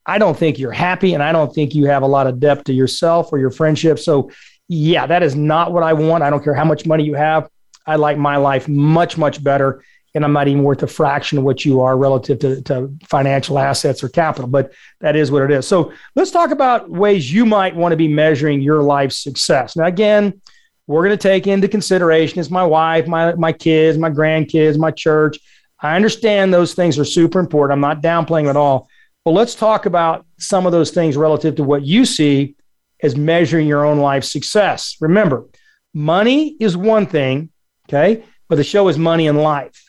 I 0.05 0.19
don't 0.19 0.37
think 0.37 0.59
you're 0.59 0.73
happy, 0.73 1.15
and 1.15 1.23
I 1.23 1.33
don't 1.33 1.55
think 1.55 1.75
you 1.75 1.87
have 1.87 2.03
a 2.03 2.07
lot 2.07 2.27
of 2.27 2.41
depth 2.41 2.65
to 2.65 2.75
yourself 2.75 3.33
or 3.33 3.39
your 3.39 3.51
friendship. 3.51 3.99
So, 3.99 4.31
yeah, 4.69 5.07
that 5.07 5.23
is 5.23 5.35
not 5.35 5.73
what 5.73 5.83
I 5.83 5.93
want. 5.93 6.23
I 6.23 6.31
don't 6.31 6.45
care 6.45 6.55
how 6.55 6.65
much 6.65 6.87
money 6.87 7.05
you 7.05 7.15
have. 7.15 7.49
I 7.87 7.97
like 7.97 8.19
my 8.19 8.37
life 8.37 8.69
much, 8.69 9.17
much 9.17 9.43
better, 9.43 9.83
and 10.15 10.25
I'm 10.25 10.33
not 10.33 10.47
even 10.47 10.63
worth 10.63 10.83
a 10.83 10.87
fraction 10.87 11.39
of 11.39 11.45
what 11.45 11.65
you 11.65 11.81
are 11.81 11.97
relative 11.97 12.39
to, 12.41 12.63
to 12.63 12.93
financial 13.09 13.59
assets 13.59 14.05
or 14.05 14.09
capital. 14.09 14.49
But 14.49 14.73
that 15.01 15.17
is 15.17 15.31
what 15.31 15.43
it 15.43 15.51
is. 15.51 15.67
So, 15.67 15.93
let's 16.15 16.31
talk 16.31 16.51
about 16.51 16.91
ways 16.91 17.33
you 17.33 17.47
might 17.47 17.75
want 17.75 17.93
to 17.93 17.97
be 17.97 18.09
measuring 18.09 18.61
your 18.61 18.83
life 18.83 19.13
success. 19.13 19.75
Now, 19.77 19.87
again 19.87 20.41
we're 20.89 21.05
going 21.05 21.17
to 21.17 21.23
take 21.23 21.47
into 21.47 21.69
consideration 21.69 22.41
is 22.41 22.51
my 22.51 22.65
wife, 22.65 23.07
my, 23.07 23.35
my 23.35 23.53
kids, 23.53 23.99
my 23.99 24.11
grandkids, 24.11 24.79
my 24.79 24.91
church. 24.91 25.39
I 25.81 25.95
understand 25.95 26.53
those 26.53 26.73
things 26.75 26.99
are 26.99 27.05
super 27.05 27.39
important. 27.39 27.77
I'm 27.77 27.81
not 27.81 28.03
downplaying 28.03 28.49
at 28.49 28.57
all. 28.57 28.89
But 29.23 29.33
let's 29.33 29.55
talk 29.55 29.85
about 29.85 30.27
some 30.39 30.65
of 30.65 30.73
those 30.73 30.91
things 30.91 31.15
relative 31.17 31.57
to 31.57 31.63
what 31.63 31.83
you 31.83 32.07
see 32.07 32.57
as 33.03 33.17
measuring 33.17 33.67
your 33.67 33.85
own 33.85 33.99
life 33.99 34.25
success. 34.25 34.97
Remember, 35.01 35.47
money 35.95 36.57
is 36.61 36.77
one 36.77 37.07
thing, 37.07 37.51
okay? 37.89 38.25
But 38.49 38.57
the 38.57 38.65
show 38.65 38.89
is 38.89 38.99
money 38.99 39.27
and 39.27 39.39
life. 39.39 39.89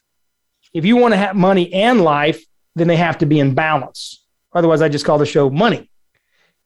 If 0.74 0.86
you 0.86 0.98
want 0.98 1.14
to 1.14 1.18
have 1.18 1.36
money 1.36 1.74
and 1.74 2.02
life, 2.02 2.44
then 2.76 2.88
they 2.88 2.98
have 2.98 3.18
to 3.20 3.26
be 3.26 3.40
in 3.40 3.56
balance. 3.56 4.24
Otherwise, 4.54 4.82
I 4.82 4.90
just 4.90 5.06
call 5.06 5.18
the 5.18 5.26
show 5.26 5.50
money. 5.50 5.90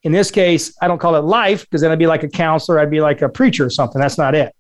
In 0.04 0.12
this 0.12 0.32
case, 0.32 0.76
I 0.82 0.88
don't 0.88 1.00
call 1.00 1.16
it 1.16 1.24
life 1.24 1.62
because 1.62 1.82
then 1.82 1.92
I'd 1.92 2.00
be 2.00 2.08
like 2.08 2.24
a 2.24 2.30
counselor, 2.30 2.80
I'd 2.80 2.92
be 2.92 3.02
like 3.02 3.22
a 3.22 3.30
preacher 3.30 3.66
or 3.66 3.70
something. 3.70 4.02
That's 4.02 4.18
not 4.18 4.36
it. 4.36 4.54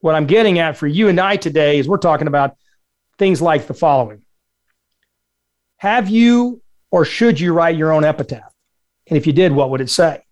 What 0.00 0.14
I'm 0.14 0.26
getting 0.26 0.58
at 0.58 0.76
for 0.76 0.86
you 0.86 1.08
and 1.08 1.18
I 1.18 1.36
today 1.36 1.78
is 1.78 1.88
we're 1.88 1.96
talking 1.96 2.26
about 2.26 2.56
things 3.18 3.40
like 3.40 3.66
the 3.66 3.74
following 3.74 4.24
Have 5.78 6.10
you 6.10 6.60
or 6.90 7.04
should 7.04 7.40
you 7.40 7.54
write 7.54 7.76
your 7.76 7.92
own 7.92 8.04
epitaph? 8.04 8.52
And 9.06 9.16
if 9.16 9.26
you 9.26 9.32
did, 9.32 9.52
what 9.52 9.70
would 9.70 9.80
it 9.80 9.90
say? 9.90 10.23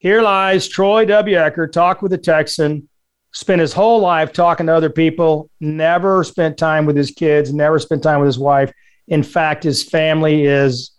Here 0.00 0.22
lies 0.22 0.66
Troy 0.66 1.04
W. 1.04 1.36
Eckert, 1.36 1.74
talk 1.74 2.00
with 2.00 2.14
a 2.14 2.18
Texan, 2.18 2.88
spent 3.32 3.60
his 3.60 3.74
whole 3.74 4.00
life 4.00 4.32
talking 4.32 4.64
to 4.64 4.74
other 4.74 4.88
people, 4.88 5.50
never 5.60 6.24
spent 6.24 6.56
time 6.56 6.86
with 6.86 6.96
his 6.96 7.10
kids, 7.10 7.52
never 7.52 7.78
spent 7.78 8.02
time 8.02 8.20
with 8.20 8.26
his 8.26 8.38
wife. 8.38 8.72
In 9.08 9.22
fact, 9.22 9.62
his 9.62 9.84
family 9.84 10.46
is 10.46 10.92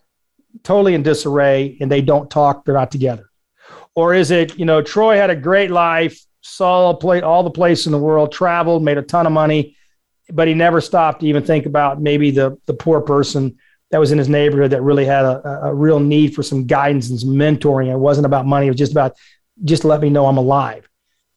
totally 0.62 0.94
in 0.94 1.02
disarray 1.02 1.78
and 1.82 1.92
they 1.92 2.02
don't 2.02 2.30
talk, 2.30 2.64
they're 2.64 2.76
not 2.76 2.92
together? 2.92 3.32
Or 3.96 4.14
is 4.14 4.30
it, 4.30 4.60
you 4.60 4.66
know, 4.66 4.84
Troy 4.84 5.18
had 5.18 5.32
a 5.32 5.36
great 5.36 5.72
life, 5.72 6.24
saw 6.42 6.92
all 6.92 7.44
the 7.44 7.50
place 7.50 7.88
in 7.88 7.92
the 7.92 7.98
world, 7.98 8.32
traveled, 8.32 8.84
made 8.84 9.00
a 9.00 9.02
ton 9.02 9.26
of 9.26 9.32
money, 9.32 9.76
but 10.32 10.48
he 10.48 10.54
never 10.54 10.80
stopped 10.80 11.22
to 11.22 11.28
even 11.28 11.44
think 11.44 11.66
about 11.66 12.00
maybe 12.00 12.30
the, 12.30 12.56
the 12.68 12.76
poor 12.76 13.02
person 13.02 13.58
that 13.92 14.00
was 14.00 14.12
in 14.12 14.18
his 14.18 14.30
neighborhood 14.30 14.72
that 14.72 14.82
really 14.82 15.06
had 15.06 15.26
a, 15.26 15.66
a 15.66 15.74
real 15.74 16.00
need 16.00 16.34
for 16.34 16.44
some 16.44 16.66
guidance 16.66 17.10
and 17.10 17.20
some 17.20 17.32
mentoring. 17.32 17.92
It 17.92 17.98
wasn't 17.98 18.26
about 18.26 18.46
money. 18.46 18.68
It 18.68 18.72
was 18.72 18.78
just 18.78 18.94
about 18.94 19.18
just 19.64 19.84
let 19.84 20.02
me 20.02 20.10
know 20.10 20.26
I'm 20.26 20.38
alive. 20.38 20.88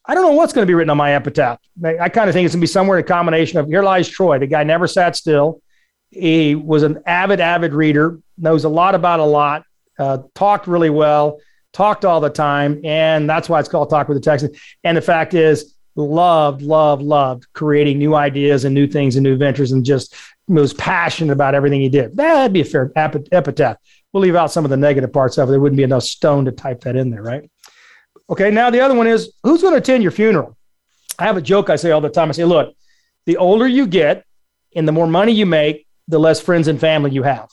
I 0.07 0.14
don't 0.14 0.23
know 0.23 0.33
what's 0.33 0.53
going 0.53 0.67
to 0.67 0.71
be 0.71 0.75
written 0.75 0.90
on 0.90 0.97
my 0.97 1.14
epitaph. 1.14 1.59
I, 1.85 1.99
I 1.99 2.09
kind 2.09 2.29
of 2.29 2.35
think 2.35 2.45
it's 2.45 2.55
going 2.55 2.61
to 2.61 2.64
be 2.64 2.67
somewhere 2.67 2.99
in 2.99 3.05
a 3.05 3.07
combination 3.07 3.59
of 3.59 3.67
here 3.67 3.83
lies 3.83 4.09
Troy. 4.09 4.38
The 4.38 4.47
guy 4.47 4.62
never 4.62 4.87
sat 4.87 5.17
still. 5.17 5.61
He 6.11 6.55
was 6.55 6.85
an 6.85 7.03
avid, 7.07 7.40
avid 7.40 7.75
reader, 7.75 8.21
knows 8.38 8.64
a 8.64 8.69
lot 8.69 8.95
about 8.95 9.19
a 9.19 9.25
lot, 9.25 9.64
uh, 9.99 10.19
talked 10.35 10.69
really 10.69 10.90
well, 10.90 11.40
talked 11.73 12.05
all 12.05 12.21
the 12.21 12.31
time. 12.31 12.83
And 12.85 13.29
that's 13.29 13.49
why 13.49 13.59
it's 13.59 13.69
called 13.69 13.90
Talk 13.90 14.09
with 14.09 14.17
the 14.17 14.23
Texan. 14.23 14.53
And 14.85 14.97
the 14.97 15.03
fact 15.03 15.35
is, 15.35 15.75
loved, 15.97 16.62
loved, 16.62 17.03
loved 17.03 17.47
creating 17.53 17.99
new 17.99 18.14
ideas 18.14 18.64
and 18.64 18.75
new 18.75 18.87
things 18.87 19.17
and 19.17 19.25
new 19.25 19.37
ventures 19.37 19.73
and 19.73 19.85
just 19.85 20.14
was 20.46 20.74
passionate 20.74 21.33
about 21.33 21.54
everything 21.54 21.80
he 21.80 21.88
did. 21.88 22.16
That'd 22.16 22.52
be 22.52 22.61
a 22.61 22.64
fair 22.64 22.92
epitaph. 22.96 23.76
We'll 24.12 24.22
leave 24.22 24.37
out 24.37 24.52
some 24.52 24.64
of 24.64 24.70
the 24.70 24.76
negative 24.76 25.12
parts 25.12 25.38
of 25.38 25.48
it. 25.48 25.52
There 25.52 25.61
wouldn't 25.61 25.76
be 25.76 25.83
enough 25.83 26.04
stone 26.04 26.44
to 26.44 26.52
type 26.52 26.83
that 26.83 26.96
in 26.96 27.11
there, 27.11 27.22
right? 27.22 27.50
Okay, 28.30 28.50
now 28.50 28.70
the 28.70 28.80
other 28.80 28.94
one 28.94 29.07
is 29.07 29.33
who's 29.42 29.62
going 29.62 29.72
to 29.72 29.78
attend 29.78 30.02
your 30.02 30.12
funeral? 30.12 30.57
I 31.18 31.24
have 31.24 31.37
a 31.37 31.42
joke 31.42 31.70
I 31.70 31.76
say 31.76 31.90
all 31.90 32.00
the 32.00 32.09
time. 32.09 32.28
I 32.28 32.33
say, 32.33 32.44
look, 32.44 32.74
the 33.26 33.37
older 33.37 33.66
you 33.66 33.87
get 33.87 34.24
and 34.76 34.87
the 34.87 34.92
more 34.92 35.07
money 35.07 35.33
you 35.33 35.46
make, 35.46 35.87
the 36.09 36.18
less 36.18 36.40
friends 36.40 36.68
and 36.68 36.78
family 36.78 37.11
you 37.11 37.22
have 37.22 37.48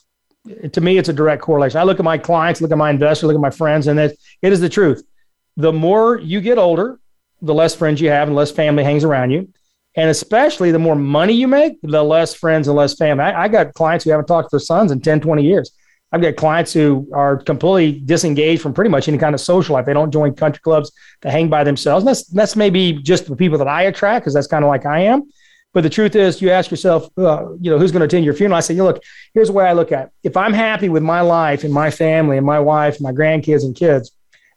to 0.74 0.82
me, 0.82 0.98
it's 0.98 1.10
a 1.10 1.14
direct 1.14 1.42
correlation. 1.42 1.80
I 1.80 1.84
look 1.84 2.00
at 2.00 2.06
my 2.06 2.18
clients, 2.18 2.62
look 2.62 2.72
at 2.72 2.78
my 2.78 2.90
investors, 2.90 3.28
look 3.28 3.36
at 3.36 3.42
my 3.42 3.52
friends, 3.52 3.88
and 3.88 4.00
it, 4.00 4.18
it 4.42 4.52
is 4.52 4.60
the 4.60 4.70
truth. 4.70 5.04
The 5.58 5.72
more 5.72 6.18
you 6.18 6.42
get 6.42 6.58
older, 6.58 7.00
the 7.42 7.54
less 7.54 7.76
friends 7.76 8.02
you 8.02 8.10
have 8.10 8.28
and 8.28 8.36
less 8.36 8.52
family 8.52 8.84
hangs 8.84 9.04
around 9.04 9.32
you. 9.32 9.50
And 9.96 10.10
especially 10.10 10.72
the 10.72 10.80
more 10.80 10.96
money 10.96 11.34
you 11.34 11.48
make, 11.48 11.74
the 11.82 12.04
less 12.04 12.34
friends 12.34 12.68
and 12.68 12.78
less 12.78 12.96
family. 12.96 13.26
I, 13.26 13.44
I 13.44 13.48
got 13.48 13.74
clients 13.74 14.06
who 14.06 14.12
haven't 14.12 14.28
talked 14.28 14.50
to 14.50 14.56
their 14.56 14.62
sons 14.62 14.92
in 14.92 15.02
10, 15.02 15.20
20 15.22 15.44
years. 15.44 15.72
I've 16.14 16.22
got 16.22 16.36
clients 16.36 16.74
who 16.74 17.08
are 17.14 17.38
completely 17.38 18.02
disengaged 18.02 18.62
from 18.62 18.74
pretty 18.74 18.90
much 18.90 19.08
any 19.08 19.18
kind 19.18 19.34
of 19.34 19.40
social 19.40 19.74
life. 19.74 19.86
They 19.86 19.94
don't 19.94 20.12
join 20.12 20.34
country 20.34 20.62
clubs. 20.62 20.92
They 21.22 21.32
hang 21.32 21.50
by 21.50 21.64
themselves. 21.64 22.04
And 22.04 22.10
that's 22.10 22.26
that's 22.28 22.56
maybe 22.56 22.94
just 22.94 23.28
the 23.28 23.36
people 23.36 23.58
that 23.60 23.68
I 23.68 23.84
attract 23.84 24.24
because 24.24 24.34
that's 24.34 24.48
kind 24.48 24.64
of 24.64 24.70
like 24.70 24.86
I 24.86 25.02
am. 25.02 25.30
But 25.74 25.84
the 25.84 25.90
truth 25.90 26.18
is, 26.18 26.42
you 26.42 26.50
ask 26.50 26.70
yourself, 26.70 27.08
uh, 27.18 27.54
you 27.62 27.72
know, 27.72 27.80
who's 27.80 27.94
going 27.94 28.02
to 28.02 28.06
attend 28.06 28.26
your 28.26 28.34
funeral? 28.34 28.58
I 28.58 28.60
say, 28.60 28.74
you 28.74 28.84
look, 28.84 29.02
here's 29.34 29.48
the 29.48 29.54
way 29.54 29.66
I 29.66 29.72
look 29.72 29.94
at 29.94 30.08
it. 30.08 30.12
If 30.24 30.36
I'm 30.36 30.52
happy 30.52 30.90
with 30.90 31.02
my 31.02 31.22
life 31.22 31.64
and 31.64 31.74
my 31.74 31.92
family 31.92 32.36
and 32.36 32.46
my 32.46 32.60
wife, 32.60 32.96
and 32.96 33.04
my 33.04 33.14
grandkids 33.14 33.64
and 33.64 33.74
kids, 33.74 34.12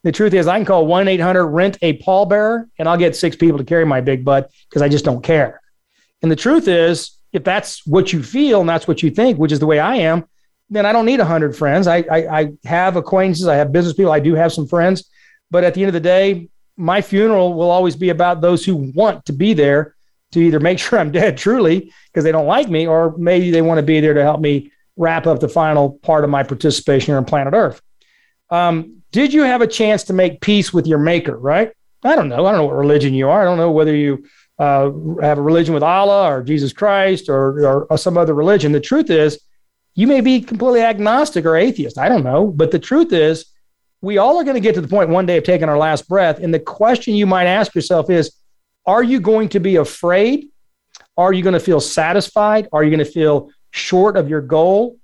the 0.04 0.12
truth 0.12 0.34
is, 0.34 0.46
I 0.46 0.58
can 0.58 0.66
call 0.66 0.86
1 0.86 1.08
800 1.08 1.46
rent 1.46 1.78
a 1.80 1.98
pallbearer 1.98 2.68
and 2.78 2.88
I'll 2.88 2.98
get 2.98 3.16
six 3.16 3.34
people 3.36 3.58
to 3.58 3.64
carry 3.64 3.86
my 3.86 4.02
big 4.02 4.24
butt 4.24 4.50
because 4.68 4.82
I 4.82 4.88
just 4.88 5.04
don't 5.04 5.22
care. 5.22 5.60
And 6.22 6.30
the 6.30 6.36
truth 6.36 6.68
is, 6.68 7.18
if 7.32 7.42
that's 7.42 7.86
what 7.86 8.12
you 8.12 8.22
feel 8.22 8.60
and 8.60 8.68
that's 8.68 8.86
what 8.86 9.02
you 9.02 9.10
think, 9.10 9.38
which 9.38 9.50
is 9.50 9.58
the 9.58 9.66
way 9.66 9.80
I 9.80 9.96
am, 9.96 10.26
then 10.68 10.84
I 10.84 10.92
don't 10.92 11.06
need 11.06 11.20
100 11.20 11.56
friends. 11.56 11.86
I, 11.86 12.04
I, 12.10 12.40
I 12.40 12.52
have 12.64 12.96
acquaintances, 12.96 13.48
I 13.48 13.56
have 13.56 13.72
business 13.72 13.94
people, 13.94 14.12
I 14.12 14.20
do 14.20 14.34
have 14.34 14.52
some 14.52 14.66
friends. 14.66 15.10
But 15.50 15.64
at 15.64 15.72
the 15.72 15.82
end 15.82 15.88
of 15.88 15.94
the 15.94 16.00
day, 16.00 16.48
my 16.76 17.00
funeral 17.00 17.54
will 17.54 17.70
always 17.70 17.96
be 17.96 18.10
about 18.10 18.42
those 18.42 18.64
who 18.64 18.92
want 18.94 19.24
to 19.26 19.32
be 19.32 19.54
there 19.54 19.94
to 20.32 20.40
either 20.40 20.60
make 20.60 20.78
sure 20.80 20.98
I'm 20.98 21.12
dead 21.12 21.38
truly 21.38 21.92
because 22.12 22.24
they 22.24 22.32
don't 22.32 22.46
like 22.46 22.68
me, 22.68 22.86
or 22.86 23.16
maybe 23.16 23.50
they 23.50 23.62
want 23.62 23.78
to 23.78 23.82
be 23.82 24.00
there 24.00 24.14
to 24.14 24.22
help 24.22 24.40
me 24.40 24.70
wrap 24.96 25.26
up 25.26 25.40
the 25.40 25.48
final 25.48 25.92
part 25.92 26.24
of 26.24 26.30
my 26.30 26.42
participation 26.42 27.06
here 27.06 27.16
on 27.16 27.24
planet 27.24 27.54
Earth. 27.54 27.80
Um, 28.50 29.02
did 29.14 29.32
you 29.32 29.42
have 29.42 29.62
a 29.62 29.66
chance 29.68 30.02
to 30.04 30.12
make 30.12 30.40
peace 30.40 30.72
with 30.72 30.88
your 30.88 30.98
maker, 30.98 31.38
right? 31.38 31.70
I 32.02 32.16
don't 32.16 32.28
know. 32.28 32.44
I 32.44 32.50
don't 32.50 32.60
know 32.60 32.66
what 32.66 32.74
religion 32.74 33.14
you 33.14 33.28
are. 33.28 33.42
I 33.42 33.44
don't 33.44 33.58
know 33.58 33.70
whether 33.70 33.94
you 33.94 34.26
uh, 34.58 34.90
have 35.22 35.38
a 35.38 35.42
religion 35.42 35.72
with 35.72 35.84
Allah 35.84 36.32
or 36.32 36.42
Jesus 36.42 36.72
Christ 36.72 37.28
or, 37.28 37.64
or, 37.64 37.84
or 37.84 37.96
some 37.96 38.18
other 38.18 38.34
religion. 38.34 38.72
The 38.72 38.80
truth 38.80 39.10
is, 39.10 39.40
you 39.94 40.08
may 40.08 40.20
be 40.20 40.40
completely 40.40 40.82
agnostic 40.82 41.44
or 41.44 41.54
atheist. 41.54 41.96
I 41.96 42.08
don't 42.08 42.24
know. 42.24 42.48
But 42.48 42.72
the 42.72 42.80
truth 42.80 43.12
is, 43.12 43.46
we 44.00 44.18
all 44.18 44.36
are 44.36 44.42
going 44.42 44.56
to 44.56 44.60
get 44.60 44.74
to 44.74 44.80
the 44.80 44.88
point 44.88 45.10
one 45.10 45.26
day 45.26 45.36
of 45.36 45.44
taking 45.44 45.68
our 45.68 45.78
last 45.78 46.08
breath. 46.08 46.40
And 46.40 46.52
the 46.52 46.58
question 46.58 47.14
you 47.14 47.24
might 47.24 47.46
ask 47.46 47.72
yourself 47.72 48.10
is, 48.10 48.34
are 48.84 49.04
you 49.04 49.20
going 49.20 49.48
to 49.50 49.60
be 49.60 49.76
afraid? 49.76 50.48
Are 51.16 51.32
you 51.32 51.44
going 51.44 51.54
to 51.54 51.60
feel 51.60 51.78
satisfied? 51.78 52.66
Are 52.72 52.82
you 52.82 52.90
going 52.90 53.06
to 53.06 53.12
feel 53.12 53.52
short 53.70 54.16
of 54.16 54.28
your 54.28 54.40
goal? 54.40 54.98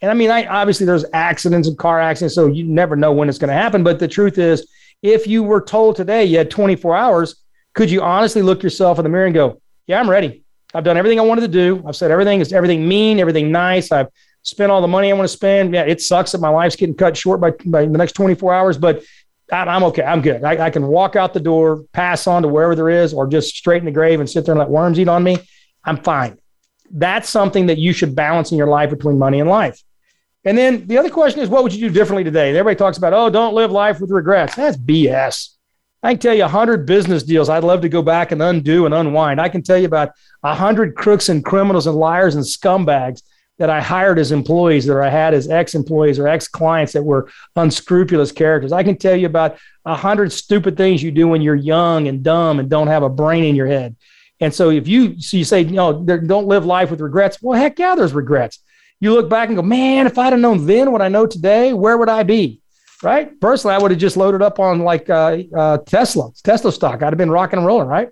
And 0.00 0.10
I 0.10 0.14
mean, 0.14 0.30
I 0.30 0.46
obviously 0.46 0.86
there's 0.86 1.04
accidents 1.12 1.68
and 1.68 1.76
car 1.76 2.00
accidents, 2.00 2.34
so 2.34 2.46
you 2.46 2.64
never 2.64 2.96
know 2.96 3.12
when 3.12 3.28
it's 3.28 3.38
going 3.38 3.48
to 3.48 3.54
happen. 3.54 3.82
But 3.82 3.98
the 3.98 4.08
truth 4.08 4.38
is, 4.38 4.68
if 5.02 5.26
you 5.26 5.42
were 5.42 5.60
told 5.60 5.96
today 5.96 6.24
you 6.24 6.38
had 6.38 6.50
24 6.50 6.96
hours, 6.96 7.36
Could 7.74 7.90
you 7.90 8.02
honestly 8.02 8.42
look 8.42 8.62
yourself 8.62 8.98
in 8.98 9.04
the 9.04 9.08
mirror 9.08 9.26
and 9.26 9.34
go, 9.34 9.60
yeah, 9.86 10.00
I'm 10.00 10.10
ready. 10.10 10.42
I've 10.74 10.84
done 10.84 10.96
everything 10.96 11.18
I 11.18 11.22
wanted 11.22 11.42
to 11.42 11.48
do. 11.48 11.82
I've 11.86 11.96
said 11.96 12.10
everything 12.10 12.40
is 12.40 12.52
everything 12.52 12.86
mean, 12.86 13.18
everything 13.18 13.50
nice. 13.50 13.90
I've 13.90 14.08
spent 14.42 14.70
all 14.70 14.80
the 14.80 14.88
money 14.88 15.10
I 15.10 15.14
want 15.14 15.24
to 15.24 15.32
spend. 15.32 15.74
Yeah, 15.74 15.82
it 15.82 16.00
sucks 16.00 16.32
that 16.32 16.40
my 16.40 16.48
life's 16.48 16.76
getting 16.76 16.94
cut 16.94 17.16
short 17.16 17.40
by, 17.40 17.52
by 17.64 17.82
the 17.82 17.98
next 17.98 18.12
24 18.12 18.54
hours, 18.54 18.78
but 18.78 19.02
I'm 19.50 19.82
okay. 19.84 20.02
I'm 20.02 20.20
good. 20.20 20.44
I, 20.44 20.66
I, 20.66 20.70
can 20.70 20.86
walk 20.86 21.16
out 21.16 21.32
the 21.32 21.40
door, 21.40 21.84
pass 21.92 22.26
on 22.26 22.42
to 22.42 22.48
wherever 22.48 22.74
there 22.74 22.90
is, 22.90 23.14
or 23.14 23.26
just 23.26 23.56
straight 23.56 23.78
in 23.78 23.86
the 23.86 23.90
grave 23.90 24.20
and 24.20 24.28
sit 24.28 24.44
there 24.44 24.52
and 24.52 24.58
let 24.58 24.68
worms 24.68 25.00
eat 25.00 25.08
on 25.08 25.22
me. 25.22 25.38
I'm 25.84 25.96
fine. 26.02 26.38
That's 26.90 27.30
something 27.30 27.66
that 27.66 27.78
you 27.78 27.94
should 27.94 28.14
balance 28.14 28.52
in 28.52 28.58
your 28.58 28.66
life 28.66 28.90
between 28.90 29.18
money 29.18 29.40
and 29.40 29.48
life. 29.48 29.82
And 30.44 30.56
then 30.56 30.86
the 30.86 30.98
other 30.98 31.10
question 31.10 31.40
is, 31.40 31.48
what 31.48 31.62
would 31.62 31.74
you 31.74 31.88
do 31.88 31.92
differently 31.92 32.24
today? 32.24 32.50
Everybody 32.50 32.76
talks 32.76 32.96
about, 32.96 33.12
oh, 33.12 33.28
don't 33.28 33.54
live 33.54 33.72
life 33.72 34.00
with 34.00 34.10
regrets. 34.10 34.54
That's 34.54 34.76
BS. 34.76 35.54
I 36.02 36.12
can 36.12 36.20
tell 36.20 36.34
you 36.34 36.42
100 36.42 36.86
business 36.86 37.24
deals 37.24 37.48
I'd 37.48 37.64
love 37.64 37.80
to 37.80 37.88
go 37.88 38.02
back 38.02 38.30
and 38.30 38.40
undo 38.40 38.86
and 38.86 38.94
unwind. 38.94 39.40
I 39.40 39.48
can 39.48 39.62
tell 39.62 39.76
you 39.78 39.86
about 39.86 40.12
100 40.42 40.94
crooks 40.94 41.28
and 41.28 41.44
criminals 41.44 41.86
and 41.86 41.96
liars 41.96 42.36
and 42.36 42.44
scumbags 42.44 43.22
that 43.58 43.68
I 43.68 43.80
hired 43.80 44.20
as 44.20 44.30
employees, 44.30 44.86
that 44.86 44.96
I 44.96 45.10
had 45.10 45.34
as 45.34 45.48
ex 45.48 45.74
employees 45.74 46.20
or 46.20 46.28
ex 46.28 46.46
clients 46.46 46.92
that 46.92 47.02
were 47.02 47.28
unscrupulous 47.56 48.30
characters. 48.30 48.70
I 48.70 48.84
can 48.84 48.96
tell 48.96 49.16
you 49.16 49.26
about 49.26 49.58
100 49.82 50.32
stupid 50.32 50.76
things 50.76 51.02
you 51.02 51.10
do 51.10 51.26
when 51.26 51.42
you're 51.42 51.56
young 51.56 52.06
and 52.06 52.22
dumb 52.22 52.60
and 52.60 52.70
don't 52.70 52.86
have 52.86 53.02
a 53.02 53.08
brain 53.08 53.44
in 53.44 53.56
your 53.56 53.66
head. 53.66 53.96
And 54.40 54.54
so 54.54 54.70
if 54.70 54.86
you 54.86 55.20
so 55.20 55.36
you 55.36 55.44
say, 55.44 55.64
know, 55.64 56.04
don't 56.04 56.46
live 56.46 56.64
life 56.64 56.92
with 56.92 57.00
regrets, 57.00 57.42
well, 57.42 57.58
heck 57.58 57.78
yeah, 57.80 57.96
there's 57.96 58.12
regrets. 58.12 58.60
You 59.00 59.12
look 59.12 59.28
back 59.28 59.48
and 59.48 59.56
go, 59.56 59.62
man, 59.62 60.06
if 60.06 60.18
I'd 60.18 60.32
have 60.32 60.40
known 60.40 60.66
then 60.66 60.92
what 60.92 61.02
I 61.02 61.08
know 61.08 61.26
today, 61.26 61.72
where 61.72 61.96
would 61.96 62.08
I 62.08 62.22
be? 62.24 62.60
right? 63.02 63.40
Personally, 63.40 63.74
I 63.74 63.78
would 63.78 63.90
have 63.90 64.00
just 64.00 64.16
loaded 64.16 64.42
up 64.42 64.58
on 64.58 64.80
like 64.80 65.08
uh, 65.08 65.38
uh, 65.54 65.78
Tesla, 65.78 66.30
Tesla 66.42 66.72
stock. 66.72 67.02
I'd 67.02 67.12
have 67.12 67.18
been 67.18 67.30
rocking 67.30 67.58
and 67.58 67.66
rolling, 67.66 67.88
right? 67.88 68.08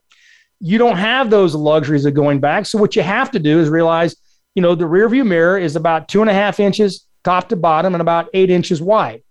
You 0.60 0.78
don't 0.78 0.96
have 0.96 1.28
those 1.28 1.54
luxuries 1.54 2.04
of 2.04 2.14
going 2.14 2.40
back. 2.40 2.66
So 2.66 2.78
what 2.78 2.96
you 2.96 3.02
have 3.02 3.30
to 3.32 3.38
do 3.38 3.60
is 3.60 3.68
realize, 3.68 4.16
you 4.54 4.62
know, 4.62 4.74
the 4.74 4.86
rear 4.86 5.08
view 5.08 5.24
mirror 5.24 5.58
is 5.58 5.76
about 5.76 6.08
two 6.08 6.20
and 6.20 6.30
a 6.30 6.34
half 6.34 6.60
inches 6.60 7.06
top 7.24 7.48
to 7.48 7.56
bottom 7.56 7.94
and 7.94 8.00
about 8.00 8.28
eight 8.34 8.50
inches 8.50 8.80
wide. 8.80 9.22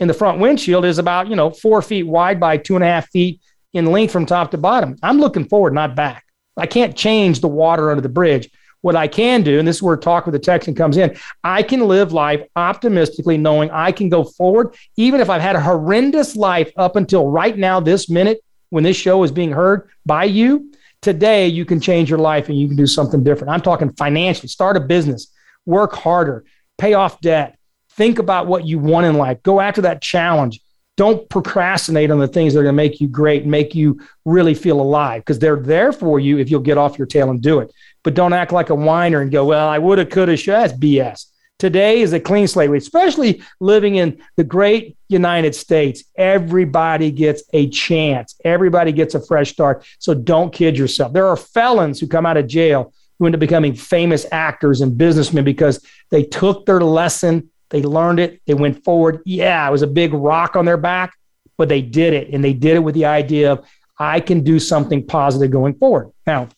And 0.00 0.08
the 0.08 0.14
front 0.14 0.38
windshield 0.38 0.84
is 0.84 0.98
about, 0.98 1.28
you 1.28 1.34
know, 1.34 1.50
four 1.50 1.82
feet 1.82 2.04
wide 2.04 2.38
by 2.38 2.56
two 2.56 2.76
and 2.76 2.84
a 2.84 2.86
half 2.86 3.08
feet 3.08 3.40
in 3.72 3.86
length 3.86 4.12
from 4.12 4.26
top 4.26 4.52
to 4.52 4.58
bottom. 4.58 4.96
I'm 5.02 5.18
looking 5.18 5.48
forward, 5.48 5.74
not 5.74 5.96
back. 5.96 6.24
I 6.56 6.66
can't 6.66 6.96
change 6.96 7.40
the 7.40 7.48
water 7.48 7.90
under 7.90 8.00
the 8.00 8.08
bridge. 8.08 8.50
What 8.80 8.94
I 8.94 9.08
can 9.08 9.42
do, 9.42 9.58
and 9.58 9.66
this 9.66 9.76
is 9.76 9.82
where 9.82 9.96
talk 9.96 10.24
with 10.24 10.34
the 10.34 10.38
Texan 10.38 10.74
comes 10.74 10.96
in, 10.96 11.16
I 11.42 11.62
can 11.62 11.80
live 11.80 12.12
life 12.12 12.46
optimistically, 12.54 13.36
knowing 13.36 13.70
I 13.70 13.90
can 13.90 14.08
go 14.08 14.22
forward, 14.22 14.74
even 14.96 15.20
if 15.20 15.28
I've 15.28 15.42
had 15.42 15.56
a 15.56 15.60
horrendous 15.60 16.36
life 16.36 16.70
up 16.76 16.94
until 16.94 17.28
right 17.28 17.58
now, 17.58 17.80
this 17.80 18.08
minute, 18.08 18.40
when 18.70 18.84
this 18.84 18.96
show 18.96 19.22
is 19.24 19.32
being 19.32 19.50
heard 19.50 19.88
by 20.06 20.24
you. 20.24 20.72
Today, 21.00 21.48
you 21.48 21.64
can 21.64 21.80
change 21.80 22.10
your 22.10 22.18
life 22.18 22.48
and 22.48 22.58
you 22.58 22.68
can 22.68 22.76
do 22.76 22.86
something 22.86 23.22
different. 23.22 23.52
I'm 23.52 23.60
talking 23.60 23.92
financially, 23.92 24.48
start 24.48 24.76
a 24.76 24.80
business, 24.80 25.32
work 25.64 25.94
harder, 25.94 26.44
pay 26.76 26.94
off 26.94 27.20
debt, 27.20 27.58
think 27.92 28.18
about 28.18 28.46
what 28.46 28.64
you 28.64 28.78
want 28.78 29.06
in 29.06 29.14
life, 29.14 29.42
go 29.42 29.60
after 29.60 29.82
that 29.82 30.02
challenge. 30.02 30.60
Don't 30.98 31.26
procrastinate 31.30 32.10
on 32.10 32.18
the 32.18 32.28
things 32.28 32.52
that 32.52 32.60
are 32.60 32.64
going 32.64 32.74
to 32.74 32.76
make 32.76 33.00
you 33.00 33.08
great, 33.08 33.46
make 33.46 33.74
you 33.74 34.00
really 34.26 34.52
feel 34.54 34.80
alive, 34.80 35.22
because 35.22 35.38
they're 35.38 35.56
there 35.56 35.92
for 35.92 36.20
you 36.20 36.38
if 36.38 36.50
you'll 36.50 36.60
get 36.60 36.76
off 36.76 36.98
your 36.98 37.06
tail 37.06 37.30
and 37.30 37.40
do 37.40 37.60
it 37.60 37.72
but 38.08 38.14
don't 38.14 38.32
act 38.32 38.52
like 38.52 38.70
a 38.70 38.74
whiner 38.74 39.20
and 39.20 39.30
go, 39.30 39.44
well, 39.44 39.68
I 39.68 39.78
woulda, 39.78 40.06
coulda, 40.06 40.36
should. 40.36 40.54
That's 40.54 40.72
BS. 40.72 41.26
Today 41.58 42.00
is 42.00 42.12
a 42.12 42.20
clean 42.20 42.46
slate, 42.48 42.70
especially 42.70 43.42
living 43.60 43.96
in 43.96 44.22
the 44.36 44.44
great 44.44 44.96
United 45.08 45.54
States. 45.54 46.04
Everybody 46.16 47.10
gets 47.10 47.42
a 47.52 47.68
chance. 47.68 48.36
Everybody 48.44 48.92
gets 48.92 49.14
a 49.14 49.26
fresh 49.26 49.50
start. 49.50 49.84
So 49.98 50.14
don't 50.14 50.54
kid 50.54 50.78
yourself. 50.78 51.12
There 51.12 51.26
are 51.26 51.36
felons 51.36 51.98
who 51.98 52.06
come 52.06 52.24
out 52.24 52.38
of 52.38 52.46
jail 52.46 52.94
who 53.18 53.26
end 53.26 53.34
up 53.34 53.40
becoming 53.40 53.74
famous 53.74 54.24
actors 54.30 54.80
and 54.80 54.96
businessmen 54.96 55.44
because 55.44 55.84
they 56.10 56.22
took 56.22 56.64
their 56.64 56.80
lesson, 56.80 57.50
they 57.70 57.82
learned 57.82 58.20
it, 58.20 58.40
they 58.46 58.54
went 58.54 58.84
forward. 58.84 59.20
Yeah, 59.24 59.66
it 59.68 59.70
was 59.70 59.82
a 59.82 59.86
big 59.86 60.12
rock 60.12 60.56
on 60.56 60.64
their 60.64 60.76
back, 60.76 61.14
but 61.56 61.68
they 61.68 61.82
did 61.82 62.14
it. 62.14 62.30
And 62.32 62.42
they 62.42 62.52
did 62.52 62.76
it 62.76 62.80
with 62.80 62.94
the 62.94 63.06
idea 63.06 63.52
of, 63.52 63.66
I 63.98 64.20
can 64.20 64.42
do 64.42 64.60
something 64.60 65.04
positive 65.04 65.50
going 65.50 65.74
forward. 65.74 66.12
Now, 66.26 66.48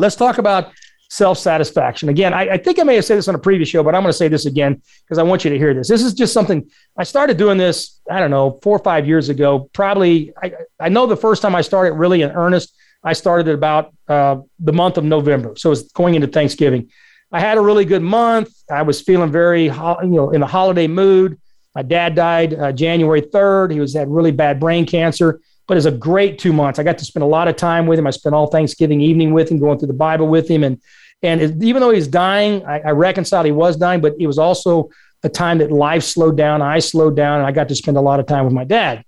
Let's 0.00 0.16
talk 0.16 0.38
about 0.38 0.72
self 1.10 1.38
satisfaction. 1.38 2.08
Again, 2.08 2.32
I, 2.32 2.54
I, 2.54 2.56
think 2.56 2.78
I 2.78 2.84
may 2.84 2.94
have 2.94 3.04
said 3.04 3.18
this 3.18 3.28
on 3.28 3.34
a 3.34 3.38
previous 3.38 3.68
show, 3.68 3.82
but 3.82 3.94
I'm 3.94 4.02
going 4.02 4.10
to 4.12 4.16
say 4.16 4.28
this 4.28 4.46
again 4.46 4.80
because 5.04 5.18
I 5.18 5.22
want 5.22 5.44
you 5.44 5.50
to 5.50 5.58
hear 5.58 5.74
this. 5.74 5.88
This 5.88 6.02
is 6.02 6.14
just 6.14 6.32
something 6.32 6.70
I 6.96 7.04
started 7.04 7.36
doing 7.36 7.58
this, 7.58 8.00
I 8.10 8.18
don't 8.18 8.30
know, 8.30 8.58
four 8.62 8.76
or 8.76 8.82
five 8.82 9.06
years 9.06 9.28
ago. 9.28 9.68
Probably, 9.72 10.32
I, 10.42 10.52
I 10.78 10.88
know 10.88 11.06
the 11.06 11.16
first 11.16 11.42
time 11.42 11.54
I 11.54 11.60
started 11.60 11.94
really 11.94 12.22
in 12.22 12.30
earnest, 12.30 12.74
I 13.04 13.12
started 13.12 13.48
at 13.48 13.54
about 13.54 13.94
uh, 14.08 14.38
the 14.58 14.72
month 14.72 14.96
of 14.96 15.04
November. 15.04 15.54
So 15.56 15.70
it's 15.70 15.82
going 15.92 16.14
into 16.14 16.28
Thanksgiving. 16.28 16.90
I 17.32 17.40
had 17.40 17.58
a 17.58 17.60
really 17.60 17.84
good 17.84 18.02
month. 18.02 18.52
I 18.70 18.82
was 18.82 19.00
feeling 19.00 19.30
very, 19.30 19.64
you 19.64 19.70
know, 19.70 20.30
in 20.30 20.40
the 20.40 20.46
holiday 20.46 20.86
mood. 20.86 21.38
My 21.74 21.82
dad 21.82 22.14
died 22.14 22.54
uh, 22.54 22.72
January 22.72 23.22
3rd. 23.22 23.72
He 23.72 23.80
was 23.80 23.94
had 23.94 24.08
really 24.08 24.32
bad 24.32 24.58
brain 24.58 24.86
cancer 24.86 25.40
but 25.70 25.76
it 25.76 25.86
was 25.86 25.86
a 25.86 25.92
great 25.92 26.40
two 26.40 26.52
months. 26.52 26.80
I 26.80 26.82
got 26.82 26.98
to 26.98 27.04
spend 27.04 27.22
a 27.22 27.26
lot 27.26 27.46
of 27.46 27.54
time 27.54 27.86
with 27.86 27.96
him. 27.96 28.04
I 28.04 28.10
spent 28.10 28.34
all 28.34 28.48
Thanksgiving 28.48 29.00
evening 29.00 29.32
with 29.32 29.48
him, 29.48 29.60
going 29.60 29.78
through 29.78 29.86
the 29.86 29.94
Bible 29.94 30.26
with 30.26 30.48
him. 30.48 30.64
And, 30.64 30.82
and 31.22 31.40
it, 31.40 31.62
even 31.62 31.78
though 31.78 31.90
he's 31.90 32.08
dying, 32.08 32.66
I, 32.66 32.80
I 32.80 32.90
reconciled 32.90 33.46
he 33.46 33.52
was 33.52 33.76
dying, 33.76 34.00
but 34.00 34.16
it 34.18 34.26
was 34.26 34.36
also 34.36 34.90
a 35.22 35.28
time 35.28 35.58
that 35.58 35.70
life 35.70 36.02
slowed 36.02 36.36
down. 36.36 36.60
I 36.60 36.80
slowed 36.80 37.14
down 37.14 37.38
and 37.38 37.46
I 37.46 37.52
got 37.52 37.68
to 37.68 37.76
spend 37.76 37.96
a 37.96 38.00
lot 38.00 38.18
of 38.18 38.26
time 38.26 38.44
with 38.46 38.52
my 38.52 38.64
dad. 38.64 39.04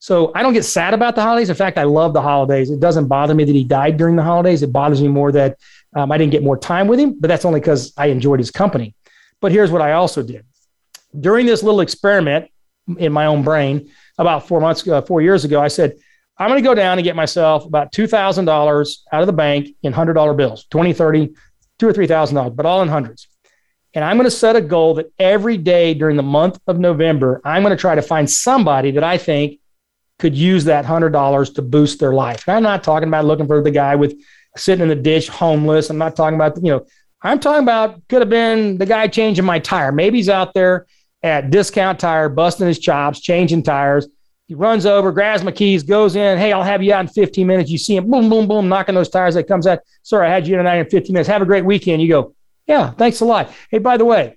So 0.00 0.32
I 0.34 0.42
don't 0.42 0.52
get 0.52 0.64
sad 0.64 0.94
about 0.94 1.14
the 1.14 1.22
holidays. 1.22 1.48
In 1.48 1.54
fact, 1.54 1.78
I 1.78 1.84
love 1.84 2.12
the 2.12 2.22
holidays. 2.22 2.72
It 2.72 2.80
doesn't 2.80 3.06
bother 3.06 3.32
me 3.32 3.44
that 3.44 3.54
he 3.54 3.62
died 3.62 3.96
during 3.96 4.16
the 4.16 4.24
holidays. 4.24 4.64
It 4.64 4.72
bothers 4.72 5.00
me 5.00 5.06
more 5.06 5.30
that 5.30 5.58
um, 5.94 6.12
I 6.12 6.18
didn't 6.18 6.32
get 6.32 6.42
more 6.42 6.56
time 6.58 6.86
with 6.86 6.98
him, 6.98 7.18
but 7.18 7.28
that's 7.28 7.44
only 7.44 7.60
because 7.60 7.92
I 7.96 8.06
enjoyed 8.06 8.38
his 8.38 8.50
company. 8.50 8.94
But 9.40 9.52
here's 9.52 9.70
what 9.70 9.82
I 9.82 9.92
also 9.92 10.22
did 10.22 10.44
during 11.18 11.46
this 11.46 11.62
little 11.62 11.80
experiment 11.80 12.50
in 12.98 13.12
my 13.12 13.26
own 13.26 13.42
brain 13.42 13.90
about 14.18 14.46
four 14.46 14.60
months, 14.60 14.86
uh, 14.86 15.02
four 15.02 15.20
years 15.20 15.44
ago, 15.44 15.60
I 15.60 15.68
said, 15.68 15.96
I'm 16.38 16.48
going 16.48 16.62
to 16.62 16.66
go 16.66 16.74
down 16.74 16.98
and 16.98 17.04
get 17.04 17.16
myself 17.16 17.64
about 17.66 17.92
$2,000 17.92 18.96
out 19.12 19.20
of 19.20 19.26
the 19.26 19.32
bank 19.32 19.68
in 19.82 19.92
$100 19.92 20.36
bills, 20.36 20.66
20, 20.70 20.92
30, 20.92 21.34
two 21.78 21.88
or 21.88 21.92
$3,000, 21.92 22.54
but 22.56 22.66
all 22.66 22.82
in 22.82 22.88
hundreds. 22.88 23.28
And 23.92 24.04
I'm 24.04 24.16
going 24.16 24.26
to 24.26 24.30
set 24.30 24.56
a 24.56 24.60
goal 24.60 24.94
that 24.94 25.12
every 25.18 25.56
day 25.56 25.94
during 25.94 26.16
the 26.16 26.22
month 26.22 26.60
of 26.66 26.78
November, 26.78 27.40
I'm 27.44 27.62
going 27.62 27.76
to 27.76 27.80
try 27.80 27.94
to 27.94 28.02
find 28.02 28.30
somebody 28.30 28.92
that 28.92 29.04
I 29.04 29.18
think 29.18 29.58
could 30.18 30.36
use 30.36 30.64
that 30.64 30.84
$100 30.84 31.54
to 31.54 31.62
boost 31.62 31.98
their 31.98 32.12
life. 32.12 32.48
I'm 32.48 32.62
not 32.62 32.84
talking 32.84 33.08
about 33.08 33.24
looking 33.24 33.46
for 33.46 33.62
the 33.62 33.70
guy 33.70 33.96
with 33.96 34.14
sitting 34.56 34.82
in 34.82 34.88
the 34.88 34.96
ditch 34.96 35.28
homeless. 35.28 35.90
I'm 35.90 35.98
not 35.98 36.16
talking 36.16 36.34
about, 36.34 36.56
you 36.62 36.70
know, 36.70 36.86
I'm 37.22 37.38
talking 37.38 37.62
about 37.62 38.06
could 38.08 38.22
have 38.22 38.30
been 38.30 38.78
the 38.78 38.86
guy 38.86 39.06
changing 39.06 39.44
my 39.44 39.58
tire. 39.58 39.92
Maybe 39.92 40.18
he's 40.18 40.28
out 40.28 40.54
there 40.54 40.86
at 41.22 41.50
discount 41.50 41.98
tire, 42.00 42.28
busting 42.28 42.66
his 42.66 42.78
chops, 42.78 43.20
changing 43.20 43.62
tires. 43.62 44.08
He 44.48 44.54
runs 44.54 44.84
over, 44.84 45.12
grabs 45.12 45.44
my 45.44 45.52
keys, 45.52 45.82
goes 45.82 46.16
in. 46.16 46.38
Hey, 46.38 46.52
I'll 46.52 46.64
have 46.64 46.82
you 46.82 46.92
out 46.92 47.02
in 47.02 47.08
15 47.08 47.46
minutes. 47.46 47.70
You 47.70 47.78
see 47.78 47.96
him, 47.96 48.10
boom, 48.10 48.28
boom, 48.28 48.48
boom, 48.48 48.68
knocking 48.68 48.94
those 48.94 49.08
tires. 49.08 49.34
That 49.34 49.46
comes 49.46 49.66
out. 49.66 49.80
Sorry, 50.02 50.26
I 50.26 50.30
had 50.30 50.46
you 50.46 50.54
in 50.54 50.58
tonight 50.58 50.78
in 50.78 50.88
15 50.88 51.12
minutes. 51.12 51.28
Have 51.28 51.42
a 51.42 51.46
great 51.46 51.64
weekend. 51.64 52.02
You 52.02 52.08
go, 52.08 52.34
yeah, 52.66 52.90
thanks 52.90 53.20
a 53.20 53.24
lot. 53.24 53.52
Hey, 53.70 53.78
by 53.78 53.96
the 53.96 54.04
way, 54.04 54.34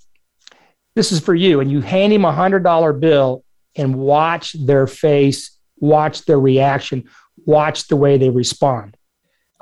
this 0.96 1.12
is 1.12 1.20
for 1.20 1.34
you. 1.34 1.62
And 1.62 1.72
you 1.72 1.82
hand 1.82 2.14
him 2.14 2.26
a 2.26 2.32
hundred 2.32 2.64
dollar 2.64 2.94
bill 2.94 3.44
and 3.76 3.96
watch 3.96 4.54
their 4.54 4.86
face, 4.86 5.58
watch 5.80 6.26
their 6.26 6.40
reaction, 6.40 7.10
watch 7.46 7.88
the 7.88 7.96
way 7.96 8.18
they 8.18 8.30
respond. 8.30 8.96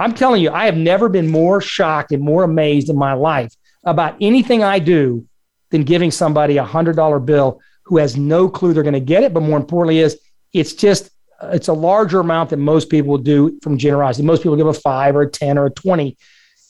I'm 0.01 0.13
telling 0.13 0.41
you, 0.41 0.51
I 0.51 0.65
have 0.65 0.77
never 0.77 1.09
been 1.09 1.27
more 1.27 1.61
shocked 1.61 2.11
and 2.11 2.23
more 2.23 2.43
amazed 2.43 2.89
in 2.89 2.97
my 2.97 3.13
life 3.13 3.53
about 3.83 4.15
anything 4.19 4.63
I 4.63 4.79
do 4.79 5.27
than 5.69 5.83
giving 5.83 6.11
somebody 6.11 6.57
a 6.57 6.63
hundred 6.63 6.95
dollar 6.95 7.19
bill 7.19 7.61
who 7.85 7.97
has 7.97 8.17
no 8.17 8.49
clue 8.49 8.73
they're 8.73 8.83
going 8.83 8.93
to 8.93 8.99
get 8.99 9.23
it, 9.23 9.33
but 9.33 9.43
more 9.43 9.57
importantly 9.57 9.99
is 9.99 10.19
it's 10.53 10.73
just 10.73 11.09
uh, 11.41 11.51
it's 11.53 11.67
a 11.67 11.73
larger 11.73 12.19
amount 12.19 12.49
than 12.49 12.59
most 12.59 12.89
people 12.89 13.17
do 13.17 13.59
from 13.61 13.77
generosity. 13.77 14.25
Most 14.25 14.43
people 14.43 14.55
give 14.55 14.67
a 14.67 14.73
five 14.73 15.15
or 15.15 15.23
a 15.23 15.29
10 15.29 15.57
or 15.57 15.67
a 15.67 15.71
20. 15.71 16.17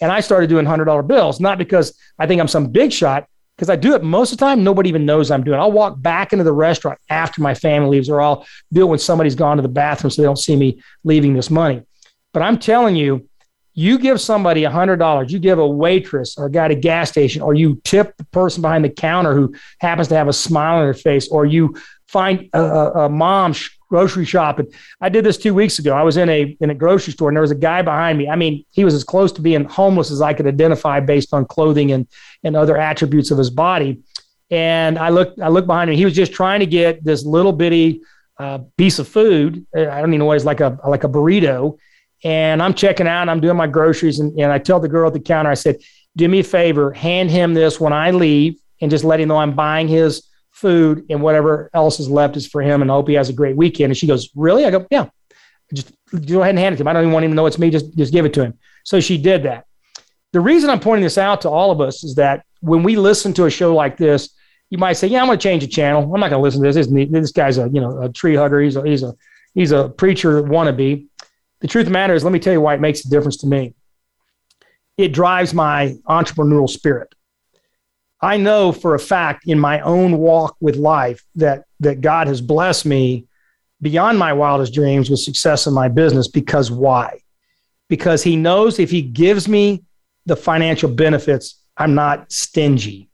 And 0.02 0.12
I 0.12 0.20
started 0.20 0.50
doing 0.50 0.66
hundred 0.66 0.86
dollar 0.86 1.04
bills, 1.04 1.40
not 1.40 1.58
because 1.58 1.98
I 2.18 2.28
think 2.28 2.42
I'm 2.42 2.48
some 2.48 2.68
big 2.68 2.92
shot, 2.92 3.28
because 3.56 3.70
I 3.70 3.76
do 3.76 3.94
it 3.94 4.04
most 4.04 4.32
of 4.32 4.40
the 4.40 4.46
time. 4.46 4.64
Nobody 4.64 4.90
even 4.90 5.06
knows 5.06 5.30
I'm 5.30 5.44
doing. 5.44 5.60
I'll 5.60 5.72
walk 5.72 6.02
back 6.02 6.34
into 6.34 6.44
the 6.44 6.54
restaurant 6.54 6.98
after 7.10 7.42
my 7.42 7.54
family 7.54 7.98
leaves, 7.98 8.10
or 8.10 8.20
I'll 8.20 8.46
do 8.74 8.82
it 8.82 8.90
when 8.90 9.00
somebody's 9.00 9.36
gone 9.36 9.58
to 9.58 9.62
the 9.62 9.70
bathroom 9.70 10.10
so 10.10 10.22
they 10.22 10.26
don't 10.26 10.40
see 10.40 10.56
me 10.56 10.82
leaving 11.04 11.34
this 11.34 11.52
money. 11.52 11.84
But 12.34 12.44
I'm 12.44 12.58
telling 12.58 12.96
you, 12.96 13.28
you 13.74 13.98
give 13.98 14.20
somebody 14.20 14.64
$100, 14.64 15.30
you 15.30 15.40
give 15.40 15.58
a 15.58 15.68
waitress 15.68 16.38
or 16.38 16.48
a 16.48 16.52
guy 16.52 16.66
at 16.66 16.72
a 16.72 16.76
gas 16.76 17.10
station, 17.10 17.42
or 17.42 17.54
you 17.54 17.80
tip 17.84 18.18
the 18.18 18.26
person 18.26 18.62
behind 18.62 18.84
the 18.84 18.90
counter 18.90 19.34
who 19.34 19.56
happens 19.80 20.10
to 20.10 20.16
have 20.16 20.28
a 20.28 20.34
smile 20.34 20.80
on 20.80 20.86
their 20.86 20.94
face, 20.94 21.30
or 21.30 21.46
you 21.46 21.76
find 22.08 22.50
a, 22.54 22.60
a 23.04 23.10
mom 23.10 23.54
grocery 23.92 24.26
shopping. 24.26 24.68
I 25.02 25.10
did 25.10 25.26
this 25.26 25.38
two 25.38 25.54
weeks 25.54 25.80
ago. 25.80 25.94
I 25.94 26.02
was 26.02 26.18
in 26.18 26.30
a 26.30 26.58
in 26.62 26.70
a 26.70 26.76
grocery 26.76 27.14
store 27.14 27.30
and 27.30 27.36
there 27.36 27.42
was 27.42 27.52
a 27.52 27.56
guy 27.56 27.82
behind 27.82 28.18
me. 28.18 28.30
I 28.30 28.36
mean, 28.36 28.66
he 28.72 28.86
was 28.86 28.94
as 28.94 29.04
close 29.04 29.32
to 29.34 29.42
being 29.42 29.66
homeless 29.66 30.12
as 30.12 30.22
I 30.22 30.34
could 30.34 30.48
identify 30.48 31.02
based 31.02 31.34
on 31.34 31.46
clothing 31.46 31.92
and 31.92 32.08
and 32.44 32.56
other 32.56 32.78
attributes 32.78 33.32
of 33.32 33.38
his 33.38 33.50
body. 33.50 34.02
And 34.50 34.98
I 34.98 35.10
looked 35.10 35.40
I 35.42 35.50
looked 35.50 35.68
behind 35.68 35.90
him. 35.90 35.98
He 35.98 36.06
was 36.06 36.16
just 36.16 36.34
trying 36.34 36.62
to 36.62 36.66
get 36.66 37.04
this 37.04 37.26
little 37.26 37.52
bitty 37.52 38.02
uh, 38.38 38.60
piece 38.78 38.98
of 39.00 39.08
food. 39.08 39.66
I 39.76 39.84
don't 39.84 40.10
even 40.10 40.20
know 40.20 40.26
what 40.26 40.38
it's 40.38 40.46
like 40.46 40.62
a 40.62 40.78
like 40.88 41.04
a 41.04 41.10
burrito 41.10 41.78
and 42.24 42.62
I'm 42.62 42.74
checking 42.74 43.08
out 43.08 43.22
and 43.22 43.32
I'm 43.32 43.42
doing 43.42 43.58
my 43.58 43.68
groceries. 43.68 44.20
And, 44.20 44.38
and 44.40 44.52
I 44.52 44.60
tell 44.60 44.80
the 44.80 44.90
girl 44.90 45.08
at 45.08 45.14
the 45.14 45.20
counter, 45.20 45.50
I 45.50 45.56
said, 45.56 45.78
do 46.16 46.28
me 46.28 46.40
a 46.40 46.44
favor, 46.44 46.92
hand 46.92 47.32
him 47.32 47.54
this 47.54 47.80
when 47.80 47.94
I 47.94 48.12
leave 48.12 48.60
and 48.82 48.92
just 48.92 49.04
let 49.04 49.20
him 49.20 49.30
know 49.30 49.38
I'm 49.38 49.56
buying 49.56 49.88
his 49.88 50.28
food 50.52 51.06
and 51.10 51.22
whatever 51.22 51.70
else 51.74 52.00
is 52.00 52.10
left 52.10 52.38
is 52.38 52.48
for 52.48 52.62
him. 52.62 52.82
And 52.82 52.92
I 52.92 52.94
hope 52.94 53.08
he 53.08 53.14
has 53.16 53.30
a 53.30 53.34
great 53.34 53.56
weekend. 53.56 53.92
And 53.92 53.98
she 53.98 54.08
goes, 54.08 54.30
really? 54.36 54.66
I 54.66 54.72
go, 54.72 54.86
yeah, 54.92 55.08
just 55.74 55.92
go 56.26 56.42
ahead 56.42 56.52
and 56.52 56.60
hand 56.60 56.74
it 56.74 56.78
to 56.78 56.84
him. 56.84 56.88
I 56.88 56.94
don't 56.94 57.04
even 57.04 57.14
want 57.14 57.26
him 57.26 57.32
to 57.32 57.36
know 57.36 57.46
it's 57.46 57.60
me. 57.60 57.70
Just, 57.70 57.96
just 57.96 58.12
give 58.12 58.26
it 58.26 58.34
to 58.34 58.44
him. 58.44 58.60
So 58.84 59.00
she 59.00 59.18
did 59.18 59.44
that. 59.44 59.66
The 60.34 60.42
reason 60.42 60.70
I'm 60.70 60.80
pointing 60.80 61.04
this 61.04 61.18
out 61.18 61.42
to 61.42 61.50
all 61.50 61.72
of 61.72 61.82
us 61.82 62.04
is 62.04 62.16
that 62.16 62.46
when 62.62 62.84
we 62.84 62.96
listen 62.96 63.34
to 63.34 63.46
a 63.46 63.50
show 63.50 63.76
like 63.76 63.98
this, 63.98 64.30
you 64.70 64.78
might 64.78 64.94
say, 64.94 65.08
"Yeah, 65.08 65.20
I'm 65.20 65.28
going 65.28 65.38
to 65.38 65.44
change 65.44 65.64
the 65.64 65.70
channel. 65.70 66.04
I'm 66.04 66.20
not 66.20 66.30
going 66.30 66.40
to 66.40 66.44
listen 66.44 66.64
to 66.64 66.72
this. 66.72 66.88
This, 66.88 67.10
this 67.10 67.32
guy's 67.32 67.58
a 67.58 67.68
you 67.70 67.82
know 67.82 68.02
a 68.02 68.10
tree 68.10 68.36
hugger. 68.36 68.62
He's 68.62 68.78
a 68.78 68.84
he's 68.88 69.04
a 69.04 69.14
he's 69.54 69.72
a 69.72 69.90
preacher 69.90 70.42
wannabe." 70.42 71.08
The 71.62 71.68
truth 71.68 71.84
of 71.84 71.88
the 71.88 71.94
matter 71.94 72.14
is, 72.14 72.24
let 72.24 72.34
me 72.34 72.40
tell 72.40 72.54
you 72.54 72.62
why 72.62 72.74
it 72.74 72.82
makes 72.82 73.06
a 73.06 73.10
difference 73.10 73.38
to 73.38 73.48
me. 73.48 73.74
It 74.98 75.14
drives 75.14 75.54
my 75.54 75.96
entrepreneurial 76.08 76.70
spirit. 76.70 77.14
I 78.22 78.38
know 78.38 78.72
for 78.72 78.94
a 78.94 79.00
fact 79.00 79.48
in 79.48 79.60
my 79.60 79.80
own 79.82 80.18
walk 80.18 80.56
with 80.60 80.76
life 80.76 81.24
that 81.36 81.64
that 81.80 82.02
God 82.02 82.28
has 82.28 82.42
blessed 82.42 82.86
me 82.86 83.28
beyond 83.82 84.20
my 84.20 84.34
wildest 84.34 84.74
dreams 84.74 85.10
with 85.10 85.20
success 85.20 85.66
in 85.66 85.74
my 85.74 85.88
business 85.88 86.28
because 86.28 86.70
why? 86.70 87.20
Because 87.90 88.22
he 88.22 88.36
knows 88.36 88.78
if 88.78 88.92
he 88.92 89.02
gives 89.02 89.48
me 89.48 89.84
the 90.28 90.36
financial 90.36 90.90
benefits, 90.90 91.64
I'm 91.78 91.96
not 91.96 92.32
stingy. 92.32 93.10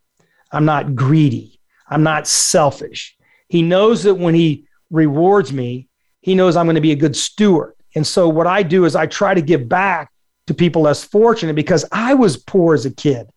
I'm 0.52 0.66
not 0.66 0.96
greedy. 0.96 1.62
I'm 1.88 2.04
not 2.04 2.28
selfish. 2.28 3.16
He 3.48 3.62
knows 3.62 4.04
that 4.04 4.16
when 4.16 4.36
he 4.36 4.68
rewards 4.92 5.54
me, 5.54 5.88
he 6.20 6.36
knows 6.36 6.58
I'm 6.58 6.66
going 6.66 6.76
to 6.76 6.82
be 6.82 6.92
a 6.92 6.98
good 6.98 7.16
steward. 7.16 7.77
And 7.96 8.06
so 8.06 8.30
what 8.30 8.48
I 8.48 8.64
do 8.64 8.86
is 8.86 8.96
I 8.96 9.06
try 9.06 9.34
to 9.34 9.42
give 9.42 9.68
back 9.68 10.12
to 10.48 10.54
people 10.54 10.84
less 10.84 11.04
fortunate 11.04 11.56
because 11.56 11.86
I 11.92 12.14
was 12.14 12.38
poor 12.38 12.74
as 12.74 12.86
a 12.86 12.92
kid. 12.92 13.28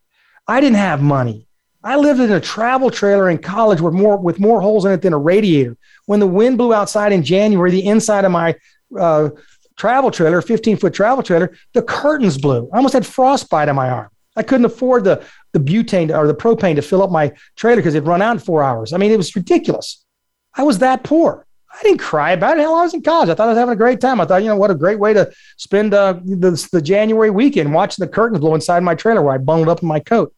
I 0.47 0.59
didn't 0.61 0.77
have 0.77 1.01
money. 1.01 1.47
I 1.83 1.95
lived 1.95 2.19
in 2.19 2.31
a 2.31 2.39
travel 2.39 2.91
trailer 2.91 3.29
in 3.29 3.39
college 3.39 3.81
with 3.81 3.93
more 3.93 4.17
with 4.17 4.39
more 4.39 4.61
holes 4.61 4.85
in 4.85 4.91
it 4.91 5.01
than 5.01 5.13
a 5.13 5.17
radiator. 5.17 5.77
When 6.05 6.19
the 6.19 6.27
wind 6.27 6.57
blew 6.57 6.73
outside 6.73 7.11
in 7.11 7.23
January, 7.23 7.71
the 7.71 7.85
inside 7.85 8.23
of 8.23 8.31
my 8.31 8.55
uh, 8.97 9.29
travel 9.77 10.11
trailer, 10.11 10.41
15 10.41 10.77
foot 10.77 10.93
travel 10.93 11.23
trailer, 11.23 11.55
the 11.73 11.81
curtains 11.81 12.37
blew. 12.37 12.69
I 12.71 12.77
almost 12.77 12.93
had 12.93 13.05
frostbite 13.05 13.67
on 13.67 13.75
my 13.75 13.89
arm. 13.89 14.09
I 14.35 14.43
couldn't 14.43 14.65
afford 14.65 15.03
the 15.03 15.25
the 15.53 15.59
butane 15.59 16.15
or 16.15 16.27
the 16.27 16.35
propane 16.35 16.75
to 16.75 16.81
fill 16.81 17.01
up 17.01 17.11
my 17.11 17.33
trailer 17.55 17.77
because 17.77 17.95
it'd 17.95 18.07
run 18.07 18.21
out 18.21 18.33
in 18.33 18.39
four 18.39 18.63
hours. 18.63 18.93
I 18.93 18.97
mean, 18.97 19.11
it 19.11 19.17
was 19.17 19.35
ridiculous. 19.35 20.05
I 20.53 20.63
was 20.63 20.79
that 20.79 21.03
poor. 21.03 21.45
I 21.73 21.83
didn't 21.83 21.99
cry 21.99 22.31
about 22.31 22.57
it. 22.57 22.61
Hell, 22.61 22.75
I 22.75 22.83
was 22.83 22.93
in 22.93 23.01
college. 23.01 23.29
I 23.29 23.33
thought 23.33 23.47
I 23.47 23.51
was 23.51 23.57
having 23.57 23.73
a 23.73 23.77
great 23.77 24.01
time. 24.01 24.19
I 24.21 24.25
thought, 24.25 24.43
you 24.43 24.49
know, 24.49 24.55
what 24.55 24.71
a 24.71 24.75
great 24.75 24.99
way 24.99 25.13
to 25.13 25.31
spend 25.57 25.93
uh, 25.93 26.13
the, 26.23 26.67
the 26.71 26.81
January 26.81 27.29
weekend 27.29 27.73
watching 27.73 28.05
the 28.05 28.11
curtains 28.11 28.39
blow 28.39 28.55
inside 28.55 28.83
my 28.83 28.95
trailer 28.95 29.21
where 29.21 29.33
I 29.33 29.37
bundled 29.37 29.69
up 29.69 29.81
in 29.81 29.87
my 29.87 29.99
coat. 29.99 30.33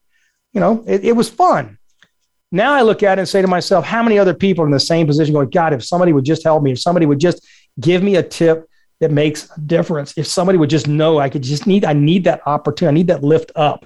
You 0.53 0.61
know, 0.61 0.83
it, 0.87 1.03
it 1.03 1.11
was 1.13 1.29
fun. 1.29 1.79
Now 2.51 2.73
I 2.73 2.83
look 2.83 3.01
at 3.01 3.17
it 3.17 3.21
and 3.21 3.27
say 3.27 3.41
to 3.41 3.47
myself, 3.47 3.83
how 3.83 4.03
many 4.03 4.19
other 4.19 4.33
people 4.33 4.63
are 4.63 4.67
in 4.67 4.71
the 4.71 4.79
same 4.79 5.07
position 5.07 5.33
going, 5.33 5.49
God, 5.49 5.73
if 5.73 5.83
somebody 5.83 6.13
would 6.13 6.25
just 6.25 6.43
help 6.43 6.61
me, 6.61 6.71
if 6.71 6.79
somebody 6.79 7.05
would 7.07 7.19
just 7.19 7.45
give 7.79 8.03
me 8.03 8.17
a 8.17 8.23
tip 8.23 8.69
that 8.99 9.11
makes 9.11 9.49
a 9.57 9.59
difference, 9.59 10.13
if 10.17 10.27
somebody 10.27 10.59
would 10.59 10.69
just 10.69 10.87
know 10.87 11.17
I 11.19 11.29
could 11.29 11.41
just 11.41 11.65
need, 11.65 11.83
I 11.83 11.93
need 11.93 12.25
that 12.25 12.41
opportunity, 12.45 12.93
I 12.93 12.97
need 12.99 13.07
that 13.07 13.23
lift 13.23 13.51
up 13.55 13.85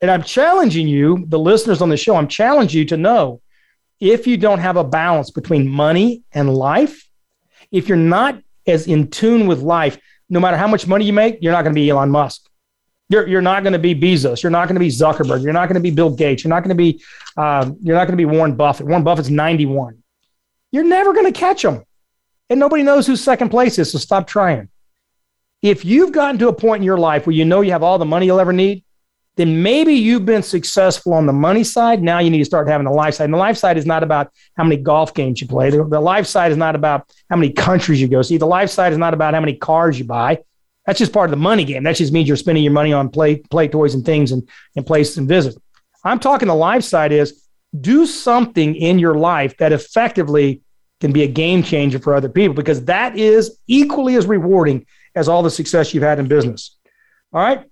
and 0.00 0.10
I'm 0.10 0.22
challenging 0.22 0.88
you, 0.88 1.24
the 1.28 1.38
listeners 1.38 1.80
on 1.80 1.88
the 1.88 1.96
show, 1.96 2.16
I'm 2.16 2.28
challenging 2.28 2.78
you 2.80 2.84
to 2.86 2.96
know 2.96 3.40
if 4.00 4.26
you 4.26 4.36
don't 4.36 4.58
have 4.58 4.76
a 4.76 4.84
balance 4.84 5.30
between 5.30 5.68
money 5.68 6.22
and 6.32 6.52
life, 6.52 7.08
if 7.70 7.88
you're 7.88 7.96
not 7.96 8.40
as 8.66 8.86
in 8.86 9.08
tune 9.08 9.46
with 9.46 9.60
life, 9.60 9.98
no 10.28 10.40
matter 10.40 10.56
how 10.56 10.66
much 10.66 10.86
money 10.86 11.04
you 11.04 11.12
make, 11.12 11.38
you're 11.40 11.52
not 11.52 11.62
going 11.62 11.74
to 11.74 11.80
be 11.80 11.88
Elon 11.88 12.10
Musk. 12.10 12.48
You're, 13.08 13.26
you're 13.28 13.42
not 13.42 13.62
going 13.62 13.72
to 13.72 13.78
be 13.78 13.94
Bezos. 13.94 14.42
You're 14.42 14.50
not 14.50 14.66
going 14.66 14.74
to 14.74 14.80
be 14.80 14.88
Zuckerberg. 14.88 15.42
You're 15.42 15.52
not 15.52 15.68
going 15.68 15.76
to 15.76 15.80
be 15.80 15.92
Bill 15.92 16.10
Gates. 16.10 16.42
You're 16.42 16.48
not 16.48 16.64
going 16.64 16.76
to 16.76 16.82
be 16.82 17.02
um, 17.36 17.76
you're 17.80 17.96
not 17.96 18.06
going 18.06 18.16
to 18.18 18.24
be 18.24 18.24
Warren 18.24 18.56
Buffett. 18.56 18.86
Warren 18.86 19.04
Buffett's 19.04 19.30
91. 19.30 20.02
You're 20.72 20.84
never 20.84 21.12
going 21.12 21.32
to 21.32 21.38
catch 21.38 21.64
him, 21.64 21.84
and 22.50 22.58
nobody 22.58 22.82
knows 22.82 23.06
who 23.06 23.14
second 23.14 23.50
place 23.50 23.78
is. 23.78 23.92
So 23.92 23.98
stop 23.98 24.26
trying. 24.26 24.68
If 25.62 25.84
you've 25.84 26.12
gotten 26.12 26.38
to 26.38 26.48
a 26.48 26.52
point 26.52 26.80
in 26.80 26.84
your 26.84 26.98
life 26.98 27.26
where 27.26 27.34
you 27.34 27.44
know 27.44 27.60
you 27.60 27.72
have 27.72 27.82
all 27.82 27.98
the 27.98 28.04
money 28.04 28.26
you'll 28.26 28.40
ever 28.40 28.52
need, 28.52 28.84
then 29.36 29.62
maybe 29.62 29.92
you've 29.92 30.24
been 30.24 30.42
successful 30.42 31.12
on 31.12 31.26
the 31.26 31.32
money 31.32 31.62
side. 31.62 32.02
Now 32.02 32.20
you 32.20 32.30
need 32.30 32.38
to 32.38 32.44
start 32.44 32.68
having 32.68 32.86
the 32.86 32.92
life 32.92 33.14
side. 33.14 33.24
And 33.24 33.34
the 33.34 33.38
life 33.38 33.58
side 33.58 33.76
is 33.76 33.84
not 33.84 34.02
about 34.02 34.32
how 34.56 34.64
many 34.64 34.78
golf 34.78 35.12
games 35.12 35.40
you 35.40 35.46
play. 35.46 35.68
The, 35.70 35.84
the 35.84 36.00
life 36.00 36.26
side 36.26 36.52
is 36.52 36.56
not 36.56 36.74
about 36.74 37.12
how 37.28 37.36
many 37.36 37.52
countries 37.52 38.00
you 38.00 38.08
go 38.08 38.22
see. 38.22 38.38
The 38.38 38.46
life 38.46 38.70
side 38.70 38.92
is 38.92 38.98
not 38.98 39.12
about 39.12 39.34
how 39.34 39.40
many 39.40 39.54
cars 39.54 39.98
you 39.98 40.06
buy. 40.06 40.38
That's 40.86 40.98
just 40.98 41.12
part 41.12 41.26
of 41.26 41.32
the 41.32 41.42
money 41.42 41.64
game. 41.64 41.82
That 41.82 41.96
just 41.96 42.12
means 42.12 42.28
you're 42.28 42.36
spending 42.36 42.64
your 42.64 42.72
money 42.72 42.92
on 42.92 43.10
play, 43.10 43.36
play 43.36 43.68
toys 43.68 43.94
and 43.94 44.06
things 44.06 44.32
and, 44.32 44.48
and 44.74 44.86
places 44.86 45.18
and 45.18 45.28
visits. 45.28 45.56
I'm 46.02 46.20
talking 46.20 46.48
the 46.48 46.54
life 46.54 46.84
side 46.84 47.12
is 47.12 47.42
do 47.78 48.06
something 48.06 48.74
in 48.74 48.98
your 48.98 49.16
life 49.16 49.56
that 49.58 49.72
effectively 49.72 50.62
can 51.00 51.12
be 51.12 51.24
a 51.24 51.26
game 51.26 51.62
changer 51.62 51.98
for 51.98 52.14
other 52.14 52.28
people 52.28 52.54
because 52.54 52.84
that 52.86 53.18
is 53.18 53.58
equally 53.66 54.14
as 54.14 54.24
rewarding 54.24 54.86
as 55.14 55.28
all 55.28 55.42
the 55.42 55.50
success 55.50 55.92
you've 55.92 56.02
had 56.02 56.18
in 56.18 56.28
business. 56.28 56.76
All 57.32 57.42
right. 57.42 57.64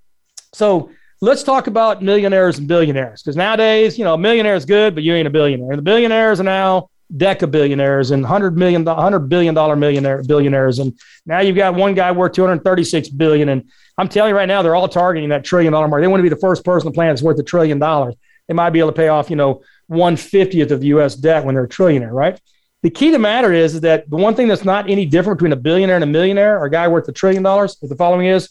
So 0.53 0.91
let's 1.21 1.43
talk 1.43 1.67
about 1.67 2.03
millionaires 2.03 2.59
and 2.59 2.69
billionaires 2.69 3.23
because 3.23 3.37
nowadays, 3.37 3.99
you 3.99 4.05
know, 4.05 4.15
a 4.15 4.19
millionaire 4.19 4.55
is 4.55 4.65
good, 4.65 4.95
but 4.95 5.05
you 5.05 5.15
ain't 5.15 5.27
a 5.27 5.31
billionaire. 5.31 5.77
The 5.77 5.83
billionaires 5.83 6.41
are 6.41 6.45
now 6.45 6.89
deca 7.13 7.51
billionaires 7.51 8.11
and 8.11 8.25
hundred 8.25 8.57
million, 8.57 8.87
hundred 8.87 9.29
billion 9.29 9.55
dollar 9.55 9.77
millionaire 9.77 10.23
billionaires, 10.23 10.79
and 10.79 10.99
now 11.27 11.41
you've 11.41 11.57
got 11.57 11.75
one 11.75 11.95
guy 11.95 12.13
worth 12.13 12.33
236 12.33 13.09
billion. 13.11 13.49
And 13.49 13.71
I'm 13.99 14.09
telling 14.09 14.31
you 14.31 14.37
right 14.37 14.49
now, 14.49 14.63
they're 14.63 14.75
all 14.75 14.89
targeting 14.89 15.29
that 15.31 15.45
trillion 15.45 15.73
dollar 15.73 15.89
mark. 15.89 16.03
They 16.03 16.09
want 16.09 16.21
to 16.21 16.25
be 16.25 16.29
the 16.29 16.37
first 16.37 16.65
person 16.65 16.87
on 16.87 16.93
the 16.93 16.97
planet 16.97 17.13
that's 17.13 17.23
worth 17.23 17.39
a 17.39 17.43
trillion 17.43 17.79
dollars. 17.79 18.15
They 18.49 18.55
might 18.55 18.71
be 18.71 18.79
able 18.79 18.91
to 18.91 18.97
pay 18.97 19.09
off, 19.09 19.31
you 19.31 19.37
know, 19.37 19.63
one 19.87 20.17
fiftieth 20.17 20.71
of 20.71 20.81
the 20.81 20.89
U.S. 20.89 21.15
debt 21.15 21.45
when 21.45 21.55
they're 21.55 21.65
a 21.65 21.69
trillionaire, 21.69 22.13
right? 22.13 22.39
The 22.83 22.91
key 22.91 23.07
to 23.07 23.13
the 23.13 23.19
matter 23.19 23.51
is, 23.51 23.77
is 23.77 23.81
that 23.81 24.11
the 24.11 24.17
one 24.17 24.35
thing 24.35 24.47
that's 24.47 24.65
not 24.65 24.91
any 24.91 25.07
different 25.07 25.39
between 25.39 25.53
a 25.53 25.57
billionaire 25.57 25.97
and 25.97 26.05
a 26.05 26.07
millionaire 26.07 26.59
or 26.59 26.67
a 26.67 26.71
guy 26.71 26.87
worth 26.89 27.09
a 27.09 27.13
trillion 27.13 27.43
dollars 27.43 27.79
is 27.81 27.89
the 27.89 27.97
following 27.97 28.27
is 28.27 28.51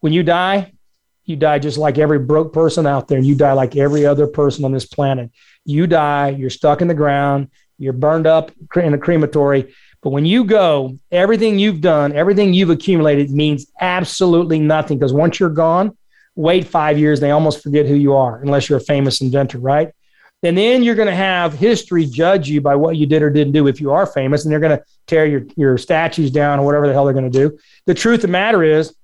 when 0.00 0.12
you 0.12 0.22
die, 0.22 0.73
you 1.24 1.36
die 1.36 1.58
just 1.58 1.78
like 1.78 1.98
every 1.98 2.18
broke 2.18 2.52
person 2.52 2.86
out 2.86 3.08
there. 3.08 3.18
And 3.18 3.26
you 3.26 3.34
die 3.34 3.52
like 3.52 3.76
every 3.76 4.06
other 4.06 4.26
person 4.26 4.64
on 4.64 4.72
this 4.72 4.86
planet. 4.86 5.30
You 5.64 5.86
die, 5.86 6.30
you're 6.30 6.50
stuck 6.50 6.82
in 6.82 6.88
the 6.88 6.94
ground, 6.94 7.48
you're 7.78 7.92
burned 7.92 8.26
up 8.26 8.50
in 8.76 8.94
a 8.94 8.98
crematory. 8.98 9.74
But 10.02 10.10
when 10.10 10.26
you 10.26 10.44
go, 10.44 10.98
everything 11.10 11.58
you've 11.58 11.80
done, 11.80 12.12
everything 12.12 12.52
you've 12.52 12.70
accumulated 12.70 13.30
means 13.30 13.66
absolutely 13.80 14.58
nothing 14.58 14.98
because 14.98 15.14
once 15.14 15.40
you're 15.40 15.48
gone, 15.48 15.96
wait 16.36 16.66
five 16.66 16.98
years, 16.98 17.20
they 17.20 17.30
almost 17.30 17.62
forget 17.62 17.86
who 17.86 17.94
you 17.94 18.14
are, 18.14 18.40
unless 18.40 18.68
you're 18.68 18.78
a 18.78 18.82
famous 18.82 19.22
inventor, 19.22 19.58
right? 19.58 19.92
And 20.42 20.58
then 20.58 20.82
you're 20.82 20.94
going 20.94 21.08
to 21.08 21.14
have 21.14 21.54
history 21.54 22.04
judge 22.04 22.50
you 22.50 22.60
by 22.60 22.74
what 22.74 22.96
you 22.96 23.06
did 23.06 23.22
or 23.22 23.30
didn't 23.30 23.54
do 23.54 23.66
if 23.66 23.80
you 23.80 23.92
are 23.92 24.04
famous, 24.04 24.44
and 24.44 24.52
they're 24.52 24.60
going 24.60 24.76
to 24.76 24.84
tear 25.06 25.24
your, 25.24 25.46
your 25.56 25.78
statues 25.78 26.30
down 26.30 26.58
or 26.60 26.66
whatever 26.66 26.86
the 26.86 26.92
hell 26.92 27.06
they're 27.06 27.14
going 27.14 27.30
to 27.30 27.48
do. 27.48 27.58
The 27.86 27.94
truth 27.94 28.16
of 28.16 28.22
the 28.22 28.28
matter 28.28 28.62
is, 28.62 28.94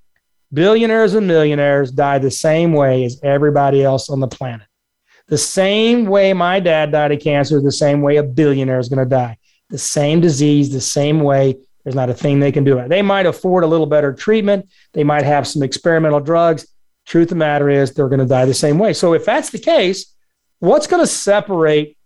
Billionaires 0.53 1.15
and 1.15 1.27
millionaires 1.27 1.93
die 1.93 2.19
the 2.19 2.31
same 2.31 2.73
way 2.73 3.05
as 3.05 3.21
everybody 3.23 3.85
else 3.85 4.11
on 4.11 4.19
the 4.19 4.27
planet. 4.27 4.67
The 5.29 5.39
same 5.39 6.07
way 6.07 6.33
my 6.33 6.59
dad 6.59 6.91
died 6.91 7.13
of 7.13 7.21
cancer, 7.21 7.61
the 7.61 7.71
same 7.71 8.03
way 8.03 8.17
a 8.17 8.23
billionaire 8.25 8.81
is 8.81 8.89
going 8.89 8.99
to 8.99 9.09
die. 9.09 9.39
The 9.69 9.79
same 9.79 10.21
disease, 10.21 10.73
the 10.73 10.81
same 10.81 11.21
way. 11.21 11.57
There's 11.85 11.95
not 11.95 12.11
a 12.11 12.15
thing 12.15 12.41
they 12.41 12.51
can 12.51 12.65
do. 12.65 12.87
They 12.89 13.01
might 13.01 13.27
afford 13.27 13.63
a 13.63 13.69
little 13.69 13.87
better 13.87 14.13
treatment. 14.13 14.69
They 14.93 15.05
might 15.05 15.23
have 15.23 15.47
some 15.47 15.63
experimental 15.63 16.19
drugs. 16.19 16.67
Truth 17.07 17.27
of 17.27 17.29
the 17.31 17.35
matter 17.37 17.71
is, 17.71 17.95
they're 17.95 18.09
going 18.09 18.19
to 18.19 18.27
die 18.27 18.45
the 18.45 18.53
same 18.53 18.79
way. 18.79 18.93
So, 18.93 19.15
if 19.15 19.25
that's 19.25 19.51
the 19.51 19.59
case, 19.59 20.15
what's 20.59 20.89
going 20.89 21.03
to 21.03 21.07
separate 21.07 21.97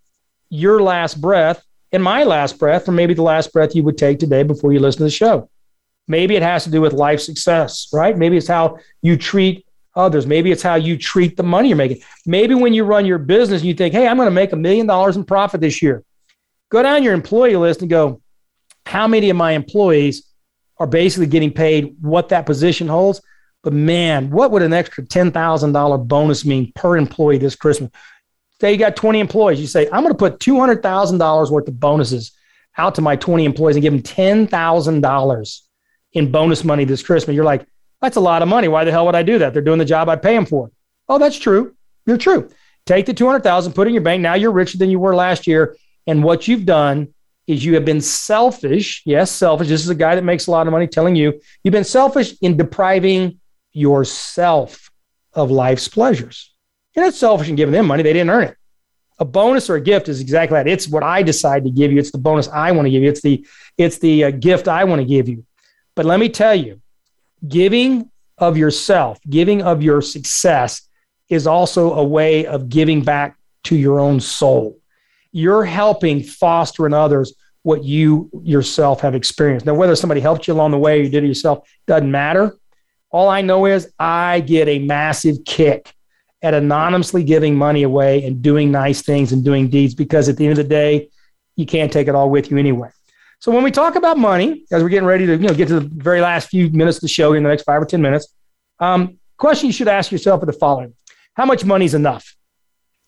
your 0.51 0.83
last 0.83 1.21
breath 1.21 1.65
and 1.93 2.03
my 2.03 2.25
last 2.25 2.59
breath 2.59 2.85
from 2.85 2.95
maybe 2.95 3.15
the 3.15 3.23
last 3.23 3.53
breath 3.53 3.75
you 3.75 3.83
would 3.85 3.99
take 3.99 4.19
today 4.19 4.43
before 4.43 4.73
you 4.73 4.81
listen 4.81 4.99
to 4.99 5.05
the 5.05 5.11
show? 5.11 5.49
Maybe 6.07 6.37
it 6.37 6.43
has 6.43 6.65
to 6.65 6.71
do 6.71 6.81
with 6.81 6.93
life 6.93 7.21
success, 7.21 7.89
right? 7.93 8.17
Maybe 8.17 8.37
it's 8.37 8.49
how 8.49 8.79
you 9.01 9.17
treat 9.17 9.67
others. 9.97 10.27
Maybe 10.27 10.51
it's 10.51 10.63
how 10.63 10.75
you 10.75 10.99
treat 10.99 11.37
the 11.37 11.43
money 11.43 11.69
you're 11.69 11.77
making. 11.77 12.03
Maybe 12.27 12.55
when 12.55 12.75
you 12.75 12.85
run 12.85 13.07
your 13.07 13.19
business 13.19 13.63
and 13.63 13.69
you 13.69 13.75
think, 13.75 13.95
hey, 13.95 14.07
I'm 14.07 14.17
going 14.17 14.27
to 14.27 14.33
make 14.33 14.53
a 14.53 14.57
million 14.57 14.87
dollars 14.87 15.17
in 15.17 15.25
profit 15.25 15.61
this 15.61 15.81
year, 15.81 16.05
go 16.71 16.83
down 16.83 17.03
your 17.03 17.15
employee 17.15 17.57
list 17.57 17.81
and 17.81 17.91
go, 17.91 18.21
how 18.87 19.07
many 19.07 19.31
of 19.31 19.37
my 19.37 19.53
employees 19.53 20.25
are 20.79 20.87
basically 20.87 21.27
getting 21.27 21.53
paid 21.53 21.97
what 22.01 22.29
that 22.31 22.47
position 22.47 22.89
holds? 22.89 23.23
But 23.63 23.73
man, 23.73 24.31
what 24.31 24.51
would 24.51 24.63
an 24.63 24.75
extra 24.75 25.05
$10,000 25.05 26.09
bonus 26.09 26.45
mean 26.45 26.71
per 26.75 26.97
employee 26.97 27.39
this 27.39 27.57
Christmas? 27.57 27.91
Say 28.61 28.73
you 28.73 28.79
got 28.79 28.95
20 28.95 29.21
employees. 29.21 29.61
You 29.61 29.67
say, 29.67 29.89
I'm 29.91 30.03
going 30.03 30.13
to 30.13 30.19
put 30.19 30.39
$200,000 30.39 31.51
worth 31.51 31.69
of 31.69 31.81
bonuses 31.81 32.33
out 32.77 32.97
to 32.97 33.03
my 33.03 33.17
20 33.17 33.45
employees 33.45 33.77
and 33.77 33.83
give 33.83 33.93
them 33.93 34.03
$10,000 34.03 35.61
in 36.15 36.31
bonus 36.31 36.65
money 36.65 36.85
this 36.85 37.03
Christmas. 37.03 37.35
You're 37.35 37.45
like, 37.45 37.67
that's 38.01 38.17
a 38.17 38.21
lot 38.21 38.43
of 38.43 38.49
money. 38.49 38.69
Why 38.69 38.85
the 38.85 38.91
hell 38.91 39.07
would 39.07 39.15
I 39.15 39.23
do 39.23 39.39
that? 39.39 39.53
They're 39.53 39.63
doing 39.63 39.79
the 39.79 39.85
job 39.85 40.09
I 40.09 40.17
pay 40.17 40.35
them 40.35 40.47
for. 40.47 40.71
Oh, 41.09 41.19
that's 41.19 41.39
true. 41.39 41.75
You're 42.07 42.19
true. 42.19 42.51
Take 42.87 43.07
the 43.07 43.15
200,000, 43.15 43.73
put 43.73 43.87
it 43.87 43.89
in 43.89 43.95
your 43.95 44.03
bank. 44.03 44.21
Now 44.21 44.35
you're 44.35 44.53
richer 44.53 44.79
than 44.79 44.91
you 44.91 44.99
were 44.99 45.15
last 45.15 45.47
year. 45.47 45.77
And 46.07 46.23
what 46.23 46.47
you've 46.47 46.67
done 46.67 47.15
is 47.47 47.65
you 47.65 47.75
have 47.75 47.85
been 47.85 48.01
selfish. 48.01 49.03
Yes, 49.05 49.31
selfish. 49.31 49.69
This 49.69 49.83
is 49.83 49.89
a 49.89 49.95
guy 49.95 50.15
that 50.15 50.25
makes 50.25 50.47
a 50.47 50.51
lot 50.51 50.67
of 50.67 50.73
money 50.73 50.87
telling 50.87 51.17
you 51.17 51.41
you've 51.63 51.73
been 51.73 51.85
selfish 51.85 52.35
in 52.41 52.57
depriving 52.57 53.41
yourself 53.73 54.91
of 55.33 55.51
life's 55.51 55.89
pleasures. 55.89 56.53
You're 56.95 57.05
not 57.05 57.15
selfish 57.15 57.49
in 57.49 57.57
giving 57.57 57.73
them 57.73 57.87
money, 57.87 58.03
they 58.03 58.13
didn't 58.13 58.31
earn 58.31 58.45
it. 58.45 58.57
A 59.19 59.25
bonus 59.25 59.71
or 59.71 59.77
a 59.77 59.81
gift 59.81 60.09
is 60.09 60.21
exactly 60.21 60.57
that. 60.57 60.67
It's 60.67 60.89
what 60.89 61.03
I 61.03 61.23
decide 61.23 61.65
to 61.65 61.71
give 61.71 61.93
you. 61.93 61.99
It's 61.99 62.11
the 62.11 62.19
bonus 62.19 62.49
I 62.49 62.73
want 62.73 62.87
to 62.87 62.91
give 62.91 63.03
you. 63.03 63.09
It's 63.09 63.23
the 63.23 63.47
it's 63.79 63.99
the 63.99 64.25
uh, 64.25 64.31
gift 64.33 64.67
I 64.67 64.85
want 64.85 65.01
to 65.01 65.05
give 65.05 65.29
you. 65.29 65.45
But 65.97 66.07
let 66.07 66.19
me 66.19 66.29
tell 66.29 66.55
you, 66.55 66.81
giving 67.47 68.11
of 68.39 68.57
yourself, 68.57 69.19
giving 69.29 69.63
of 69.63 69.83
your 69.83 70.03
success 70.03 70.83
is 71.29 71.47
also 71.47 71.95
a 71.95 72.05
way 72.05 72.47
of 72.47 72.69
giving 72.69 73.03
back 73.03 73.37
to 73.65 73.77
your 73.77 74.01
own 74.01 74.21
soul. 74.21 74.79
You're 75.33 75.65
helping 75.65 76.23
foster 76.23 76.87
in 76.87 76.93
others 76.93 77.35
what 77.63 77.83
you 77.83 78.31
yourself 78.43 79.01
have 79.01 79.15
experienced. 79.15 79.67
Now, 79.67 79.75
whether 79.75 79.97
somebody 79.97 80.21
helped 80.21 80.47
you 80.47 80.55
along 80.55 80.73
the 80.73 80.79
way 80.79 81.01
or 81.01 81.03
you 81.05 81.09
did 81.09 81.25
it 81.25 81.29
yourself 81.29 81.67
doesn't 81.87 82.11
matter. 82.11 82.57
All 83.11 83.29
I 83.29 83.41
know 83.41 83.67
is 83.67 83.93
I 83.99 84.41
get 84.41 84.69
a 84.69 84.81
massive 84.81 85.37
kick 85.47 85.95
at 86.43 86.53
anonymously 86.53 87.25
giving 87.25 87.57
money 87.57 87.85
away 87.85 88.25
and 88.25 88.43
doing 88.43 88.71
nice 88.71 89.01
things 89.01 89.33
and 89.33 89.43
doing 89.43 89.71
deeds 89.71 89.95
because 89.95 90.29
at 90.29 90.37
the 90.37 90.45
end 90.45 90.59
of 90.59 90.65
the 90.65 90.69
day, 90.69 91.09
you 91.57 91.65
can't 91.65 91.91
take 91.91 92.07
it 92.07 92.15
all 92.15 92.29
with 92.29 92.51
you 92.51 92.59
anyway. 92.59 92.91
So 93.45 93.53
when 93.53 93.63
we 93.63 93.71
talk 93.71 93.95
about 93.95 94.17
money, 94.17 94.65
as 94.73 94.83
we're 94.83 94.89
getting 94.89 95.05
ready 95.05 95.27
to 95.27 95.33
you 95.33 95.49
know 95.49 95.53
get 95.53 95.69
to 95.69 95.81
the 95.81 95.87
very 95.87 96.23
last 96.23 96.49
few 96.49 96.71
minutes 96.71 96.97
of 96.97 97.03
the 97.03 97.09
show 97.09 97.35
in 97.35 97.43
the 97.43 97.51
next 97.51 97.65
five 97.65 97.83
or 97.83 97.85
ten 97.85 98.01
minutes, 98.01 98.29
um, 98.81 99.19
question 99.37 99.67
you 99.67 99.73
should 99.75 99.87
ask 99.87 100.11
yourself 100.11 100.43
are 100.43 100.47
the 100.47 100.55
following: 100.55 100.95
How 101.35 101.45
much 101.45 101.63
money 101.63 101.85
is 101.85 101.93
enough? 101.93 102.37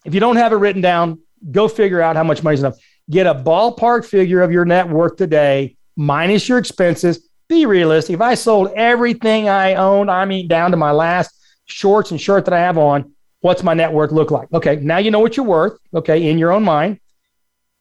If 0.05 0.13
you 0.13 0.21
don't 0.21 0.37
have 0.37 0.53
it 0.53 0.57
written 0.57 0.83
down, 0.83 1.23
go 1.51 1.69
figure 1.69 2.03
out 2.03 2.17
how 2.17 2.23
much 2.23 2.43
money 2.43 2.53
is 2.53 2.61
enough. 2.61 2.77
Get 3.09 3.27
a 3.27 3.35
ballpark 3.35 4.05
figure 4.05 4.43
of 4.43 4.53
your 4.53 4.67
net 4.67 4.91
worth 4.91 5.17
today, 5.17 5.79
minus 5.97 6.47
your 6.51 6.59
expenses. 6.59 7.31
Be 7.49 7.65
realistic. 7.65 8.13
If 8.13 8.21
I 8.21 8.35
sold 8.35 8.73
everything 8.77 9.49
I 9.49 9.77
owned, 9.77 10.11
I 10.11 10.27
mean 10.27 10.49
down 10.49 10.71
to 10.73 10.77
my 10.77 10.91
last 10.91 11.35
shorts 11.65 12.11
and 12.11 12.21
shirt 12.21 12.45
that 12.45 12.53
I 12.53 12.59
have 12.59 12.77
on, 12.77 13.15
what's 13.41 13.63
my 13.63 13.73
net 13.73 13.91
worth 13.91 14.13
look 14.13 14.31
like? 14.31 14.53
Okay, 14.53 14.77
now 14.77 14.99
you 14.99 15.11
know 15.11 15.21
what 15.21 15.39
you're 15.39 15.47
worth. 15.47 15.79
Okay, 15.95 16.29
in 16.29 16.37
your 16.37 16.53
own 16.53 16.63
mind 16.63 17.01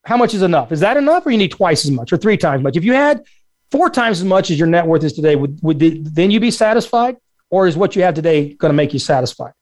how 0.06 0.18
much 0.18 0.34
is 0.34 0.44
enough? 0.44 0.72
Is 0.72 0.80
that 0.82 0.98
enough, 0.98 1.26
or 1.26 1.32
you 1.32 1.38
need 1.38 1.52
twice 1.52 1.84
as 1.84 1.92
much 1.92 2.14
or 2.14 2.18
three 2.18 2.38
times 2.38 2.60
as 2.60 2.64
much? 2.64 2.78
If 2.78 2.84
you 2.84 2.94
had 2.94 3.24
four 3.72 3.90
times 3.90 4.20
as 4.20 4.26
much 4.26 4.52
as 4.52 4.60
your 4.60 4.68
net 4.68 4.86
worth 4.86 5.04
is 5.04 5.14
today, 5.14 5.36
would, 5.36 5.60
would 5.64 5.80
the, 5.80 6.00
then 6.02 6.32
you 6.32 6.40
be 6.40 6.52
satisfied, 6.52 7.18
or 7.50 7.68
is 7.68 7.76
what 7.76 7.96
you 7.96 8.04
have 8.04 8.14
today 8.14 8.54
going 8.54 8.70
to 8.70 8.76
make 8.76 8.94
you 8.94 9.00
satisfied? 9.00 9.54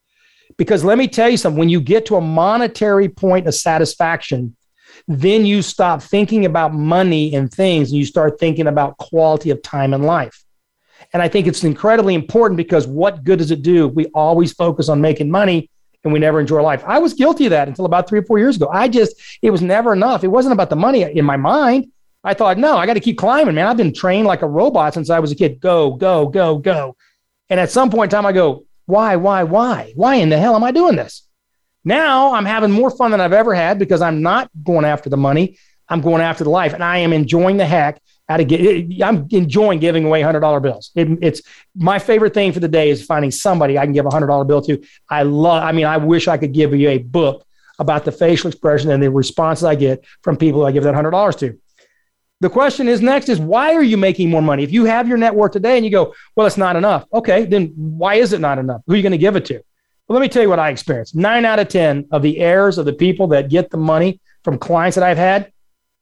Because 0.57 0.83
let 0.83 0.97
me 0.97 1.07
tell 1.07 1.29
you 1.29 1.37
something: 1.37 1.57
when 1.57 1.69
you 1.69 1.79
get 1.79 2.05
to 2.07 2.17
a 2.17 2.21
monetary 2.21 3.07
point 3.07 3.47
of 3.47 3.55
satisfaction, 3.55 4.55
then 5.07 5.45
you 5.45 5.61
stop 5.61 6.03
thinking 6.03 6.45
about 6.45 6.73
money 6.73 7.33
and 7.33 7.51
things, 7.51 7.89
and 7.89 7.97
you 7.97 8.05
start 8.05 8.37
thinking 8.37 8.67
about 8.67 8.97
quality 8.97 9.49
of 9.49 9.61
time 9.61 9.93
and 9.93 10.05
life. 10.05 10.43
And 11.13 11.21
I 11.21 11.29
think 11.29 11.47
it's 11.47 11.63
incredibly 11.63 12.15
important 12.15 12.57
because 12.57 12.85
what 12.85 13.23
good 13.23 13.39
does 13.39 13.51
it 13.51 13.61
do? 13.61 13.87
We 13.87 14.07
always 14.07 14.51
focus 14.51 14.89
on 14.89 14.99
making 14.99 15.31
money 15.31 15.69
and 16.03 16.11
we 16.11 16.19
never 16.19 16.39
enjoy 16.39 16.61
life. 16.61 16.83
I 16.85 16.99
was 16.99 17.13
guilty 17.13 17.45
of 17.45 17.51
that 17.51 17.67
until 17.67 17.85
about 17.85 18.09
three 18.09 18.19
or 18.19 18.23
four 18.23 18.39
years 18.39 18.57
ago. 18.57 18.69
I 18.71 18.87
just, 18.87 19.15
it 19.41 19.51
was 19.51 19.61
never 19.61 19.93
enough. 19.93 20.23
It 20.23 20.27
wasn't 20.27 20.53
about 20.53 20.69
the 20.69 20.75
money 20.75 21.03
in 21.03 21.25
my 21.25 21.37
mind. 21.37 21.91
I 22.23 22.33
thought, 22.33 22.57
no, 22.57 22.77
I 22.77 22.85
got 22.85 22.93
to 22.93 22.99
keep 22.99 23.17
climbing, 23.17 23.55
man. 23.55 23.67
I've 23.67 23.77
been 23.77 23.93
trained 23.93 24.27
like 24.27 24.41
a 24.41 24.47
robot 24.47 24.93
since 24.93 25.09
I 25.09 25.19
was 25.19 25.31
a 25.31 25.35
kid. 25.35 25.59
Go, 25.59 25.91
go, 25.91 26.27
go, 26.27 26.57
go. 26.57 26.95
And 27.49 27.59
at 27.59 27.71
some 27.71 27.89
point 27.89 28.11
in 28.11 28.17
time, 28.17 28.25
I 28.25 28.31
go, 28.31 28.65
why, 28.85 29.15
why, 29.15 29.43
why? 29.43 29.93
Why 29.95 30.15
in 30.15 30.29
the 30.29 30.37
hell 30.37 30.55
am 30.55 30.63
I 30.63 30.71
doing 30.71 30.95
this? 30.95 31.27
Now 31.85 32.33
I'm 32.33 32.45
having 32.45 32.71
more 32.71 32.89
fun 32.89 33.11
than 33.11 33.19
I've 33.19 33.33
ever 33.33 33.53
had 33.53 33.77
because 33.77 34.01
I'm 34.01 34.21
not 34.21 34.49
going 34.63 34.85
after 34.85 35.09
the 35.09 35.17
money. 35.17 35.57
I'm 35.89 36.01
going 36.01 36.21
after 36.21 36.43
the 36.43 36.49
life 36.49 36.73
and 36.73 36.83
I 36.83 36.99
am 36.99 37.11
enjoying 37.11 37.57
the 37.57 37.65
heck 37.65 38.01
out 38.33 38.39
of 38.39 38.47
get. 38.47 39.01
I'm 39.03 39.27
enjoying 39.31 39.79
giving 39.79 40.05
away 40.05 40.21
hundred 40.21 40.39
dollar 40.39 40.59
bills. 40.59 40.91
It, 40.95 41.07
it's 41.21 41.41
my 41.75 41.99
favorite 41.99 42.33
thing 42.33 42.51
for 42.51 42.59
the 42.59 42.67
day 42.67 42.89
is 42.89 43.05
finding 43.05 43.31
somebody 43.31 43.77
I 43.77 43.85
can 43.85 43.93
give 43.93 44.05
a 44.05 44.09
hundred 44.09 44.27
dollar 44.27 44.45
bill 44.45 44.61
to. 44.63 44.83
I 45.09 45.23
love. 45.23 45.63
I 45.63 45.71
mean, 45.71 45.85
I 45.85 45.97
wish 45.97 46.27
I 46.27 46.37
could 46.37 46.53
give 46.53 46.73
you 46.73 46.89
a 46.89 46.97
book 46.97 47.45
about 47.79 48.05
the 48.05 48.11
facial 48.11 48.49
expression 48.49 48.91
and 48.91 49.01
the 49.01 49.11
responses 49.11 49.63
I 49.63 49.75
get 49.75 50.03
from 50.21 50.37
people 50.37 50.65
I 50.65 50.71
give 50.71 50.83
that 50.83 50.95
hundred 50.95 51.11
dollars 51.11 51.35
to. 51.37 51.59
The 52.41 52.49
question 52.49 52.87
is 52.87 53.01
next 53.01 53.29
is 53.29 53.39
why 53.39 53.73
are 53.73 53.83
you 53.83 53.97
making 53.97 54.29
more 54.29 54.41
money? 54.41 54.63
If 54.63 54.71
you 54.71 54.85
have 54.85 55.07
your 55.07 55.17
net 55.17 55.33
worth 55.33 55.53
today 55.53 55.77
and 55.77 55.85
you 55.85 55.91
go, 55.91 56.13
well, 56.35 56.45
it's 56.45 56.57
not 56.57 56.75
enough. 56.75 57.05
Okay, 57.13 57.45
then 57.45 57.67
why 57.75 58.15
is 58.15 58.33
it 58.33 58.41
not 58.41 58.57
enough? 58.57 58.81
Who 58.85 58.93
are 58.93 58.95
you 58.97 59.01
going 59.03 59.11
to 59.11 59.17
give 59.17 59.37
it 59.37 59.45
to? 59.45 59.53
Well, 60.07 60.19
let 60.19 60.21
me 60.21 60.27
tell 60.27 60.43
you 60.43 60.49
what 60.49 60.59
I 60.59 60.69
experienced. 60.69 61.15
Nine 61.15 61.45
out 61.45 61.59
of 61.59 61.69
10 61.69 62.09
of 62.11 62.21
the 62.21 62.39
heirs 62.39 62.77
of 62.77 62.85
the 62.85 62.91
people 62.93 63.27
that 63.27 63.49
get 63.49 63.69
the 63.69 63.77
money 63.77 64.19
from 64.43 64.57
clients 64.57 64.95
that 64.95 65.05
I've 65.05 65.17
had, 65.17 65.53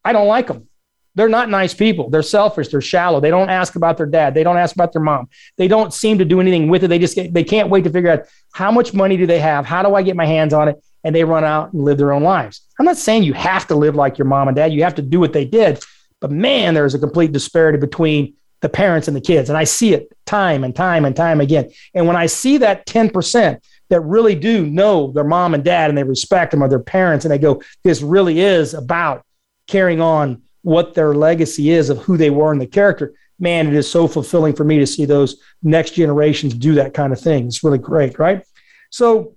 I 0.04 0.14
don't 0.14 0.28
like 0.28 0.48
them. 0.48 0.68
They're 1.16 1.30
not 1.30 1.50
nice 1.50 1.74
people. 1.74 2.10
They're 2.10 2.22
selfish. 2.22 2.70
They're 2.70 2.82
shallow. 2.82 3.20
They 3.20 3.30
don't 3.30 3.50
ask 3.50 3.76
about 3.76 3.98
their 3.98 4.06
dad. 4.06 4.34
They 4.34 4.44
don't 4.44 4.58
ask 4.58 4.76
about 4.76 4.94
their 4.94 5.02
mom. 5.02 5.30
They 5.58 5.68
don't 5.68 5.94
seem 5.94 6.18
to 6.20 6.26
do 6.26 6.40
anything 6.40 6.70
with 6.70 6.84
it. 6.84 6.88
They 6.88 7.00
just 7.00 7.16
they 7.16 7.44
can't 7.44 7.70
wait 7.70 7.84
to 7.84 7.90
figure 7.90 8.12
out 8.12 8.22
how 8.54 8.72
much 8.72 8.94
money 8.94 9.18
do 9.18 9.26
they 9.26 9.40
have? 9.40 9.66
How 9.66 9.84
do 9.84 9.96
I 9.96 10.04
get 10.04 10.16
my 10.16 10.26
hands 10.26 10.54
on 10.54 10.70
it? 10.70 10.82
And 11.04 11.16
they 11.16 11.24
run 11.24 11.44
out 11.44 11.74
and 11.74 11.84
live 11.84 11.98
their 11.98 12.14
own 12.14 12.24
lives. 12.24 12.62
I'm 12.80 12.86
not 12.86 12.98
saying 12.98 13.24
you 13.24 13.34
have 13.34 13.68
to 13.68 13.76
live 13.76 13.96
like 13.96 14.18
your 14.18 14.28
mom 14.28 14.48
and 14.48 14.56
dad. 14.56 14.72
You 14.72 14.84
have 14.84 14.96
to 14.96 15.02
do 15.02 15.20
what 15.20 15.34
they 15.34 15.46
did. 15.46 15.84
But 16.20 16.32
man, 16.32 16.76
there's 16.76 16.94
a 16.94 17.00
complete 17.00 17.32
disparity 17.32 17.80
between 17.80 18.36
the 18.62 18.70
parents 18.70 19.08
and 19.08 19.18
the 19.18 19.22
kids. 19.22 19.50
And 19.50 19.58
I 19.58 19.64
see 19.64 19.94
it 19.94 20.16
time 20.26 20.64
and 20.64 20.76
time 20.76 21.04
and 21.04 21.16
time 21.16 21.42
again. 21.42 21.72
And 21.94 22.08
when 22.08 22.16
I 22.16 22.28
see 22.28 22.58
that 22.58 22.86
10% 22.86 23.60
that 23.90 24.02
really 24.02 24.36
do 24.36 24.66
know 24.66 25.12
their 25.12 25.24
mom 25.24 25.54
and 25.54 25.64
dad 25.64 25.90
and 25.90 25.98
they 25.98 26.04
respect 26.04 26.52
them 26.52 26.64
or 26.64 26.70
their 26.70 26.80
parents 26.80 27.26
and 27.26 27.32
they 27.32 27.40
go, 27.40 27.62
this 27.84 28.02
really 28.02 28.40
is 28.40 28.74
about 28.74 29.26
carrying 29.68 30.00
on 30.00 30.44
what 30.64 30.94
their 30.94 31.14
legacy 31.14 31.72
is 31.72 31.90
of 31.90 31.98
who 32.00 32.18
they 32.18 32.30
were 32.30 32.52
and 32.52 32.62
the 32.62 32.68
character. 32.68 33.14
Man, 33.40 33.68
it 33.68 33.74
is 33.74 33.90
so 33.90 34.08
fulfilling 34.08 34.54
for 34.54 34.64
me 34.64 34.78
to 34.80 34.88
see 34.88 35.06
those 35.06 35.38
next 35.64 35.92
generations 35.92 36.54
do 36.54 36.76
that 36.76 36.94
kind 36.94 37.12
of 37.12 37.20
thing. 37.20 37.48
It's 37.48 37.64
really 37.64 37.80
great, 37.80 38.20
right? 38.20 38.44
So 38.92 39.36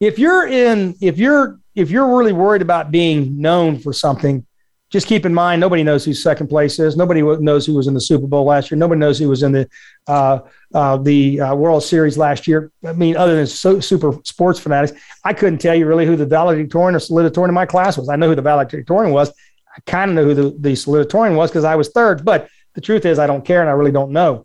if 0.00 0.18
you're 0.18 0.46
in, 0.46 0.94
if 1.00 1.18
you're, 1.18 1.58
if 1.74 1.90
you're 1.90 2.18
really 2.18 2.32
worried 2.32 2.62
about 2.62 2.90
being 2.90 3.40
known 3.40 3.78
for 3.78 3.92
something, 3.92 4.44
just 4.90 5.06
keep 5.06 5.26
in 5.26 5.34
mind 5.34 5.60
nobody 5.60 5.82
knows 5.82 6.04
who 6.04 6.14
second 6.14 6.48
place 6.48 6.78
is. 6.78 6.96
Nobody 6.96 7.20
knows 7.20 7.66
who 7.66 7.74
was 7.74 7.88
in 7.88 7.94
the 7.94 8.00
Super 8.00 8.26
Bowl 8.26 8.44
last 8.44 8.70
year. 8.70 8.78
Nobody 8.78 8.98
knows 8.98 9.18
who 9.18 9.28
was 9.28 9.42
in 9.42 9.52
the 9.52 9.68
uh, 10.06 10.38
uh, 10.72 10.96
the 10.96 11.40
uh, 11.40 11.54
World 11.54 11.82
Series 11.82 12.16
last 12.16 12.46
year. 12.46 12.72
I 12.86 12.94
mean, 12.94 13.14
other 13.14 13.36
than 13.36 13.46
so, 13.46 13.80
super 13.80 14.14
sports 14.24 14.58
fanatics, 14.58 14.98
I 15.24 15.34
couldn't 15.34 15.58
tell 15.58 15.74
you 15.74 15.86
really 15.86 16.06
who 16.06 16.16
the 16.16 16.24
valedictorian 16.24 16.94
or 16.94 17.00
salutatorian 17.00 17.48
in 17.48 17.54
my 17.54 17.66
class 17.66 17.98
was. 17.98 18.08
I 18.08 18.16
know 18.16 18.28
who 18.28 18.34
the 18.34 18.42
valedictorian 18.42 19.12
was. 19.12 19.30
I 19.78 19.90
kind 19.90 20.10
of 20.10 20.16
know 20.16 20.24
who 20.24 20.34
the, 20.34 20.56
the 20.58 20.72
salutatorian 20.72 21.36
was 21.36 21.50
because 21.50 21.64
I 21.64 21.76
was 21.76 21.90
third, 21.90 22.24
but 22.24 22.48
the 22.74 22.80
truth 22.80 23.06
is 23.06 23.18
I 23.18 23.28
don't 23.28 23.44
care 23.44 23.60
and 23.60 23.70
I 23.70 23.74
really 23.74 23.92
don't 23.92 24.10
know. 24.10 24.44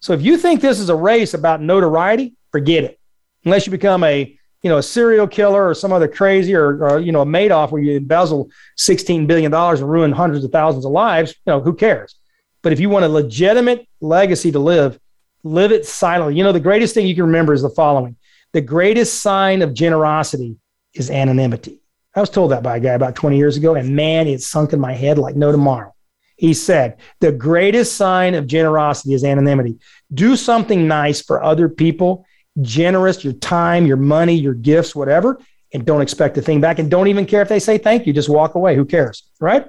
So 0.00 0.12
if 0.12 0.22
you 0.22 0.38
think 0.38 0.60
this 0.60 0.78
is 0.78 0.88
a 0.88 0.94
race 0.94 1.34
about 1.34 1.60
notoriety, 1.60 2.36
forget 2.52 2.84
it. 2.84 3.00
Unless 3.44 3.66
you 3.66 3.72
become 3.72 4.04
a 4.04 4.34
you 4.62 4.70
know 4.70 4.78
a 4.78 4.82
serial 4.82 5.26
killer 5.26 5.68
or 5.68 5.74
some 5.74 5.92
other 5.92 6.08
crazy 6.08 6.54
or, 6.54 6.84
or 6.84 7.00
you 7.00 7.12
know 7.12 7.22
a 7.22 7.26
Madoff 7.26 7.70
where 7.70 7.82
you 7.82 7.96
embezzle 7.96 8.50
16 8.76 9.26
billion 9.26 9.50
dollars 9.50 9.80
and 9.80 9.90
ruin 9.90 10.12
hundreds 10.12 10.44
of 10.44 10.52
thousands 10.52 10.84
of 10.84 10.92
lives, 10.92 11.30
you 11.30 11.52
know 11.52 11.60
who 11.60 11.74
cares? 11.74 12.14
But 12.62 12.72
if 12.72 12.80
you 12.80 12.88
want 12.88 13.04
a 13.04 13.08
legitimate 13.08 13.88
legacy 14.00 14.52
to 14.52 14.58
live, 14.58 14.98
live 15.42 15.72
it 15.72 15.86
silently. 15.86 16.36
You 16.36 16.44
know 16.44 16.52
the 16.52 16.60
greatest 16.60 16.94
thing 16.94 17.06
you 17.06 17.14
can 17.14 17.24
remember 17.24 17.52
is 17.52 17.62
the 17.62 17.70
following: 17.70 18.16
the 18.52 18.60
greatest 18.60 19.20
sign 19.20 19.62
of 19.62 19.74
generosity 19.74 20.56
is 20.94 21.10
anonymity. 21.10 21.80
I 22.18 22.20
was 22.20 22.30
told 22.30 22.50
that 22.50 22.64
by 22.64 22.78
a 22.78 22.80
guy 22.80 22.94
about 22.94 23.14
20 23.14 23.38
years 23.38 23.56
ago, 23.56 23.76
and 23.76 23.94
man, 23.94 24.26
it 24.26 24.42
sunk 24.42 24.72
in 24.72 24.80
my 24.80 24.92
head 24.92 25.18
like 25.18 25.36
no 25.36 25.52
tomorrow. 25.52 25.94
He 26.36 26.52
said, 26.52 26.96
The 27.20 27.30
greatest 27.30 27.94
sign 27.94 28.34
of 28.34 28.48
generosity 28.48 29.14
is 29.14 29.22
anonymity. 29.22 29.78
Do 30.12 30.34
something 30.34 30.88
nice 30.88 31.22
for 31.22 31.40
other 31.40 31.68
people, 31.68 32.26
generous, 32.60 33.22
your 33.22 33.34
time, 33.34 33.86
your 33.86 33.98
money, 33.98 34.34
your 34.34 34.54
gifts, 34.54 34.96
whatever, 34.96 35.40
and 35.72 35.86
don't 35.86 36.02
expect 36.02 36.36
a 36.38 36.42
thing 36.42 36.60
back. 36.60 36.80
And 36.80 36.90
don't 36.90 37.06
even 37.06 37.24
care 37.24 37.40
if 37.40 37.48
they 37.48 37.60
say 37.60 37.78
thank 37.78 38.04
you. 38.04 38.12
Just 38.12 38.28
walk 38.28 38.56
away. 38.56 38.74
Who 38.74 38.84
cares? 38.84 39.30
Right? 39.38 39.66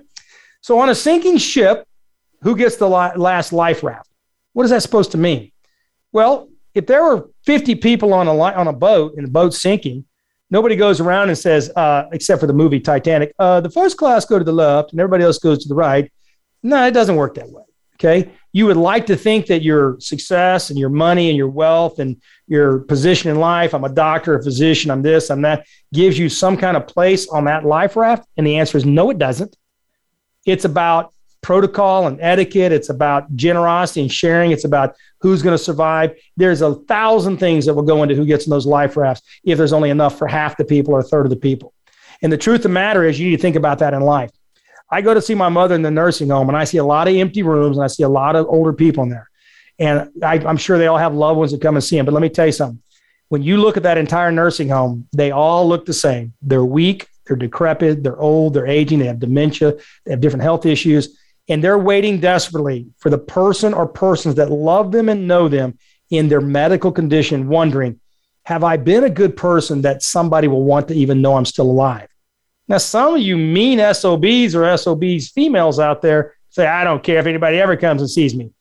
So, 0.62 0.80
on 0.80 0.90
a 0.90 0.96
sinking 0.96 1.38
ship, 1.38 1.88
who 2.42 2.56
gets 2.56 2.78
the 2.78 2.90
last 2.90 3.54
life 3.54 3.84
raft? 3.84 4.10
What 4.54 4.64
is 4.64 4.72
that 4.72 4.82
supposed 4.82 5.12
to 5.12 5.20
mean? 5.20 5.52
Well, 6.12 6.50
if 6.74 6.88
there 6.88 7.04
were 7.04 7.30
50 7.46 7.76
people 7.76 8.12
on 8.12 8.28
a, 8.28 8.36
on 8.36 8.68
a 8.68 8.74
boat 8.74 9.14
and 9.18 9.28
the 9.28 9.32
boat's 9.32 9.62
sinking, 9.62 10.06
Nobody 10.52 10.76
goes 10.76 11.00
around 11.00 11.30
and 11.30 11.38
says, 11.38 11.72
uh, 11.76 12.06
except 12.12 12.40
for 12.42 12.48
the 12.48 12.54
movie 12.54 12.80
Titanic, 12.80 13.34
uh, 13.38 13.62
the 13.62 13.70
first 13.70 13.98
class 13.98 14.26
go 14.26 14.40
to 14.40 14.46
the 14.46 14.52
left 14.52 14.92
and 14.92 15.00
everybody 15.00 15.24
else 15.24 15.38
goes 15.38 15.60
to 15.64 15.70
the 15.70 15.76
right. 15.76 16.12
No, 16.64 16.86
it 16.88 16.92
doesn't 16.92 17.16
work 17.16 17.36
that 17.36 17.50
way. 17.50 17.64
Okay. 17.96 18.32
You 18.54 18.66
would 18.66 18.78
like 18.78 19.06
to 19.08 19.16
think 19.16 19.48
that 19.48 19.62
your 19.62 20.00
success 20.00 20.70
and 20.70 20.80
your 20.80 20.90
money 20.90 21.28
and 21.30 21.38
your 21.38 21.50
wealth 21.50 22.00
and 22.00 22.20
your 22.48 22.80
position 22.80 23.30
in 23.30 23.38
life, 23.38 23.76
I'm 23.76 23.84
a 23.84 23.90
doctor, 23.90 24.36
a 24.36 24.44
physician, 24.44 24.90
I'm 24.90 25.02
this, 25.02 25.30
I'm 25.30 25.42
that, 25.42 25.68
gives 25.94 26.18
you 26.18 26.30
some 26.30 26.58
kind 26.58 26.78
of 26.78 26.88
place 26.88 27.28
on 27.28 27.44
that 27.46 27.66
life 27.66 27.96
raft. 27.96 28.26
And 28.38 28.48
the 28.48 28.58
answer 28.58 28.78
is 28.78 28.86
no, 28.86 29.10
it 29.10 29.18
doesn't. 29.18 29.56
It's 30.46 30.66
about 30.66 31.14
protocol 31.42 32.08
and 32.08 32.20
etiquette. 32.22 32.72
It's 32.72 32.90
about 32.90 33.36
generosity 33.36 34.02
and 34.02 34.12
sharing. 34.12 34.52
It's 34.52 34.66
about 34.66 34.96
who's 35.22 35.42
going 35.42 35.58
to 35.58 35.64
survive. 35.64 36.16
There's 36.38 36.62
a 36.62 36.76
thousand 36.76 37.38
things 37.38 37.66
that 37.66 37.74
will 37.74 37.84
go 37.84 38.04
into 38.04 38.16
who 38.16 38.26
gets 38.26 38.46
in 38.46 38.50
those 38.50 38.66
life 38.66 38.98
rafts 38.98 39.22
if 39.44 39.58
there's 39.58 39.74
only 39.74 39.90
enough 39.90 40.18
for 40.18 40.28
half 40.28 40.58
the 40.58 40.66
people 40.66 40.94
or 40.94 41.00
a 41.00 41.04
third 41.04 41.26
of 41.26 41.30
the 41.30 41.36
people. 41.36 41.74
And 42.22 42.32
the 42.32 42.38
truth 42.38 42.58
of 42.58 42.64
the 42.64 42.70
matter 42.70 43.06
is, 43.06 43.20
you 43.20 43.30
need 43.30 43.38
to 43.38 43.42
think 43.42 43.56
about 43.56 43.80
that 43.80 43.94
in 43.94 44.02
life. 44.02 44.32
I 44.92 45.02
go 45.02 45.14
to 45.14 45.22
see 45.22 45.36
my 45.36 45.50
mother 45.50 45.76
in 45.76 45.82
the 45.82 45.92
nursing 45.92 46.30
home 46.30 46.50
and 46.50 46.58
I 46.58 46.64
see 46.64 46.78
a 46.78 46.84
lot 46.84 47.08
of 47.08 47.16
empty 47.16 47.44
rooms 47.44 47.78
and 47.78 47.84
I 47.84 47.88
see 47.88 48.04
a 48.04 48.10
lot 48.10 48.36
of 48.36 48.48
older 48.48 48.74
people 48.74 49.04
in 49.04 49.10
there. 49.10 49.30
And 49.78 50.10
I, 50.24 50.40
I'm 50.46 50.58
sure 50.58 50.78
they 50.78 50.88
all 50.88 50.98
have 50.98 51.14
loved 51.14 51.38
ones 51.38 51.52
that 51.52 51.62
come 51.62 51.76
and 51.76 51.84
see 51.84 51.96
them. 51.96 52.06
But 52.06 52.14
let 52.14 52.22
me 52.22 52.30
tell 52.30 52.48
you 52.48 52.52
something. 52.52 52.82
When 53.30 53.44
you 53.44 53.58
look 53.58 53.78
at 53.78 53.84
that 53.84 54.00
entire 54.00 54.32
nursing 54.32 54.70
home, 54.70 55.08
they 55.16 55.32
all 55.32 55.68
look 55.68 55.86
the 55.86 55.94
same. 55.94 56.34
They're 56.42 56.66
weak, 56.66 57.08
they're 57.28 57.38
decrepit, 57.38 58.02
they're 58.04 58.20
old, 58.20 58.56
they're 58.56 58.66
aging, 58.66 59.00
they 59.00 59.06
have 59.06 59.20
dementia, 59.20 59.76
they 60.04 60.12
have 60.12 60.20
different 60.20 60.42
health 60.42 60.66
issues, 60.66 61.19
and 61.50 61.64
they're 61.64 61.78
waiting 61.78 62.20
desperately 62.20 62.88
for 63.00 63.10
the 63.10 63.18
person 63.18 63.74
or 63.74 63.88
persons 63.88 64.36
that 64.36 64.52
love 64.52 64.92
them 64.92 65.10
and 65.10 65.28
know 65.28 65.50
them 65.50 65.78
in 66.10 66.30
their 66.30 66.42
medical 66.42 66.92
condition, 66.92 67.50
wondering, 67.50 68.00
have 68.46 68.64
I 68.64 68.78
been 68.78 69.04
a 69.04 69.10
good 69.10 69.36
person 69.36 69.82
that 69.82 70.02
somebody 70.02 70.48
will 70.48 70.64
want 70.64 70.88
to 70.88 70.96
even 70.96 71.22
know 71.22 71.36
I'm 71.36 71.46
still 71.46 71.70
alive? 71.70 72.08
Now, 72.68 72.78
some 72.78 73.16
of 73.16 73.22
you 73.22 73.36
mean 73.36 73.80
SOBs 73.80 74.56
or 74.56 74.78
SOBs 74.78 75.30
females 75.30 75.80
out 75.80 76.02
there 76.02 76.36
say, 76.50 76.66
I 76.66 76.84
don't 76.84 77.04
care 77.04 77.20
if 77.20 77.26
anybody 77.26 77.58
ever 77.58 77.76
comes 77.76 78.02
and 78.02 78.10
sees 78.10 78.36
me. 78.36 78.52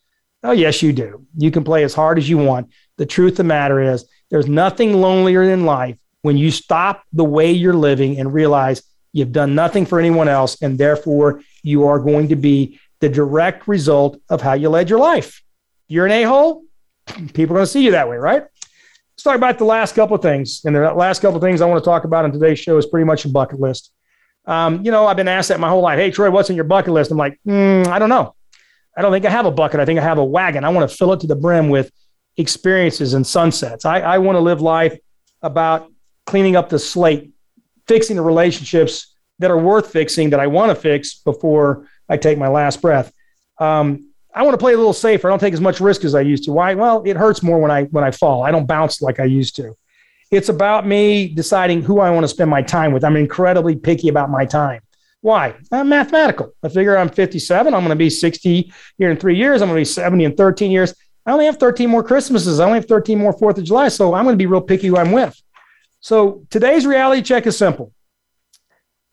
Oh, 0.43 0.53
yes, 0.53 0.83
you 0.83 0.93
do. 0.93 1.27
You 1.37 1.51
can 1.51 1.65
play 1.65 1.85
as 1.85 1.95
hard 1.95 2.19
as 2.19 2.29
you 2.29 2.39
want. 2.39 2.71
The 2.97 3.07
truth 3.07 3.33
of 3.33 3.37
the 3.39 3.45
matter 3.45 3.81
is, 3.81 4.07
there's 4.31 4.49
nothing 4.49 4.95
lonelier 4.95 5.43
in 5.43 5.65
life 5.65 5.99
when 6.23 6.37
you 6.37 6.51
stop 6.51 7.03
the 7.13 7.25
way 7.25 7.53
you're 7.53 7.73
living 7.75 8.19
and 8.19 8.33
realize 8.33 8.83
you've 9.13 9.33
done 9.33 9.55
nothing 9.55 9.87
for 9.87 9.99
anyone 9.99 10.29
else, 10.29 10.61
and 10.63 10.77
therefore 10.77 11.41
you 11.69 11.87
are 11.87 11.99
going 11.99 12.29
to 12.29 12.37
be 12.37 12.81
the 13.01 13.09
direct 13.09 13.69
result 13.69 14.21
of 14.29 14.41
how 14.41 14.55
you 14.55 14.69
led 14.71 14.89
your 14.91 14.99
life. 14.99 15.43
You're 15.87 16.07
an 16.07 16.13
a 16.13 16.23
hole, 16.25 16.65
people 17.35 17.55
are 17.55 17.59
going 17.59 17.67
to 17.67 17.67
see 17.67 17.85
you 17.85 17.93
that 17.93 18.09
way, 18.09 18.17
right? 18.17 18.43
Let's 18.43 19.23
talk 19.23 19.37
about 19.37 19.59
the 19.59 19.65
last 19.65 19.95
couple 19.95 20.17
of 20.17 20.23
things. 20.23 20.63
And 20.65 20.75
the 20.75 20.93
last 20.93 21.21
couple 21.21 21.37
of 21.37 21.43
things 21.43 21.61
I 21.61 21.67
want 21.67 21.83
to 21.83 21.89
talk 21.89 22.05
about 22.05 22.25
in 22.25 22.33
today's 22.33 22.59
show 22.59 22.79
is 22.79 22.87
pretty 22.87 23.05
much 23.05 23.25
a 23.25 23.29
bucket 23.29 23.61
list. 23.61 23.93
Um, 24.47 24.85
you 24.85 24.91
know, 24.91 25.07
I've 25.07 25.17
been 25.17 25.29
asked 25.29 25.51
that 25.51 25.61
my 25.61 25.69
whole 25.69 25.83
life. 25.83 25.99
Hey, 25.99 26.11
Troy, 26.11 26.31
what's 26.31 26.51
in 26.51 26.57
your 26.57 26.65
bucket 26.65 26.93
list? 26.95 27.11
I'm 27.11 27.19
like, 27.19 27.39
mm, 27.47 27.87
I 27.87 27.99
don't 27.99 28.09
know. 28.09 28.35
I 28.97 29.03
don't 29.03 29.13
think 29.13 29.27
I 29.27 29.31
have 29.31 29.47
a 29.47 29.51
bucket. 29.51 29.81
I 29.81 29.85
think 29.85 30.01
I 30.01 30.03
have 30.03 30.19
a 30.19 30.25
wagon. 30.25 30.65
I 30.65 30.71
want 30.71 30.89
to 30.91 30.97
fill 30.97 31.13
it 31.13 31.21
to 31.21 31.27
the 31.27 31.37
brim 31.37 31.69
with 31.69 31.91
experiences 32.37 33.15
and 33.15 33.27
sunsets. 33.27 33.85
I, 33.85 34.01
I 34.01 34.19
want 34.19 34.37
to 34.37 34.41
live 34.41 34.63
life 34.63 34.99
about 35.43 35.93
cleaning 36.25 36.57
up 36.57 36.69
the 36.69 36.79
slate, 36.79 37.33
fixing 37.87 38.17
the 38.17 38.23
relationships 38.23 39.08
that 39.39 39.51
are 39.51 39.59
worth 39.59 39.93
fixing 39.93 40.31
that 40.31 40.41
I 40.41 40.47
want 40.47 40.71
to 40.71 40.75
fix 40.75 41.15
before 41.15 41.87
I 42.09 42.17
take 42.17 42.39
my 42.39 42.49
last 42.49 42.83
breath. 42.83 43.13
Um, 43.59 44.13
I 44.35 44.43
want 44.43 44.55
to 44.55 44.59
play 44.59 44.75
a 44.75 44.77
little 44.77 44.93
safer. 44.93 45.29
I 45.29 45.31
don't 45.31 45.39
take 45.39 45.55
as 45.55 45.61
much 45.61 45.81
risk 45.81 46.05
as 46.05 46.15
I 46.15 46.21
used 46.21 46.45
to. 46.45 46.53
Why? 46.53 46.75
Well, 46.75 47.03
it 47.05 47.17
hurts 47.17 47.43
more 47.43 47.59
when 47.59 47.71
I 47.71 47.85
when 47.85 48.05
I 48.05 48.11
fall. 48.11 48.43
I 48.43 48.51
don't 48.51 48.67
bounce 48.67 49.03
like 49.03 49.21
I 49.21 49.25
used 49.25 49.57
to. 49.57 49.75
It's 50.31 50.49
about 50.49 50.87
me 50.87 51.29
deciding 51.29 51.83
who 51.83 52.01
I 52.01 52.11
want 52.11 52.25
to 52.25 52.29
spend 52.29 52.51
my 52.51 52.63
time 52.63 52.93
with. 52.93 53.03
I'm 53.03 53.17
incredibly 53.17 53.77
picky 53.77 54.09
about 54.09 54.31
my 54.31 54.45
time. 54.45 54.83
Why? 55.21 55.57
I'm 55.73 55.89
mathematical. 55.89 56.53
I 56.63 56.69
figure 56.69 56.97
I'm 56.97 57.09
57. 57.09 57.75
I'm 57.75 57.81
going 57.81 57.91
to 57.91 57.97
be 57.97 58.11
60 58.11 58.73
here 58.99 59.11
in 59.11 59.17
three 59.17 59.37
years. 59.37 59.63
I'm 59.63 59.69
going 59.69 59.77
to 59.77 59.81
be 59.81 59.93
70 59.93 60.25
in 60.25 60.37
13 60.37 60.71
years. 60.71 60.95
I 61.27 61.33
only 61.33 61.47
have 61.47 61.57
13 61.57 61.91
more 61.91 62.05
Christmases. 62.05 62.61
I 62.61 62.67
only 62.67 62.79
have 62.79 62.87
13 62.87 63.19
more 63.19 63.33
Fourth 63.33 63.59
of 63.59 63.65
July. 63.65 63.89
So 63.89 64.15
I'm 64.15 64.25
going 64.25 64.35
to 64.35 64.39
be 64.39 64.47
real 64.47 64.61
picky 64.61 64.87
who 64.87 64.97
I'm 64.97 65.13
with. 65.13 65.41
So 66.01 66.47
today's 66.51 66.87
reality 66.87 67.23
check 67.23 67.47
is 67.47 67.59
simple. 67.59 67.93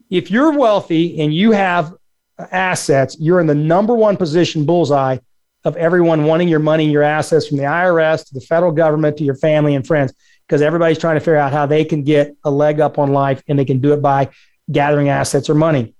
If 0.09 0.29
you're 0.29 0.57
wealthy 0.57 1.19
and 1.21 1.33
you 1.33 1.51
have 1.51 1.93
assets, 2.37 3.17
you're 3.19 3.39
in 3.39 3.47
the 3.47 3.55
number 3.55 3.93
one 3.93 4.17
position 4.17 4.65
bullseye 4.65 5.17
of 5.63 5.75
everyone 5.77 6.25
wanting 6.25 6.47
your 6.47 6.59
money 6.59 6.83
and 6.83 6.93
your 6.93 7.01
assets 7.01 7.47
from 7.47 7.57
the 7.57 7.63
IRS 7.63 8.27
to 8.27 8.33
the 8.33 8.41
federal 8.41 8.71
government 8.71 9.17
to 9.17 9.23
your 9.23 9.35
family 9.35 9.73
and 9.73 9.85
friends 9.85 10.13
because 10.47 10.61
everybody's 10.61 10.99
trying 10.99 11.15
to 11.15 11.19
figure 11.19 11.37
out 11.37 11.51
how 11.51 11.65
they 11.65 11.83
can 11.83 12.03
get 12.03 12.35
a 12.43 12.51
leg 12.51 12.79
up 12.79 12.99
on 12.99 13.13
life 13.13 13.41
and 13.47 13.57
they 13.57 13.65
can 13.65 13.79
do 13.79 13.93
it 13.93 14.01
by 14.01 14.29
gathering 14.71 15.09
assets 15.09 15.49
or 15.49 15.55
money. 15.55 15.95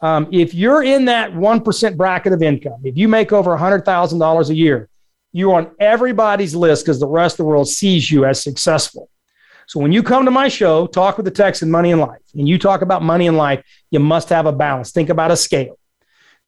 Um, 0.00 0.28
if 0.32 0.54
you're 0.54 0.82
in 0.82 1.06
that 1.06 1.32
1% 1.32 1.96
bracket 1.96 2.32
of 2.32 2.42
income, 2.42 2.80
if 2.84 2.96
you 2.96 3.08
make 3.08 3.32
over 3.32 3.56
$100,000 3.56 4.48
a 4.50 4.54
year, 4.54 4.88
you're 5.32 5.54
on 5.54 5.70
everybody's 5.80 6.54
list 6.54 6.84
because 6.84 7.00
the 7.00 7.06
rest 7.06 7.34
of 7.34 7.38
the 7.38 7.44
world 7.44 7.68
sees 7.68 8.10
you 8.10 8.24
as 8.24 8.42
successful. 8.42 9.08
So 9.66 9.80
when 9.80 9.92
you 9.92 10.02
come 10.02 10.24
to 10.24 10.30
my 10.30 10.48
show, 10.48 10.86
talk 10.86 11.16
with 11.16 11.24
the 11.24 11.30
Texan 11.30 11.70
Money 11.70 11.92
and 11.92 12.00
Life, 12.00 12.20
and 12.34 12.48
you 12.48 12.58
talk 12.58 12.82
about 12.82 13.02
money 13.02 13.26
and 13.26 13.36
life, 13.36 13.64
you 13.90 14.00
must 14.00 14.28
have 14.28 14.46
a 14.46 14.52
balance. 14.52 14.92
Think 14.92 15.08
about 15.08 15.30
a 15.30 15.36
scale. 15.36 15.78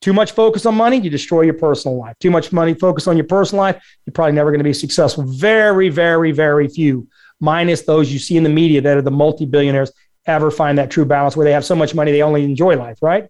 Too 0.00 0.12
much 0.12 0.32
focus 0.32 0.66
on 0.66 0.74
money, 0.74 0.98
you 0.98 1.08
destroy 1.08 1.42
your 1.42 1.54
personal 1.54 1.96
life. 1.96 2.18
Too 2.18 2.30
much 2.30 2.52
money 2.52 2.74
focus 2.74 3.06
on 3.06 3.16
your 3.16 3.26
personal 3.26 3.62
life, 3.62 3.82
you're 4.04 4.12
probably 4.12 4.32
never 4.32 4.50
going 4.50 4.58
to 4.58 4.64
be 4.64 4.74
successful. 4.74 5.24
Very, 5.24 5.88
very, 5.88 6.32
very 6.32 6.68
few 6.68 7.08
minus 7.40 7.82
those 7.82 8.12
you 8.12 8.18
see 8.18 8.36
in 8.36 8.42
the 8.42 8.50
media 8.50 8.80
that 8.80 8.96
are 8.96 9.02
the 9.02 9.10
multi 9.10 9.46
billionaires, 9.46 9.92
ever 10.26 10.50
find 10.50 10.78
that 10.78 10.90
true 10.90 11.04
balance 11.04 11.36
where 11.36 11.44
they 11.44 11.52
have 11.52 11.64
so 11.64 11.74
much 11.74 11.94
money 11.94 12.12
they 12.12 12.22
only 12.22 12.44
enjoy 12.44 12.76
life, 12.76 12.98
right? 13.02 13.28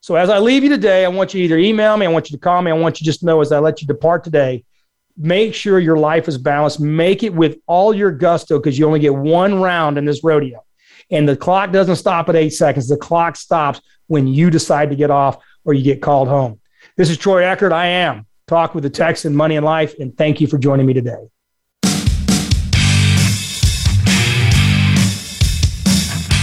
So 0.00 0.16
as 0.16 0.28
I 0.28 0.38
leave 0.38 0.62
you 0.62 0.70
today, 0.70 1.04
I 1.04 1.08
want 1.08 1.32
you 1.32 1.40
to 1.40 1.44
either 1.44 1.58
email 1.58 1.96
me, 1.96 2.06
I 2.06 2.10
want 2.10 2.30
you 2.30 2.36
to 2.36 2.40
call 2.40 2.60
me, 2.60 2.70
I 2.70 2.74
want 2.74 3.00
you 3.00 3.04
just 3.04 3.22
know 3.22 3.40
as 3.40 3.52
I 3.52 3.58
let 3.58 3.80
you 3.80 3.86
depart 3.86 4.22
today, 4.24 4.64
make 5.16 5.54
sure 5.54 5.78
your 5.78 5.96
life 5.96 6.28
is 6.28 6.38
balanced. 6.38 6.80
Make 6.80 7.22
it 7.22 7.34
with 7.34 7.58
all 7.66 7.94
your 7.94 8.10
gusto 8.10 8.58
because 8.58 8.78
you 8.78 8.86
only 8.86 9.00
get 9.00 9.14
one 9.14 9.60
round 9.60 9.98
in 9.98 10.04
this 10.04 10.24
rodeo. 10.24 10.64
And 11.10 11.28
the 11.28 11.36
clock 11.36 11.70
doesn't 11.70 11.96
stop 11.96 12.28
at 12.28 12.36
eight 12.36 12.50
seconds. 12.50 12.88
The 12.88 12.96
clock 12.96 13.36
stops 13.36 13.80
when 14.06 14.26
you 14.26 14.50
decide 14.50 14.90
to 14.90 14.96
get 14.96 15.10
off 15.10 15.42
or 15.64 15.74
you 15.74 15.82
get 15.82 16.02
called 16.02 16.28
home. 16.28 16.60
This 16.96 17.10
is 17.10 17.18
Troy 17.18 17.44
Eckert. 17.44 17.72
I 17.72 17.86
am 17.86 18.26
Talk 18.46 18.74
with 18.74 18.84
the 18.84 18.90
Texan 18.90 19.34
Money 19.34 19.56
and 19.56 19.64
Life. 19.64 19.98
And 19.98 20.16
thank 20.16 20.40
you 20.40 20.46
for 20.46 20.58
joining 20.58 20.86
me 20.86 20.92
today. 20.92 21.28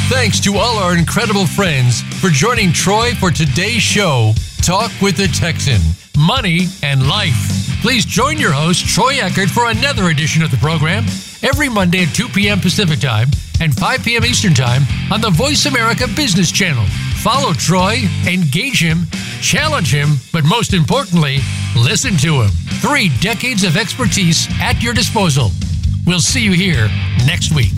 Thanks 0.10 0.40
to 0.42 0.56
all 0.58 0.78
our 0.78 0.98
incredible 0.98 1.48
friends 1.48 2.02
for 2.20 2.30
joining 2.30 2.74
Troy 2.74 3.12
for 3.14 3.32
today's 3.32 3.82
show, 3.82 4.34
Talk 4.62 4.92
with 5.02 5.16
the 5.16 5.28
Texan 5.28 5.80
Money 6.18 6.68
and 6.84 7.08
Life. 7.08 7.61
Please 7.82 8.06
join 8.06 8.38
your 8.38 8.52
host, 8.52 8.88
Troy 8.88 9.16
Eckert, 9.20 9.50
for 9.50 9.72
another 9.72 10.10
edition 10.10 10.44
of 10.44 10.52
the 10.52 10.58
program 10.58 11.04
every 11.42 11.68
Monday 11.68 12.04
at 12.04 12.14
2 12.14 12.28
p.m. 12.28 12.60
Pacific 12.60 13.00
Time 13.00 13.28
and 13.60 13.76
5 13.76 14.04
p.m. 14.04 14.24
Eastern 14.24 14.54
Time 14.54 14.84
on 15.12 15.20
the 15.20 15.32
Voice 15.32 15.66
America 15.66 16.06
Business 16.16 16.52
Channel. 16.52 16.86
Follow 17.24 17.54
Troy, 17.54 18.04
engage 18.28 18.84
him, 18.84 19.08
challenge 19.42 19.92
him, 19.92 20.10
but 20.32 20.46
most 20.46 20.76
importantly, 20.76 21.40
listen 21.76 22.16
to 22.18 22.44
him. 22.44 22.50
Three 22.82 23.10
decades 23.20 23.64
of 23.64 23.76
expertise 23.76 24.48
at 24.62 24.80
your 24.84 24.94
disposal. 24.94 25.50
We'll 26.06 26.20
see 26.20 26.44
you 26.44 26.52
here 26.52 26.88
next 27.26 27.52
week. 27.52 27.74